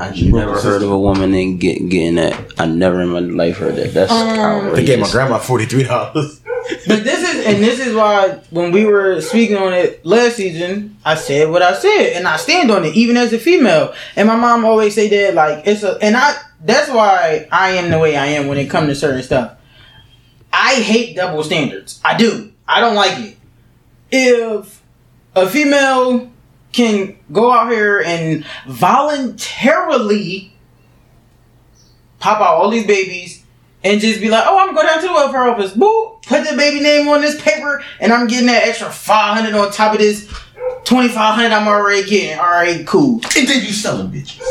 [0.00, 2.52] I never heard of a woman in get, getting that.
[2.58, 3.94] I never in my life heard that.
[3.94, 4.76] That's Um, outrageous.
[4.76, 6.40] They gave my grandma forty three dollars.
[6.86, 10.96] But this is, and this is why when we were speaking on it last season,
[11.04, 13.94] I said what I said, and I stand on it, even as a female.
[14.16, 16.36] And my mom always say that, like it's a, and I.
[16.60, 19.58] That's why I am the way I am when it comes to certain stuff.
[20.52, 22.00] I hate double standards.
[22.04, 22.52] I do.
[22.66, 23.36] I don't like it.
[24.10, 24.82] If
[25.36, 26.30] a female
[26.72, 30.52] can go out here and voluntarily
[32.18, 33.44] pop out all these babies
[33.84, 35.72] and just be like, oh, I'm going down to the welfare office.
[35.72, 39.70] Boop, put the baby name on this paper, and I'm getting that extra 500 on
[39.70, 40.26] top of this
[40.84, 42.38] 2500 I'm already getting.
[42.38, 43.20] All right, cool.
[43.36, 44.42] And then you selling bitches.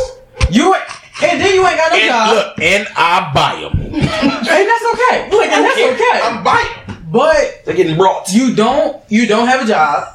[0.49, 0.75] You
[1.23, 3.80] and then you ain't got no And job, look, and I buy them.
[3.81, 5.30] and that's okay.
[5.31, 6.22] Look, and that's okay.
[6.23, 6.68] I'm buying.
[7.11, 8.30] But They're getting brought.
[8.34, 10.14] you don't you don't have a job.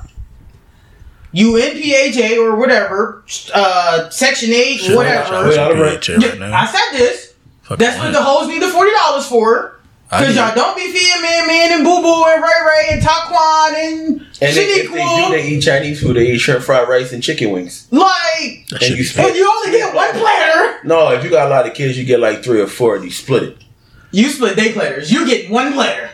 [1.33, 3.24] You in PHA or whatever,
[3.55, 5.35] uh, Section Eight, Shit, whatever.
[5.35, 6.55] I wish I could get you right now.
[6.55, 7.35] I said this.
[7.62, 8.05] Fuck That's that.
[8.05, 9.81] what the hoes need the forty dollars for.
[10.12, 13.74] Cause y'all don't be feeding man, man, and Boo Boo and Ray Ray and Taquan
[13.74, 16.16] and, And they, if they do, they eat Chinese food.
[16.16, 17.89] They eat shrimp fried rice and chicken wings.
[17.90, 20.86] Like, That And should you be and you only get one platter.
[20.86, 23.05] No, if you got a lot of kids, you get like three or four, and
[23.05, 23.64] you split it.
[24.10, 25.10] You split day platters.
[25.10, 26.10] You get one platter.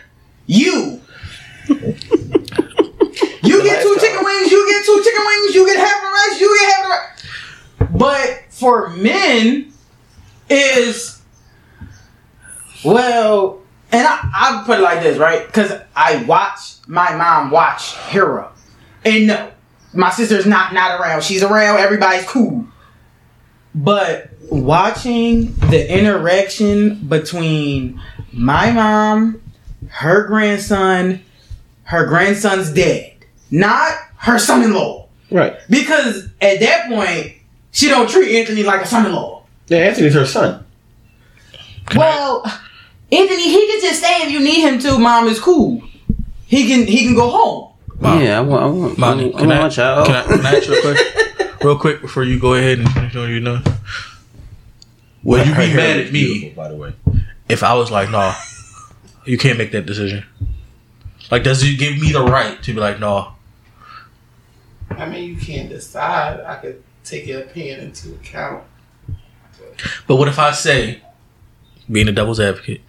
[0.46, 1.00] You.
[3.42, 4.50] You get two chicken wings.
[4.52, 5.54] You get two chicken wings.
[5.54, 6.40] You get half the rice.
[6.40, 7.90] You get half the rice.
[7.98, 9.72] But for men,
[10.48, 11.20] is
[12.84, 13.60] well,
[13.93, 15.47] and I I put it like this, right?
[15.47, 18.52] Because I watch my mom watch Hero,
[19.05, 19.51] and no,
[19.93, 21.23] my sister's not not around.
[21.23, 21.78] She's around.
[21.78, 22.66] Everybody's cool.
[23.74, 28.01] But watching the interaction between
[28.32, 29.40] my mom,
[29.89, 31.23] her grandson,
[31.85, 33.12] her grandson's dad,
[33.51, 35.56] not her son-in-law, Right.
[35.70, 37.35] because at that point
[37.70, 39.43] she don't treat Anthony like a son-in-law.
[39.69, 40.65] Yeah, Anthony's her son.
[41.94, 42.43] well,
[43.10, 44.98] Anthony, he can just say if you need him to.
[44.98, 45.82] Mom is cool.
[46.47, 47.72] He can he can go home.
[48.22, 48.62] Yeah, I want.
[48.62, 48.98] I want.
[48.98, 50.06] Monty, I want, can, I I, want my child.
[50.06, 51.39] can, I, can I ask you real quick?
[51.62, 53.62] real quick before you go ahead and you know you know.
[55.24, 56.94] Would you be mad at me by the way.
[57.48, 58.35] if I was like, nah,
[59.24, 60.24] you can't make that decision?
[61.30, 63.32] Like, does you give me the right to be like, no?
[64.90, 66.40] I mean, you can't decide.
[66.40, 68.64] I could take your opinion into account.
[70.06, 71.02] But what if I say,
[71.90, 72.81] being a devil's advocate,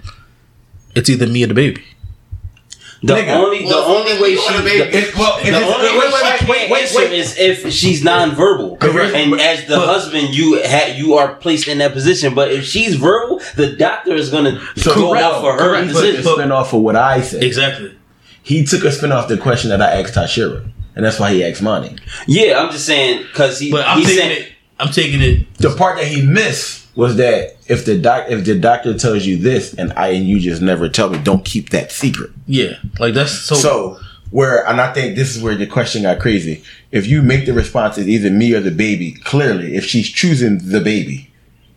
[0.95, 1.83] it's either me or the baby?
[3.01, 3.29] The Nigga.
[3.33, 6.39] only, the Well, only way she, wanna the, well, if the only way wait, wait,
[6.39, 7.13] she wait, wait, wait.
[7.13, 8.77] is if she's nonverbal.
[8.77, 9.15] Correct.
[9.15, 12.35] And as the but- husband, you ha- you are placed in that position.
[12.35, 15.23] But if she's verbal, the doctor is gonna go Correct.
[15.25, 15.93] off for her Correct.
[15.93, 16.23] But decision.
[16.23, 17.41] to spin off of what I said.
[17.41, 17.95] Exactly.
[18.43, 21.41] He took a spin off the question that I asked Tashira, and that's why he
[21.45, 21.95] asked Monty.
[22.27, 24.51] Yeah, I'm just saying because he But I'm he taking said it.
[24.77, 25.53] I'm taking it.
[25.55, 29.37] The part that he missed was that if the doc if the doctor tells you
[29.37, 32.29] this and I and you just never tell me, don't keep that secret.
[32.45, 33.55] Yeah, like that's so.
[33.55, 33.99] So
[34.31, 36.61] where and I think this is where the question got crazy.
[36.91, 40.57] If you make the response as either me or the baby, clearly, if she's choosing
[40.57, 41.28] the baby,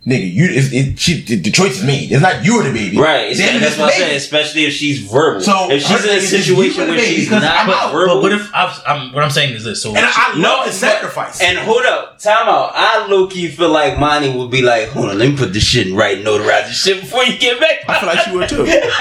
[0.07, 2.11] nigga, you it, it, she, the, the choice is made.
[2.11, 2.99] It's not you or the baby.
[2.99, 3.37] right.
[3.37, 4.17] Then that's what I'm saying.
[4.17, 5.41] Especially if she's verbal.
[5.41, 7.71] So, if she's in a thing is just situation you and where she's not I'm
[7.71, 7.93] out.
[7.93, 8.15] verbal.
[8.17, 9.13] but what if I've, I'm?
[9.13, 9.83] What I'm saying is this.
[9.83, 11.41] So And I No, love the sacrifice.
[11.41, 12.73] And hold up, time out.
[12.75, 15.63] I low key feel like Monty would be like, hold on, let me put this
[15.65, 17.85] shit in right, notarize this shit before you get back.
[17.89, 18.81] I feel like she would too.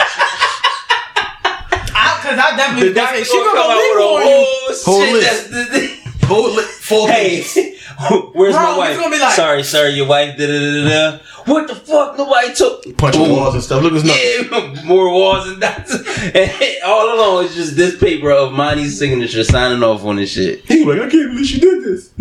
[2.21, 4.27] Because I, definitely The doctor she gonna gonna go with a legal on you.
[4.29, 5.13] whole, Whole shit.
[5.13, 5.51] list.
[5.51, 7.80] That's the, Hold it, full hey, pages.
[8.33, 8.97] where's Bro, my it's wife?
[8.97, 10.37] gonna be like- sorry, sorry, your wife.
[10.37, 11.23] Da, da, da, da, da.
[11.45, 12.17] What the fuck?
[12.17, 13.35] Nobody took punching Boom.
[13.37, 13.81] walls and stuff.
[13.83, 14.75] Look, it's nothing.
[14.75, 15.93] Yeah, more walls and dots.
[16.35, 16.51] And
[16.85, 20.63] all along, it's just this paper of Monty's signature signing off on this shit.
[20.65, 22.11] He was like, I can't believe she did this.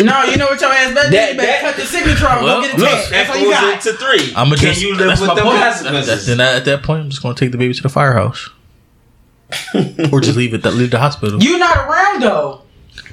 [0.00, 1.16] No, you know what your ass better do?
[1.16, 3.10] That- You better cut the signature off and Well, go get a look, tag.
[3.10, 3.80] That's That all you got.
[3.82, 4.28] To three.
[4.34, 4.82] I'm gonna Can just.
[4.82, 6.26] you live that's with my them consequences?
[6.26, 8.50] Then at that point, I'm just gonna take the baby to the firehouse,
[10.12, 10.64] or just leave it.
[10.64, 11.40] Leave the hospital.
[11.40, 12.62] You're not around though.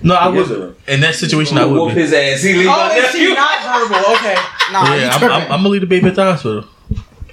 [0.03, 0.75] No, I He is would.
[0.87, 2.01] In that situation, I Whoop would be.
[2.01, 2.41] his ass.
[2.41, 3.35] He leave Oh, my if she nephew.
[3.35, 4.35] not verbal, okay.
[4.71, 5.23] Nah, Yeah, I'm.
[5.23, 6.65] I'm, I'm gonna leave the baby at the hospital.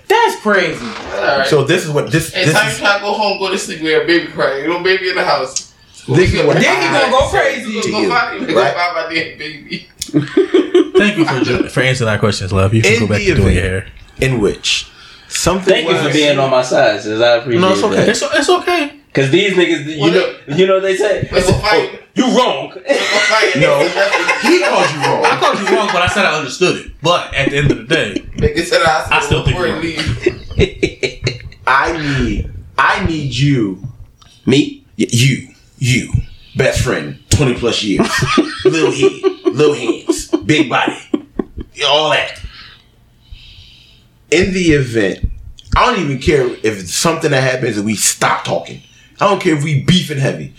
[0.08, 0.84] That's crazy.
[0.86, 1.46] All right.
[1.46, 2.78] So this is what this Hey, this time you is.
[2.78, 4.62] try to go home, go to sleep with a baby crying.
[4.64, 5.72] You know, baby in the house.
[6.08, 7.70] This is what Then he gonna go crazy.
[7.70, 8.48] You To gonna you, go find, right?
[8.48, 9.86] go find my damn baby.
[10.98, 12.72] Thank you for for answering our questions, love.
[12.72, 13.86] You can In go back to doing your hair.
[14.20, 14.90] in which
[15.28, 15.72] something.
[15.74, 17.20] Thank you for being on my side, sis.
[17.20, 17.60] I appreciate it.
[17.60, 17.94] No, it's okay.
[17.96, 18.08] that.
[18.08, 18.97] It's, it's okay.
[19.14, 21.28] Cause these niggas, you Well, know, you know what they say.
[21.32, 22.02] Let's go oh, oh, fight.
[22.14, 22.72] You wrong.
[22.74, 23.52] Let's go fight.
[23.56, 23.78] No.
[24.48, 27.56] He That's I called you wrong but I said I understood it, but at the
[27.56, 30.58] end of the day, Nigga said I, I still think you're he right.
[30.58, 31.44] leave.
[31.66, 33.82] I need, I need you,
[34.46, 34.84] Me?
[34.96, 35.48] you,
[35.78, 36.12] you,
[36.56, 38.08] best friend, twenty plus years,
[38.64, 40.96] little head, little hands, big body,
[41.86, 42.40] all that.
[44.30, 45.30] In the event,
[45.76, 48.82] I don't even care if it's something that happens and we stop talking.
[49.20, 50.52] I don't care if we beefing heavy.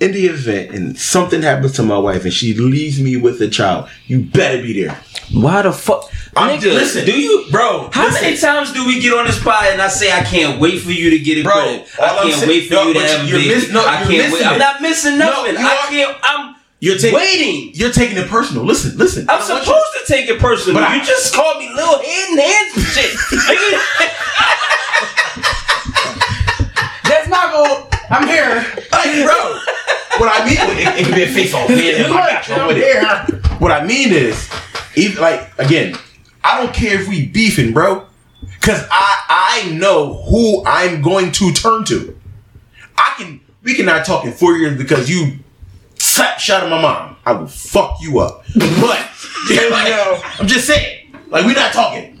[0.00, 3.46] In the event and something happens to my wife and she leaves me with a
[3.48, 4.98] child, you better be there.
[5.32, 6.10] Why the fuck?
[6.36, 8.22] I'm- Nigga, listen, do you, bro, How listen.
[8.22, 10.90] many times do we get on this pod and I say I can't wait for
[10.90, 11.84] you to get it Bro, I
[12.22, 13.48] can't saying- wait for No, you to have baby.
[13.48, 14.30] miss- no, I can't wait.
[14.30, 15.54] missing I'm not missing nothing.
[15.54, 16.16] you I are- can't.
[16.22, 17.70] I'm You're taking waiting.
[17.74, 18.64] You're taking it personal.
[18.64, 19.26] Listen, listen.
[19.30, 20.74] I'm I supposed to take it personal.
[20.80, 23.12] But I- you just called me little head and hands and shit.
[27.04, 27.86] That's not going.
[28.12, 28.56] I'm here.
[28.92, 29.58] Like, bro.
[30.18, 31.70] what I mean, it, it can be a face off.
[31.70, 33.60] Yeah, like, I'm with it.
[33.60, 34.50] What I mean is,
[34.96, 35.96] even like again,
[36.44, 38.06] I don't care if we beefing, bro,
[38.42, 42.18] because I I know who I'm going to turn to.
[42.98, 45.38] I can we cannot talk in four years because you
[45.96, 47.16] slap shot at my mom.
[47.24, 48.44] I will fuck you up.
[48.54, 49.08] But
[49.70, 52.18] like, I'm just saying, like we're not talking.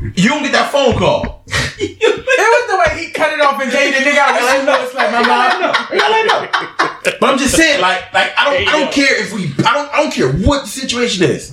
[0.00, 1.44] You don't get that phone call.
[1.80, 4.30] It was the way he cut it off and gave the nigga out.
[4.40, 5.74] I know it's like my mom.
[5.90, 7.12] I know.
[7.20, 9.92] But I'm just saying, like, like I don't, I don't care if we, I don't,
[9.92, 11.52] I don't care what the situation is.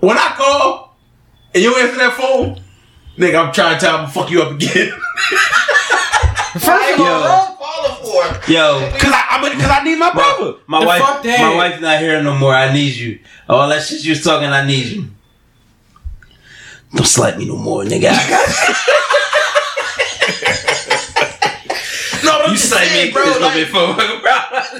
[0.00, 0.96] When I call
[1.54, 2.60] and you answer that phone,
[3.16, 4.92] nigga, I'm trying to tell him to fuck you up again.
[6.52, 8.50] First of all, Wrong caller for.
[8.52, 10.58] Yo, Cause I, I'm, cause I need my brother.
[10.66, 12.54] my The wife, my wife's not here no more.
[12.54, 13.18] I need you.
[13.48, 15.08] All that shit you was talking, I need you.
[16.94, 18.08] Don't slap me no more, nigga.
[18.10, 18.48] I got
[22.24, 23.30] No, but you just slap me bro, bro.
[23.32, 24.30] it's gonna be Like, fun, bro.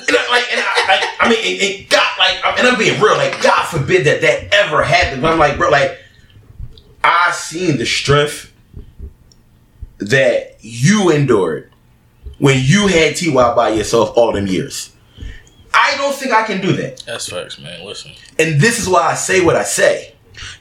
[0.09, 3.01] and I, like, and I, like, I mean, it, it got like, and I'm being
[3.01, 3.17] real.
[3.17, 5.23] Like, God forbid that that ever happened.
[5.23, 5.99] But I'm like, bro, like,
[7.03, 8.53] I seen the strength
[9.99, 11.73] that you endured
[12.39, 14.91] when you had Ty by yourself all them years.
[15.75, 17.03] I don't think I can do that.
[17.07, 17.85] that's facts, man.
[17.85, 20.12] Listen, And this is why I say what I say.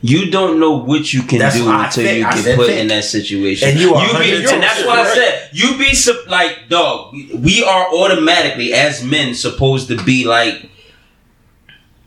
[0.02, 2.80] You don't know what you can That's do until think- you I get put think.
[2.82, 3.70] in that situation.
[3.70, 5.94] And you are be, 100% and that's why I said you be
[6.28, 7.14] like, dog.
[7.36, 10.70] We are automatically as men supposed to be like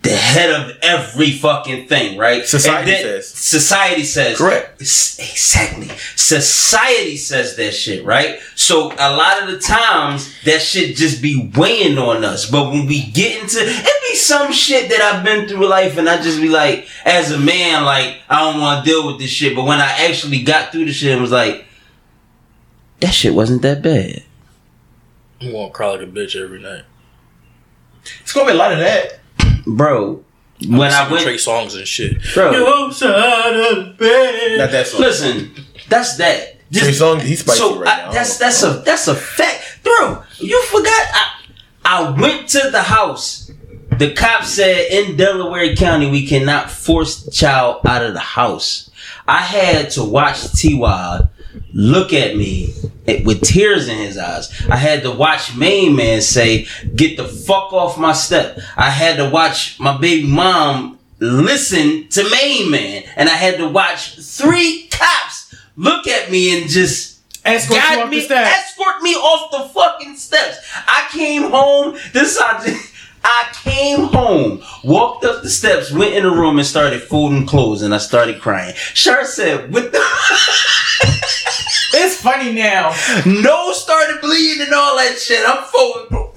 [0.05, 2.45] the head of every fucking thing, right?
[2.45, 3.27] Society then- says.
[3.29, 4.37] Society says.
[4.37, 4.79] Correct.
[4.81, 5.89] Exactly.
[6.15, 8.39] Society says that shit, right?
[8.55, 12.51] So a lot of the times that shit just be weighing on us.
[12.51, 16.07] But when we get into it be some shit that I've been through life and
[16.07, 19.31] I just be like, as a man, like, I don't want to deal with this
[19.31, 19.57] shit.
[19.57, 21.65] But when I actually got through the shit and was like,
[23.01, 24.23] that shit wasn't that bad.
[25.41, 26.85] I'm gonna cry like a bitch every night.
[28.21, 29.21] It's gonna be a lot of that.
[29.67, 30.25] Bro,
[30.69, 32.17] when I Singing went Trey Songz and shit.
[32.35, 32.53] Bro.
[32.53, 34.59] Yo, side of the bed.
[34.59, 35.01] Not that song.
[35.01, 35.53] listen,
[35.89, 36.51] that's that.
[36.73, 38.13] Trey Songz, he's spicy so right I- now.
[38.13, 40.23] that's that's a that's a fact, bro.
[40.39, 40.91] You forgot.
[41.13, 41.31] I
[41.85, 43.51] I went to the house.
[43.99, 48.91] The cop said in Delaware County we cannot force the child out of the house.
[49.29, 50.75] I had to watch Ty
[51.75, 52.73] look at me
[53.25, 54.51] with tears in his eyes.
[54.71, 59.17] I had to watch Main Man say, "Get the fuck off my step." I had
[59.17, 64.89] to watch my baby mom listen to Main Man, and I had to watch three
[64.91, 67.15] cops look at me and just
[67.45, 70.59] Escort you guide off me, escort me off the fucking steps.
[70.87, 71.97] I came home.
[72.13, 72.65] This I
[73.25, 77.83] I came home, walked up the steps, went in the room, and started folding clothes,
[77.83, 78.75] and I started crying.
[78.77, 80.01] Shar said, "What the?"
[81.97, 82.89] It's funny now.
[83.25, 85.49] Nose started bleeding and all that shit.
[85.49, 86.33] I'm folding.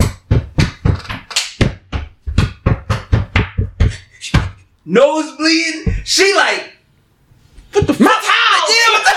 [4.85, 5.95] Nose bleeding.
[6.05, 6.73] She like,
[7.73, 8.05] what the fuck?
[8.05, 8.69] My towel.
[8.69, 9.13] Yeah, what the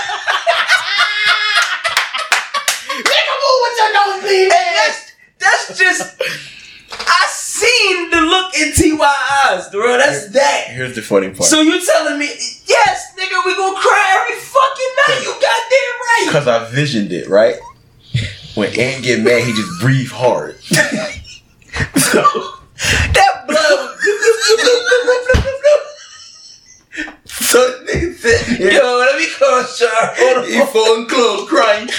[3.07, 4.49] Nigga, move with your nose bleeding.
[4.49, 4.99] That's
[5.39, 6.60] that's just.
[6.93, 8.97] I seen the look in Ty
[9.53, 9.97] eyes, bro.
[9.97, 10.67] That's that.
[10.69, 11.43] Here's the funny part.
[11.43, 12.27] So you telling me,
[12.65, 15.21] yes, nigga, we gonna cry every fucking night?
[15.23, 16.23] You goddamn right.
[16.27, 17.55] Because I visioned it, right?
[18.55, 20.59] When Ant get mad, he just breathe hard.
[20.61, 22.21] so,
[23.13, 23.97] That blood.
[27.25, 30.13] so nigga said, Yo, let me call Char.
[30.17, 30.45] Hold on.
[30.45, 31.89] he falling close, crying.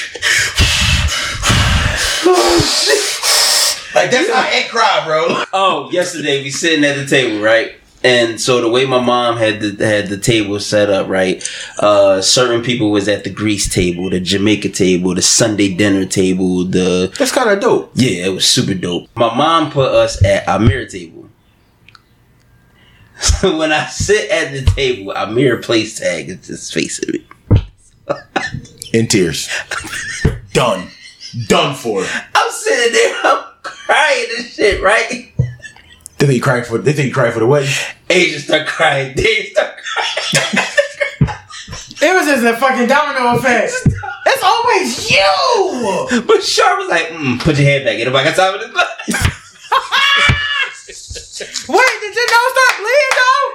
[3.94, 5.44] Like that's how Ant cry, bro.
[5.52, 7.74] Oh, yesterday we sitting at the table, right?
[8.04, 11.46] And so the way my mom had the had the table set up, right?
[11.78, 16.64] Uh certain people was at the Greece table, the Jamaica table, the Sunday dinner table,
[16.64, 17.92] the That's kind of dope.
[17.94, 19.08] Yeah, it was super dope.
[19.14, 21.28] My mom put us at our mirror table.
[23.22, 27.26] So when I sit at the table, a mirror place tag is just facing me.
[28.92, 29.48] In tears.
[30.52, 30.88] Done.
[31.46, 32.04] Done for.
[32.34, 35.32] I'm sitting there, I'm crying and shit, right?
[36.18, 36.78] They think you crying for.
[36.78, 37.70] They think you crying for the wedding.
[38.08, 39.14] Asia start crying.
[39.16, 40.68] They start crying.
[42.02, 43.72] It was just a fucking domino effect.
[44.26, 46.22] It's always you.
[46.26, 47.94] But Sharp was like, mm, put your head back.
[47.98, 48.74] Anybody got time for this?
[51.68, 53.46] Wait, did your nose start bleeding though?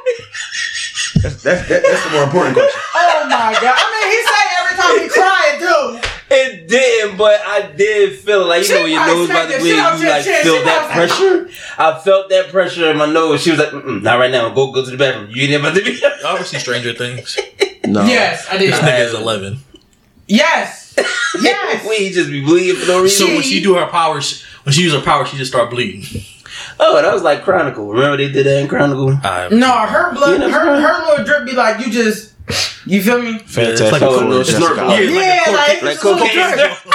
[1.23, 2.81] That's that's, that's the more important question.
[2.95, 3.75] Oh my god!
[3.75, 5.96] I mean, he say every time he cried too.
[6.29, 9.57] It didn't, but I did feel like you She know when your nose about to
[9.59, 10.43] bleed, you like chest.
[10.43, 11.07] feel She that probably-
[11.47, 11.49] pressure.
[11.77, 13.41] I felt that pressure in my nose.
[13.41, 14.49] She was like, Mm-mm, "Not right now.
[14.49, 15.29] Go go to the bathroom.
[15.31, 17.37] You ain't about to be." Obviously, Stranger Things.
[17.87, 18.03] No.
[18.03, 18.73] Yes, I did.
[18.73, 19.59] This nigga is eleven.
[20.27, 20.93] Yes,
[21.41, 21.87] yes.
[21.87, 23.27] we just be bleeding for no reason.
[23.27, 26.03] So when she do her powers, when she use her power, she just start bleeding.
[26.81, 27.87] oh, that was like Chronicle.
[27.87, 29.17] Remember they did that in Chronicle?
[29.23, 32.33] I, No, her blood, You know- her her little drip be like you just,
[32.85, 33.39] you feel me?
[33.39, 33.81] Fantastic.
[33.81, 34.77] It's like a Four, little Jessica snort.
[34.77, 36.93] Yeah, Yeah, like like, a Like it's a cocaine.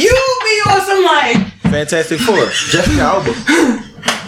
[0.00, 2.46] You be on some like, Fantastic Four.
[2.46, 3.30] Jessica Alba.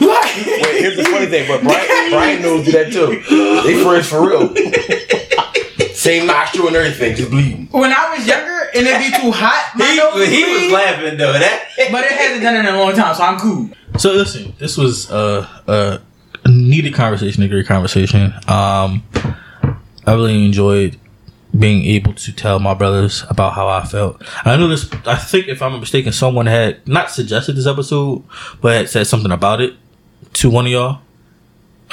[0.01, 3.23] like Wait, here's the funny thing, but Brian, Brian knows do that too.
[3.67, 4.55] They friends for real.
[5.95, 7.67] Same nostril and everything, just bleeding.
[7.73, 10.59] when I was younger and it'd be too hot, my He, nose would he was
[10.61, 11.33] bleed, laughing though.
[11.33, 13.71] That but it hasn't done it in a long time, so I'm cool.
[13.99, 18.33] So listen, this was uh, a needed conversation, a great conversation.
[18.47, 19.03] Um,
[20.07, 20.99] I really enjoyed
[21.57, 24.23] being able to tell my brothers about how I felt.
[24.45, 24.91] I know this.
[25.07, 28.23] I think if I'm mistaken, someone had not suggested this episode,
[28.61, 29.75] but had said something about it
[30.35, 31.01] to one of y'all.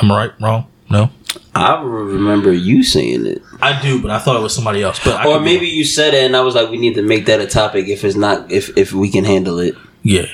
[0.02, 0.42] Am I right?
[0.42, 0.68] Wrong?
[0.90, 1.10] No.
[1.56, 5.00] I remember you saying it, I do, but I thought it was somebody else.
[5.04, 7.26] But or could maybe you said it, and I was like, we need to make
[7.28, 9.76] that a topic if it's not if if we can handle it.
[10.04, 10.26] Yeah,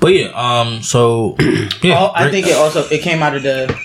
[0.00, 0.28] but yeah.
[0.34, 0.82] Um.
[0.82, 1.36] So
[1.82, 3.76] yeah, Oh, I think it also it came out of the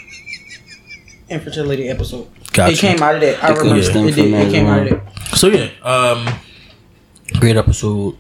[1.30, 2.28] infertility episode.
[2.58, 2.74] Gotcha.
[2.74, 3.44] It came out of that.
[3.44, 3.84] I It remember.
[3.84, 4.34] stem It, did.
[4.34, 5.02] it came out of well.
[5.30, 5.38] that.
[5.38, 6.28] So yeah, um,
[7.40, 8.18] great episode.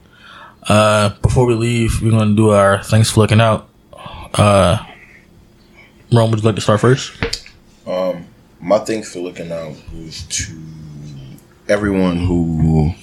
[0.69, 3.67] Uh, before we leave, we're gonna do our thanks for looking out.
[4.35, 4.77] Uh,
[6.11, 7.13] Rome, would you like to start first?
[7.87, 8.25] Um,
[8.61, 10.53] my thanks for looking out was to
[11.67, 12.93] everyone who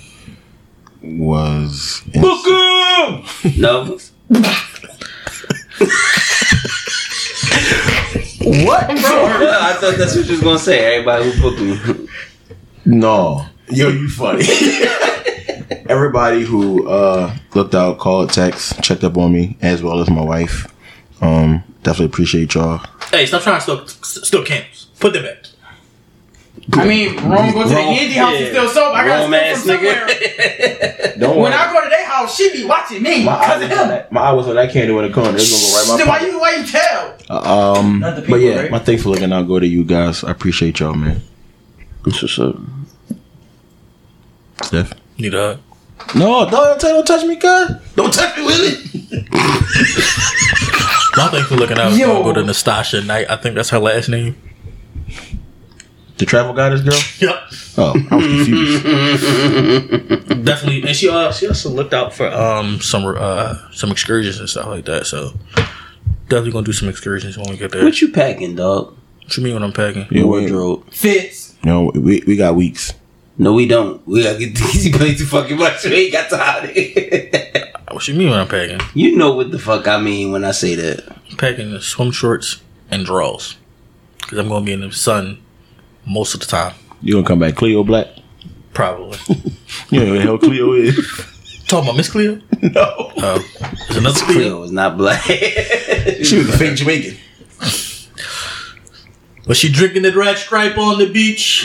[1.03, 2.23] was in,
[3.61, 3.99] No,
[8.45, 8.87] what?
[8.87, 10.97] Bro, I thought that's what you was gonna say.
[10.97, 12.09] Everybody who booked me.
[12.85, 14.45] No, yo, you funny.
[15.89, 20.23] Everybody who uh, looked out, called, text, checked up on me, as well as my
[20.23, 20.67] wife.
[21.21, 22.85] Um, definitely appreciate y'all.
[23.11, 24.89] Hey, stop trying to still still candles.
[25.01, 25.47] Put them back.
[26.73, 28.49] I mean, Rome go to the Wrong- Yandy house and yeah.
[28.51, 28.97] still sober.
[28.97, 30.07] I got to ass from somewhere.
[31.19, 33.25] Don't When I go to their house, she be watching me.
[33.25, 33.89] my Cause eye of him.
[33.89, 34.11] that.
[34.11, 35.37] My eye was on that candle in the corner.
[35.37, 37.17] It's gonna go right in Then why you why you tell?
[37.29, 38.71] Uh, um, Not the but yeah, right?
[38.71, 40.25] my thanks for looking out go to you guys.
[40.25, 41.21] I appreciate y'all, man.
[42.05, 42.57] That's what's up.
[44.63, 44.93] Steph.
[45.19, 46.17] Need a hug.
[46.17, 47.71] No, don't, don't touch me, cuz.
[47.95, 48.71] Don't touch me, Willie.
[51.17, 51.93] My thanks for looking out.
[51.93, 52.07] is Yo.
[52.09, 53.31] gonna go to Nastasha Knight.
[53.31, 54.37] I think that's her last name.
[56.17, 57.01] The travel goddess girl.
[57.19, 57.43] Yep.
[57.77, 58.85] Oh, I was confused.
[60.45, 64.49] Definitely, and she uh she also looked out for um some uh some excursions and
[64.49, 65.07] stuff like that.
[65.07, 65.33] So
[66.29, 67.83] definitely gonna do some excursions when we get there.
[67.85, 68.97] What you packing, dog?
[69.23, 70.07] What you mean when I'm packing?
[70.11, 70.89] Yeah, Wardrobe.
[70.93, 71.57] Fits.
[71.65, 72.93] No, we, we got weeks.
[73.39, 74.07] No, we don't.
[74.07, 75.85] We gotta get these play too fucking much.
[75.85, 76.71] We ain't got time.
[77.91, 78.81] What you mean when I'm packing?
[78.95, 81.17] you know what the fuck I mean when I say that.
[81.31, 82.61] I'm packing the swim shorts
[82.91, 83.57] and drawers
[84.19, 85.41] because I'm gonna be in the sun
[86.07, 86.75] most of the time.
[87.03, 88.09] You gonna come back Cleo Black?
[88.73, 89.19] Probably.
[89.91, 91.65] You know who the hell Cleo is?
[91.67, 92.35] Talking about Miss Cleo?
[92.63, 92.73] no.
[93.17, 93.45] Oh,
[93.89, 94.35] there's another Cleo.
[94.35, 95.21] Cleo was not black.
[96.23, 97.17] She was a fake Jamaican.
[99.47, 101.65] Was she drinking the red stripe on the beach?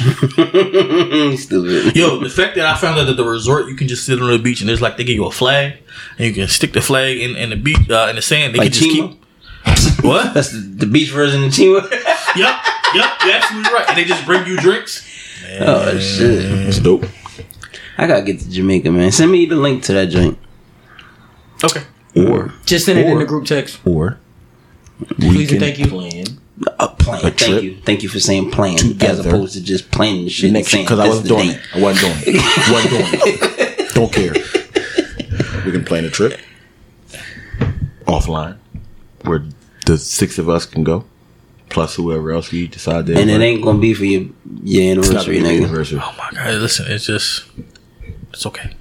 [1.39, 1.95] Stupid.
[1.95, 4.29] Yo, the fact that I found out at the resort you can just sit on
[4.29, 5.77] the beach and there's like they give you a flag
[6.17, 8.53] and you can stick the flag in, in the beach uh, in the sand.
[8.53, 9.11] They Like can just Chima?
[9.95, 10.33] keep what?
[10.33, 11.89] That's the, the beach version of Chima.
[12.35, 12.55] yep,
[12.95, 13.85] yep, you're absolutely right.
[13.89, 15.05] And they just bring you drinks.
[15.59, 16.65] oh shit!
[16.65, 17.05] That's dope.
[17.97, 19.11] I gotta get to Jamaica, man.
[19.11, 20.37] Send me the link to that joint.
[21.63, 21.83] Okay.
[22.15, 23.79] Or Just send it in Or- the group text.
[23.85, 24.17] or
[25.17, 25.87] we Please can and thank you.
[25.87, 26.25] plan
[26.79, 27.25] A plan.
[27.25, 27.77] A Thank you.
[27.85, 30.51] Thank you for saying plan as opposed to just planning the shit.
[30.51, 31.55] next and because I wasn't doing date.
[31.57, 31.61] it.
[31.75, 32.71] I wasn't doing it.
[32.71, 33.09] wasn't doing
[33.79, 33.93] it.
[33.93, 34.33] Don't care.
[35.65, 36.39] We can plan a trip
[38.07, 38.57] offline
[39.23, 39.43] where
[39.85, 41.05] the six of us can go,
[41.69, 43.15] plus whoever else you decide to.
[43.17, 44.29] And it ain't gonna be for your
[44.63, 45.63] your It's not anniversary, gonna be nigga.
[45.65, 45.99] anniversary.
[46.01, 47.45] Oh my god, listen, it's just
[48.33, 48.75] it's okay.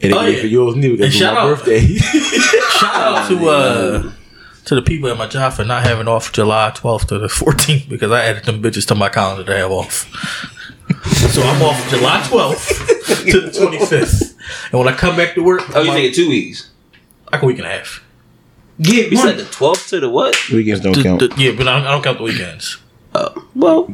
[0.00, 0.40] It ain't Oh, gonna yeah.
[0.40, 1.80] for yours neither because it's shout my out- birthday.
[2.78, 4.12] Shout out to uh
[4.66, 7.88] to the people at my job for not having off July 12th to the 14th
[7.88, 10.06] because I added them bitches to my calendar to have off.
[11.32, 14.34] so I'm off July 12th to the 25th.
[14.70, 16.70] And when I come back to work, Oh, you my- taking two weeks?
[17.32, 18.03] like a week and a half.
[18.82, 19.26] Get You one.
[19.28, 20.36] said the 12th to the what?
[20.50, 21.20] Weekends don't The- count.
[21.20, 22.78] the- yeah, but I don't, I don't count the weekends.
[23.14, 23.86] Oh, well,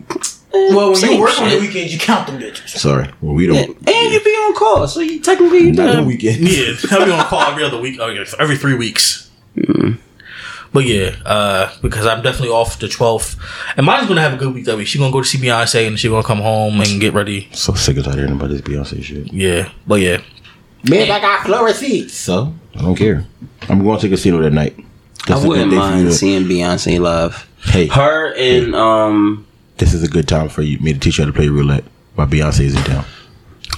[0.55, 2.69] eh, well, when you work on the weekends, you count them bitches.
[2.79, 3.11] Sorry.
[3.21, 3.59] Well, we don't.
[3.59, 6.07] and you be on call, so you technically you Not the done.
[6.07, 6.39] weekend.
[6.49, 9.29] Yeah, I'll be on call every other week, oh, yeah, every three weeks.
[9.59, 10.01] Mm-hmm.
[10.73, 13.37] But yeah, uh, because I'm definitely off the 12th.
[13.77, 14.87] And mine's gonna have a good week that week.
[14.87, 17.49] She's gonna go to see Beyonce and she's gonna come home and get ready.
[17.53, 19.33] So sick of hearing about this Beyonce shit.
[19.33, 20.23] Yeah, but yeah.
[20.89, 22.15] Man, I got floor seats.
[22.15, 23.25] So I don't care.
[23.69, 24.75] I'm going to casino that night.
[24.79, 24.83] I
[25.27, 27.47] This is a wouldn't good day for you mind to- seeing Beyonce live.
[27.65, 31.25] Hey, Her and um, this is a good time for you me to teach you
[31.25, 31.85] how to play roulette
[32.15, 33.05] while Beyonce is in town.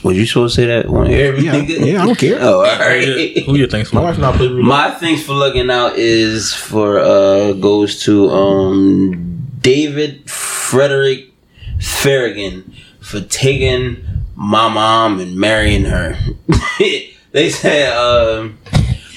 [0.04, 1.10] was you supposed to say that one?
[1.10, 2.38] Yeah, yeah, I don't care.
[2.40, 3.06] Oh, all Who right.
[3.36, 3.92] you- Who you think?
[3.92, 4.64] My wife and I play roulette.
[4.64, 11.32] My thanks for looking out is for uh goes to um David Frederick
[11.80, 14.04] Farragon for taking
[14.36, 16.16] my mom and marrying her.
[17.32, 18.58] they said um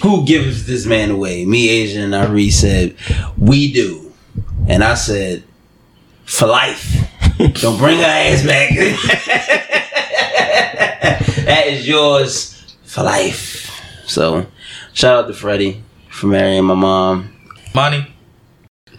[0.06, 1.46] who gives this man away?
[1.46, 2.96] Me, Asian, and Ari said,
[3.40, 4.14] We do.
[4.68, 5.44] And I said,
[6.26, 7.10] For life.
[7.56, 8.70] Don't bring her ass back.
[11.46, 13.82] that is yours for life.
[14.06, 14.46] So
[14.94, 17.36] shout out to Freddie for marrying my mom.
[17.74, 18.06] Monty,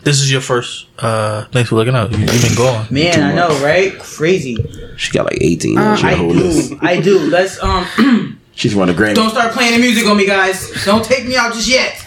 [0.03, 0.89] this is your first.
[0.99, 2.11] Uh, thanks for looking out.
[2.11, 2.89] You, you've been gone.
[2.91, 3.97] Man, I know, right?
[4.01, 4.57] Crazy.
[4.97, 5.79] She got like 18.
[5.79, 6.71] Uh, I got whole list.
[6.71, 6.79] do.
[6.83, 7.21] I do.
[7.21, 7.87] Let's um.
[8.57, 9.15] She's running a Grammy.
[9.15, 10.73] don't start playing the music on me, guys.
[10.85, 12.05] Don't take me out just yet.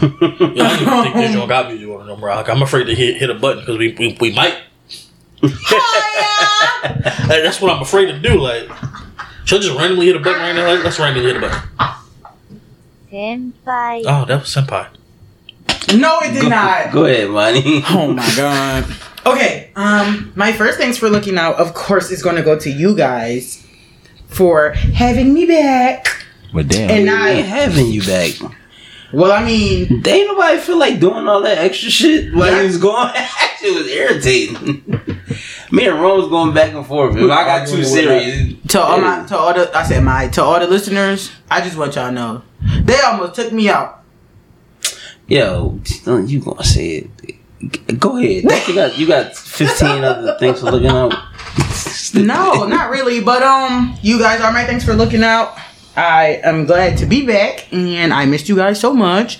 [0.00, 2.30] Yeah, I don't even think Digital got music on it no more.
[2.30, 4.56] Like, I'm afraid to hit hit a button because we, we we might.
[7.28, 8.40] Like, that's what I'm afraid to do.
[8.40, 8.70] Like,
[9.44, 10.66] she'll just randomly hit a button right now.
[10.66, 11.60] Like, let's randomly hit a button.
[13.10, 14.86] 先輩 Oh, that was senpai.
[15.98, 16.92] No, it did not.
[16.92, 17.82] Go ahead, Manee.
[17.90, 18.84] Oh my god.
[19.26, 22.70] Okay, um, my first thanks for looking out, of course, is going to go to
[22.70, 23.66] you guys
[24.28, 26.06] for having me back.
[26.52, 26.90] But damn.
[26.90, 28.32] And I ain't I, having you back.
[29.12, 32.60] well, I mean, They ain't nobody feel like doing all that extra shit while Yeah.
[32.60, 33.08] he was going.
[33.12, 34.84] that shit was irritating.
[35.70, 37.16] Me and Rome was going back and forth.
[37.16, 40.42] If I got too serious, to all my, to all the, I said my, to
[40.42, 42.42] all the listeners, I just want y'all to know,
[42.82, 44.02] they almost took me out.
[45.26, 45.78] yo,
[46.26, 48.00] you gonna say it?
[48.00, 48.44] Go ahead.
[48.68, 51.12] You got you got fifteen other things for looking out.
[52.14, 55.56] No, not really, but um, you guys are my thanks for looking out.
[55.96, 59.38] I am glad to be back, and I missed you guys so much.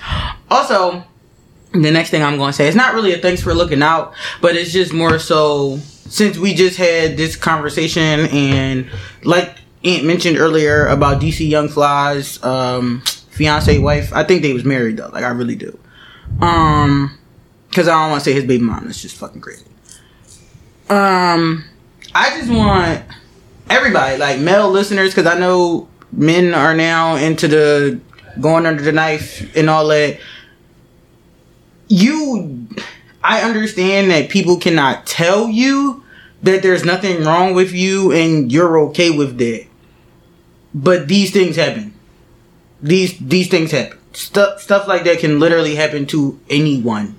[0.51, 1.05] Also,
[1.73, 4.15] the next thing I'm going to say is not really a thanks for looking out,
[4.41, 5.79] but it's just more so
[6.09, 8.91] since we just had this conversation and
[9.25, 9.55] like
[9.85, 14.13] Aunt mentioned earlier about DC Young Fly's um, fiance wife.
[14.13, 15.09] I think they was married though.
[15.09, 15.79] Like I really do.
[16.41, 17.19] Um,
[17.69, 18.87] because I don't want to say his baby mom.
[18.87, 19.65] That's just fucking crazy.
[20.89, 21.65] Um,
[22.15, 23.03] I just want
[23.71, 28.01] everybody, like male listeners, because I know men are now into the
[28.41, 30.19] going under the knife and all that.
[31.89, 32.67] You,
[33.23, 36.05] I understand that people cannot tell you
[36.43, 39.67] that there's nothing wrong with you and you're okay with that.
[40.75, 41.95] But these things happen.
[42.81, 43.99] These these things happen.
[44.13, 47.19] Stuff stuff like that can literally happen to anyone.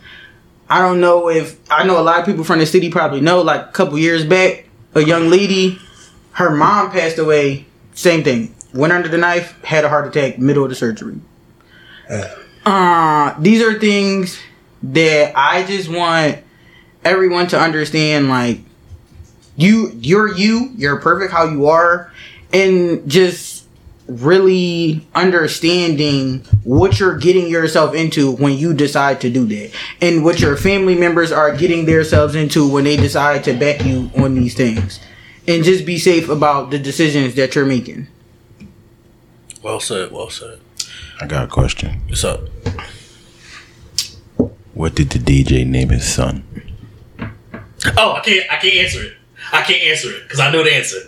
[0.70, 3.42] I don't know if I know a lot of people from the city probably know.
[3.42, 5.80] Like a couple years back, a young lady,
[6.34, 7.66] her mom passed away.
[7.94, 8.56] Same thing.
[8.74, 11.20] Went under the knife, had a heart attack, middle of the surgery.
[12.66, 14.40] Uh, these are things
[14.84, 16.40] that I just want
[17.04, 18.30] everyone to understand.
[18.30, 18.60] Like
[19.56, 20.72] you, you're you.
[20.76, 22.12] You're perfect how you are,
[22.54, 23.59] and just
[24.10, 29.72] really understanding what you're getting yourself into when you decide to do that
[30.02, 34.10] and what your family members are getting themselves into when they decide to back you
[34.18, 35.00] on these things
[35.48, 38.08] and just be safe about the decisions that you're making
[39.62, 40.12] Well said.
[40.12, 40.60] Well said.
[41.22, 42.02] I got a question.
[42.08, 42.42] What's up?
[44.74, 46.44] What did the DJ name his son?
[47.98, 48.50] Oh, I can't.
[48.52, 49.14] I can't answer it.
[49.52, 51.00] I can't answer it because I know the answer.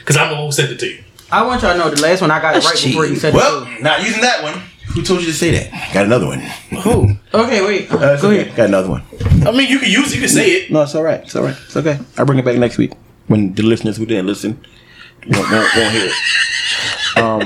[0.00, 1.02] Because I'm the one who sent it to you.
[1.32, 3.20] I want y'all to know the last one i got That's right before you cheating.
[3.20, 4.60] said Well, it not using that one.
[4.94, 5.92] Who told you to say that?
[5.92, 6.38] Got another one.
[6.40, 7.16] Who?
[7.34, 8.40] okay wait Uh, go okay.
[8.42, 9.02] ahead Got another one.
[9.46, 10.10] I mean, you can use.
[10.12, 10.70] it, You can say it.
[10.70, 11.20] No, it's all right.
[11.20, 11.56] It's all right.
[11.66, 11.98] It's okay.
[12.16, 12.92] I'll bring it back next week
[13.26, 14.58] when the listeners who didn't listen
[15.28, 17.18] won't, won't, won't hear it.
[17.18, 17.40] Um,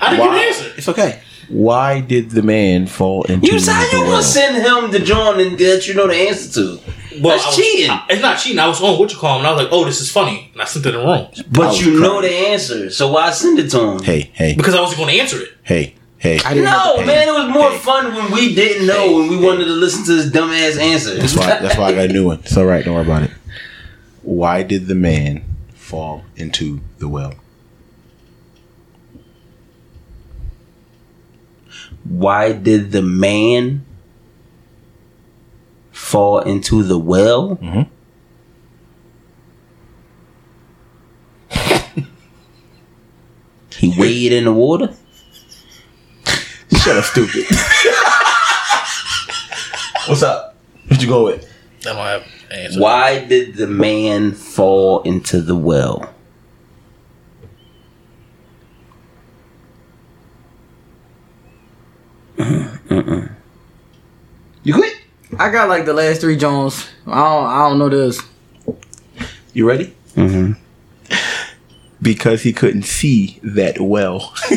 [0.00, 0.18] I didn't why?
[0.18, 0.72] get an answer.
[0.76, 1.22] It's okay.
[1.48, 3.52] Why did the man fall into the wheel?
[3.54, 4.10] You said you well?
[4.10, 6.80] gonna send him the joint and that you know the answer to.
[7.20, 7.90] Well, That's was- cheating.
[7.90, 8.58] I- it's not cheating.
[8.58, 10.50] I was on what you call him, and I was like, "Oh, this is funny,"
[10.52, 13.30] and I sent it in the room But was you know the answer, so why
[13.30, 14.02] send it to him?
[14.02, 15.48] Hey, hey, because I wasn't going to answer it.
[15.62, 17.04] hey, Hey, I didn't No, Hey.
[17.04, 17.78] man, it was more Hey.
[17.78, 19.14] fun when we didn't know Hey.
[19.14, 21.14] when we wanted to listen to this dumbass answer.
[21.14, 21.46] that's why.
[21.60, 22.40] That's why I got a new one.
[22.42, 22.82] It's all right.
[22.84, 23.30] Don't worry about it.
[24.22, 25.44] Why did the man
[25.74, 27.34] fall into the well?
[32.04, 33.84] Why did the man
[36.06, 37.56] fall into the well?
[37.56, 37.88] Mhm.
[43.76, 44.94] he waded in the water.
[46.82, 47.44] Shut up, stupid.
[50.06, 50.56] What's up?
[50.88, 51.52] What you go with?
[51.80, 52.80] I don't have an answer.
[52.80, 56.08] Why did the man fall into the well?
[62.38, 63.30] Mm-mm.
[64.62, 64.95] You quit?
[65.38, 66.86] I got like the last three Jones.
[67.06, 67.46] I don't.
[67.46, 68.20] I don't know this.
[69.52, 69.94] You ready?
[70.14, 70.52] Mm-hmm.
[72.02, 74.34] Because he couldn't see that well.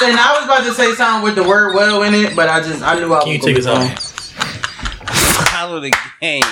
[0.00, 2.60] And I was about to say something with the word "well" in it, but I
[2.60, 3.24] just I knew I was.
[3.24, 5.08] Can you gonna take be us wrong.
[5.10, 5.48] out?
[5.48, 6.44] Follow the game.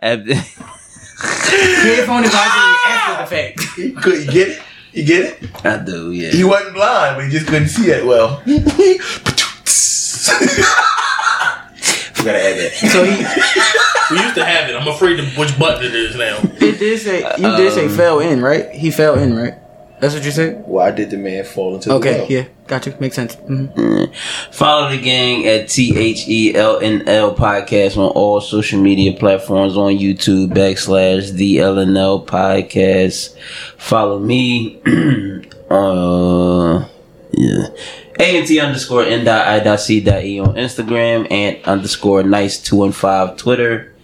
[0.00, 3.26] After Headphone advisory after the
[3.96, 4.02] fact.
[4.04, 4.62] Could you get it?
[4.92, 5.66] You get it?
[5.66, 6.30] I do, yeah.
[6.30, 8.42] He wasn't blind, but he just couldn't see that well.
[12.28, 12.72] We gotta add that.
[12.92, 13.16] So he
[14.16, 14.74] We used to have it.
[14.76, 16.38] I'm afraid of which button it is now.
[16.42, 18.70] it did say you did say Um, fell in right?
[18.70, 19.54] He fell in right.
[20.00, 20.62] That's what you said.
[20.64, 22.26] Why did the man fall into the Okay, well?
[22.30, 22.94] yeah, got you.
[23.00, 23.34] Makes sense.
[23.34, 24.04] hmm
[24.52, 29.12] Follow the gang at T H E L N L podcast on all social media
[29.12, 33.36] platforms on YouTube backslash the LNL podcast.
[33.76, 34.80] Follow me
[35.70, 36.86] uh
[37.32, 37.66] yeah.
[38.18, 42.76] ANT underscore N dot I dot C dot E on Instagram and underscore nice two
[42.76, 43.94] one five Twitter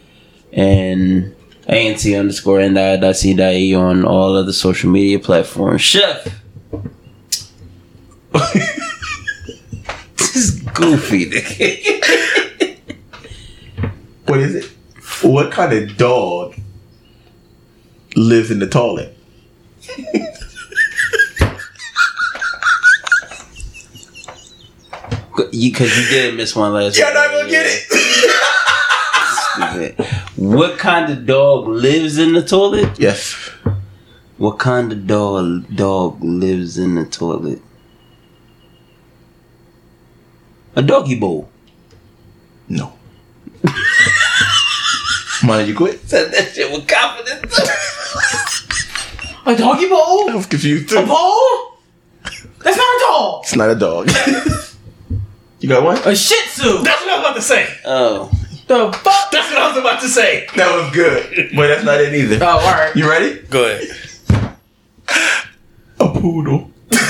[0.52, 1.34] and
[1.66, 5.80] ANT underscore N dot I dot C dot E on all other social media platforms.
[5.82, 6.40] Chef
[10.16, 11.90] This is goofy, nigga.
[14.26, 14.64] What is it?
[15.22, 16.54] What kind of dog
[18.16, 19.16] lives in the toilet?
[25.36, 26.96] because you did miss one last.
[26.98, 27.84] You're not gonna get it.
[29.98, 30.06] it.
[30.36, 32.98] What kind of dog lives in the toilet?
[32.98, 33.34] yes.
[34.36, 37.60] What kind of dog dog lives in the toilet?
[40.76, 41.48] A doggy bowl.
[42.68, 42.92] No.
[45.44, 46.00] Mind you quit?
[46.08, 47.58] Said that shit with confidence.
[49.46, 50.22] A doggy bowl?
[50.28, 50.36] I bowl?
[50.38, 51.78] was confused A bowl?
[52.62, 53.42] That's not a dog.
[53.44, 54.08] It's not a dog.
[55.64, 55.96] you got one?
[56.04, 56.82] A Shih Tzu.
[56.82, 57.66] That's what I was about to say.
[57.86, 58.28] oh,
[58.66, 59.30] The fuck?
[59.32, 60.46] That's what I was about to say.
[60.56, 62.38] That was good, but that's not it either.
[62.44, 62.94] Oh, all right.
[62.94, 63.40] You ready?
[63.48, 63.88] Go ahead.
[66.00, 66.70] A poodle.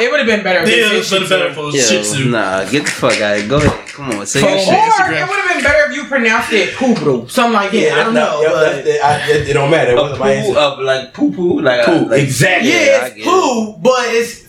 [0.00, 1.38] It would have been better if Yeah, they it's said been Shih Tzu.
[1.42, 2.30] better for yo, Shih Tzu.
[2.30, 3.48] nah, get the fuck out.
[3.48, 3.88] Go ahead.
[3.88, 4.68] Come on, say your shit.
[4.68, 7.28] Or it would have been better if you pronounced it poodle.
[7.28, 7.76] Something like that.
[7.76, 8.40] Yeah, I don't know.
[8.40, 9.90] Yeah, but that's the- I- it, it don't matter.
[9.90, 10.56] It A wasn't my answer.
[10.56, 12.70] of like poo poo, like Poo, like, exactly.
[12.72, 14.47] I yeah, it's poo, but it's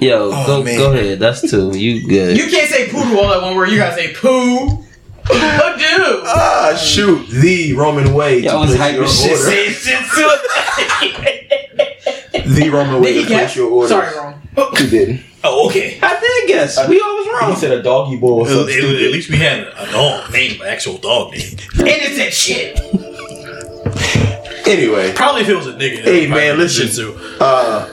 [0.00, 0.76] Yo, Oh, go man.
[0.78, 1.18] go ahead.
[1.18, 1.76] That's two.
[1.76, 2.36] You good?
[2.36, 3.70] you can't say poodle all at one word.
[3.70, 4.84] You gotta say poo.
[5.28, 7.26] But dude, Ah, shoot.
[7.28, 9.30] The Roman way Yo, I to was place hyping your shit.
[9.32, 9.42] order.
[9.42, 9.98] Say shit
[12.44, 13.88] to The Roman way did to place your order.
[13.88, 14.40] Sorry, wrong.
[14.78, 15.20] You didn't.
[15.42, 15.98] Oh, okay.
[16.02, 16.76] I did guess.
[16.88, 17.50] We always wrong.
[17.50, 20.30] He said a doggy bowl or At, something at- at least we had a dog
[20.32, 21.56] name, an actual dog name.
[21.78, 22.78] And it said shit.
[24.66, 26.02] Anyway, Probably if it was a nigga.
[26.02, 26.88] Hey, man, listen.
[26.88, 27.88] Shih uh,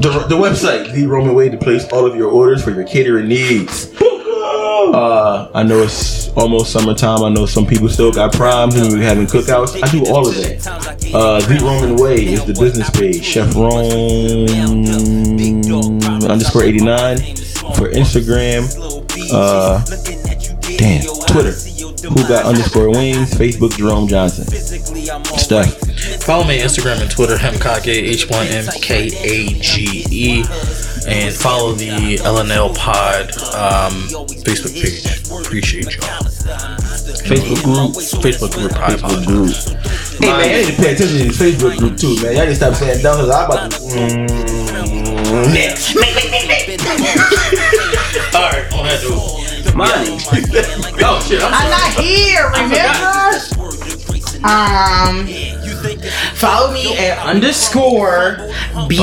[0.00, 3.28] the, the website, the Roman way to place all of your orders for your catering
[3.28, 3.92] needs.
[4.00, 7.22] Uh, I know it's almost summertime.
[7.22, 9.82] I know some people still got primes and we're having cookouts.
[9.82, 10.66] I do all of that.
[11.12, 13.24] Uh, the Roman Way is the business page.
[13.24, 14.46] Chef Rome
[16.30, 17.18] underscore 89
[17.74, 18.64] for Instagram.
[19.32, 19.82] Uh,
[20.76, 21.52] damn, Twitter.
[22.08, 23.32] Who got underscore wings?
[23.34, 24.44] Facebook Jerome Johnson.
[25.38, 25.85] Stuff.
[26.26, 29.46] Follow me on Instagram and Twitter, Hemkage, H1MKAGE.
[31.06, 33.92] And follow the LNL Pod um,
[34.42, 35.06] Facebook page.
[35.46, 36.26] Appreciate y'all.
[37.22, 37.94] Facebook group.
[37.94, 38.72] Facebook group.
[38.74, 39.26] I Facebook apologize.
[39.26, 39.78] group.
[40.18, 42.34] Hey man, I need to pay attention to this Facebook group too, man.
[42.34, 43.78] Y'all need to stop saying dumb because I'm about to.
[43.78, 45.94] Mm, next.
[48.34, 49.14] Alright, on that dude.
[49.76, 50.18] Manee.
[51.08, 53.38] Oh shit, I'm I'm not here, remember?
[54.42, 55.28] Um,
[56.34, 58.36] follow me at underscore
[58.88, 58.98] B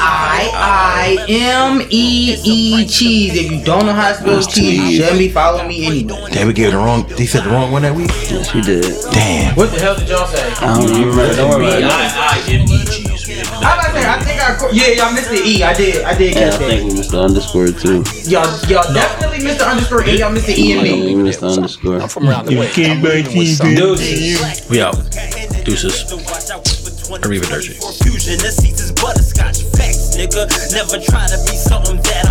[0.00, 3.34] I I M E E cheese.
[3.36, 6.30] If you don't know how to spell cheese, let me follow me anyway.
[6.32, 7.06] Damn, we gave the wrong.
[7.16, 8.10] They said the wrong one that week.
[8.10, 8.94] She did.
[9.12, 9.54] Damn.
[9.56, 10.52] What the hell did y'all say?
[10.60, 11.36] I don't even remember.
[11.36, 11.84] Don't worry about it.
[11.84, 13.05] I, I, M, E, cheese.
[13.66, 15.62] I'm about to I think I, co- yeah, y'all missed the E.
[15.62, 16.68] I did, I did Yeah, catch I that.
[16.68, 18.04] think we missed the underscore too.
[18.30, 20.18] Y'all, y'all definitely missed the underscore E.
[20.18, 21.22] Y'all missed the E and We me.
[21.22, 22.00] missed the underscore.
[22.00, 22.70] I'm from around the way.
[22.72, 23.60] Deuces.
[24.70, 24.94] We out.
[25.64, 26.04] Deuces.
[27.22, 27.74] Arriva Dirty.
[28.02, 30.46] Fusion, the seats is butterscotch facts, nigga.
[30.74, 32.25] Never try to be something that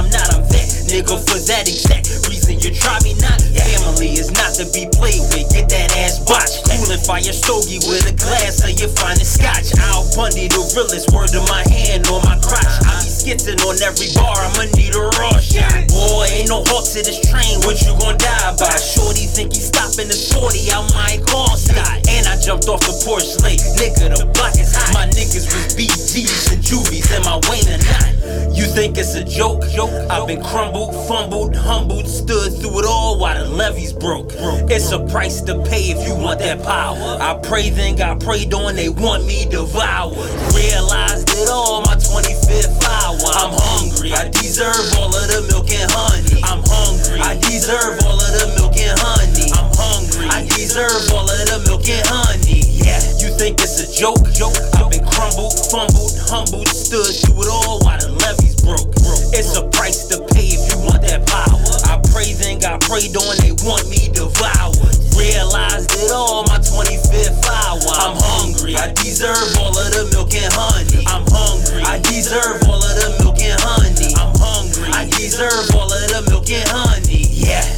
[0.89, 2.59] nigga for that exact reason.
[2.61, 3.41] You try me not.
[3.41, 5.49] Family is not to be played with.
[5.53, 6.65] Get that ass botched.
[6.69, 9.73] Coolin' fire stogie with a glass of your finest scotch.
[9.91, 11.09] Al Bundy, the realest.
[11.13, 12.75] Word to my hand on my crotch.
[12.85, 14.35] I be skitzing on every bar.
[14.35, 15.89] I'ma need a raw shot.
[15.89, 17.61] Boy, ain't no halt to this train.
[17.65, 18.73] What you gon' die by?
[18.77, 20.71] Shorty think he stopping the 40.
[20.71, 21.99] I might call stop.
[22.09, 23.61] And I jumped off the porch late.
[23.79, 24.93] Nigga, the block is hot.
[24.93, 28.14] My niggas was BGs and juvies and my Wayne or not.
[28.55, 29.63] You think it's a joke?
[29.69, 29.91] Joke.
[30.09, 34.31] I've been crumbled, fumbled, humbled, stood through it all while the levees broke.
[34.69, 37.17] It's a price to pay if you want that power.
[37.19, 40.15] I pray then got prayed on, they want me devoured.
[40.55, 43.19] Realized it all my 25th hour.
[43.35, 44.13] I'm hungry.
[44.13, 46.41] I deserve all of the milk and honey.
[46.43, 47.19] I'm hungry.
[47.19, 49.51] I deserve all of the milk and honey.
[49.53, 50.27] I'm hungry.
[50.29, 52.63] I deserve all of the milk and honey.
[52.85, 54.21] Yeah, you think it's a joke?
[54.37, 54.53] joke?
[54.77, 58.93] I've been crumbled, fumbled, humbled, stood through it all while the levees broke.
[59.33, 61.57] It's a price to pay if you want that power.
[61.89, 64.77] I praise and got prayed on, they want me devoured.
[65.17, 67.81] Realized it all my 25th hour.
[67.97, 71.01] I'm hungry, I deserve all of the milk and honey.
[71.09, 74.13] I'm hungry, I deserve all of the milk and honey.
[74.21, 77.25] I'm hungry, I deserve all of the milk and honey.
[77.33, 77.74] Yeah.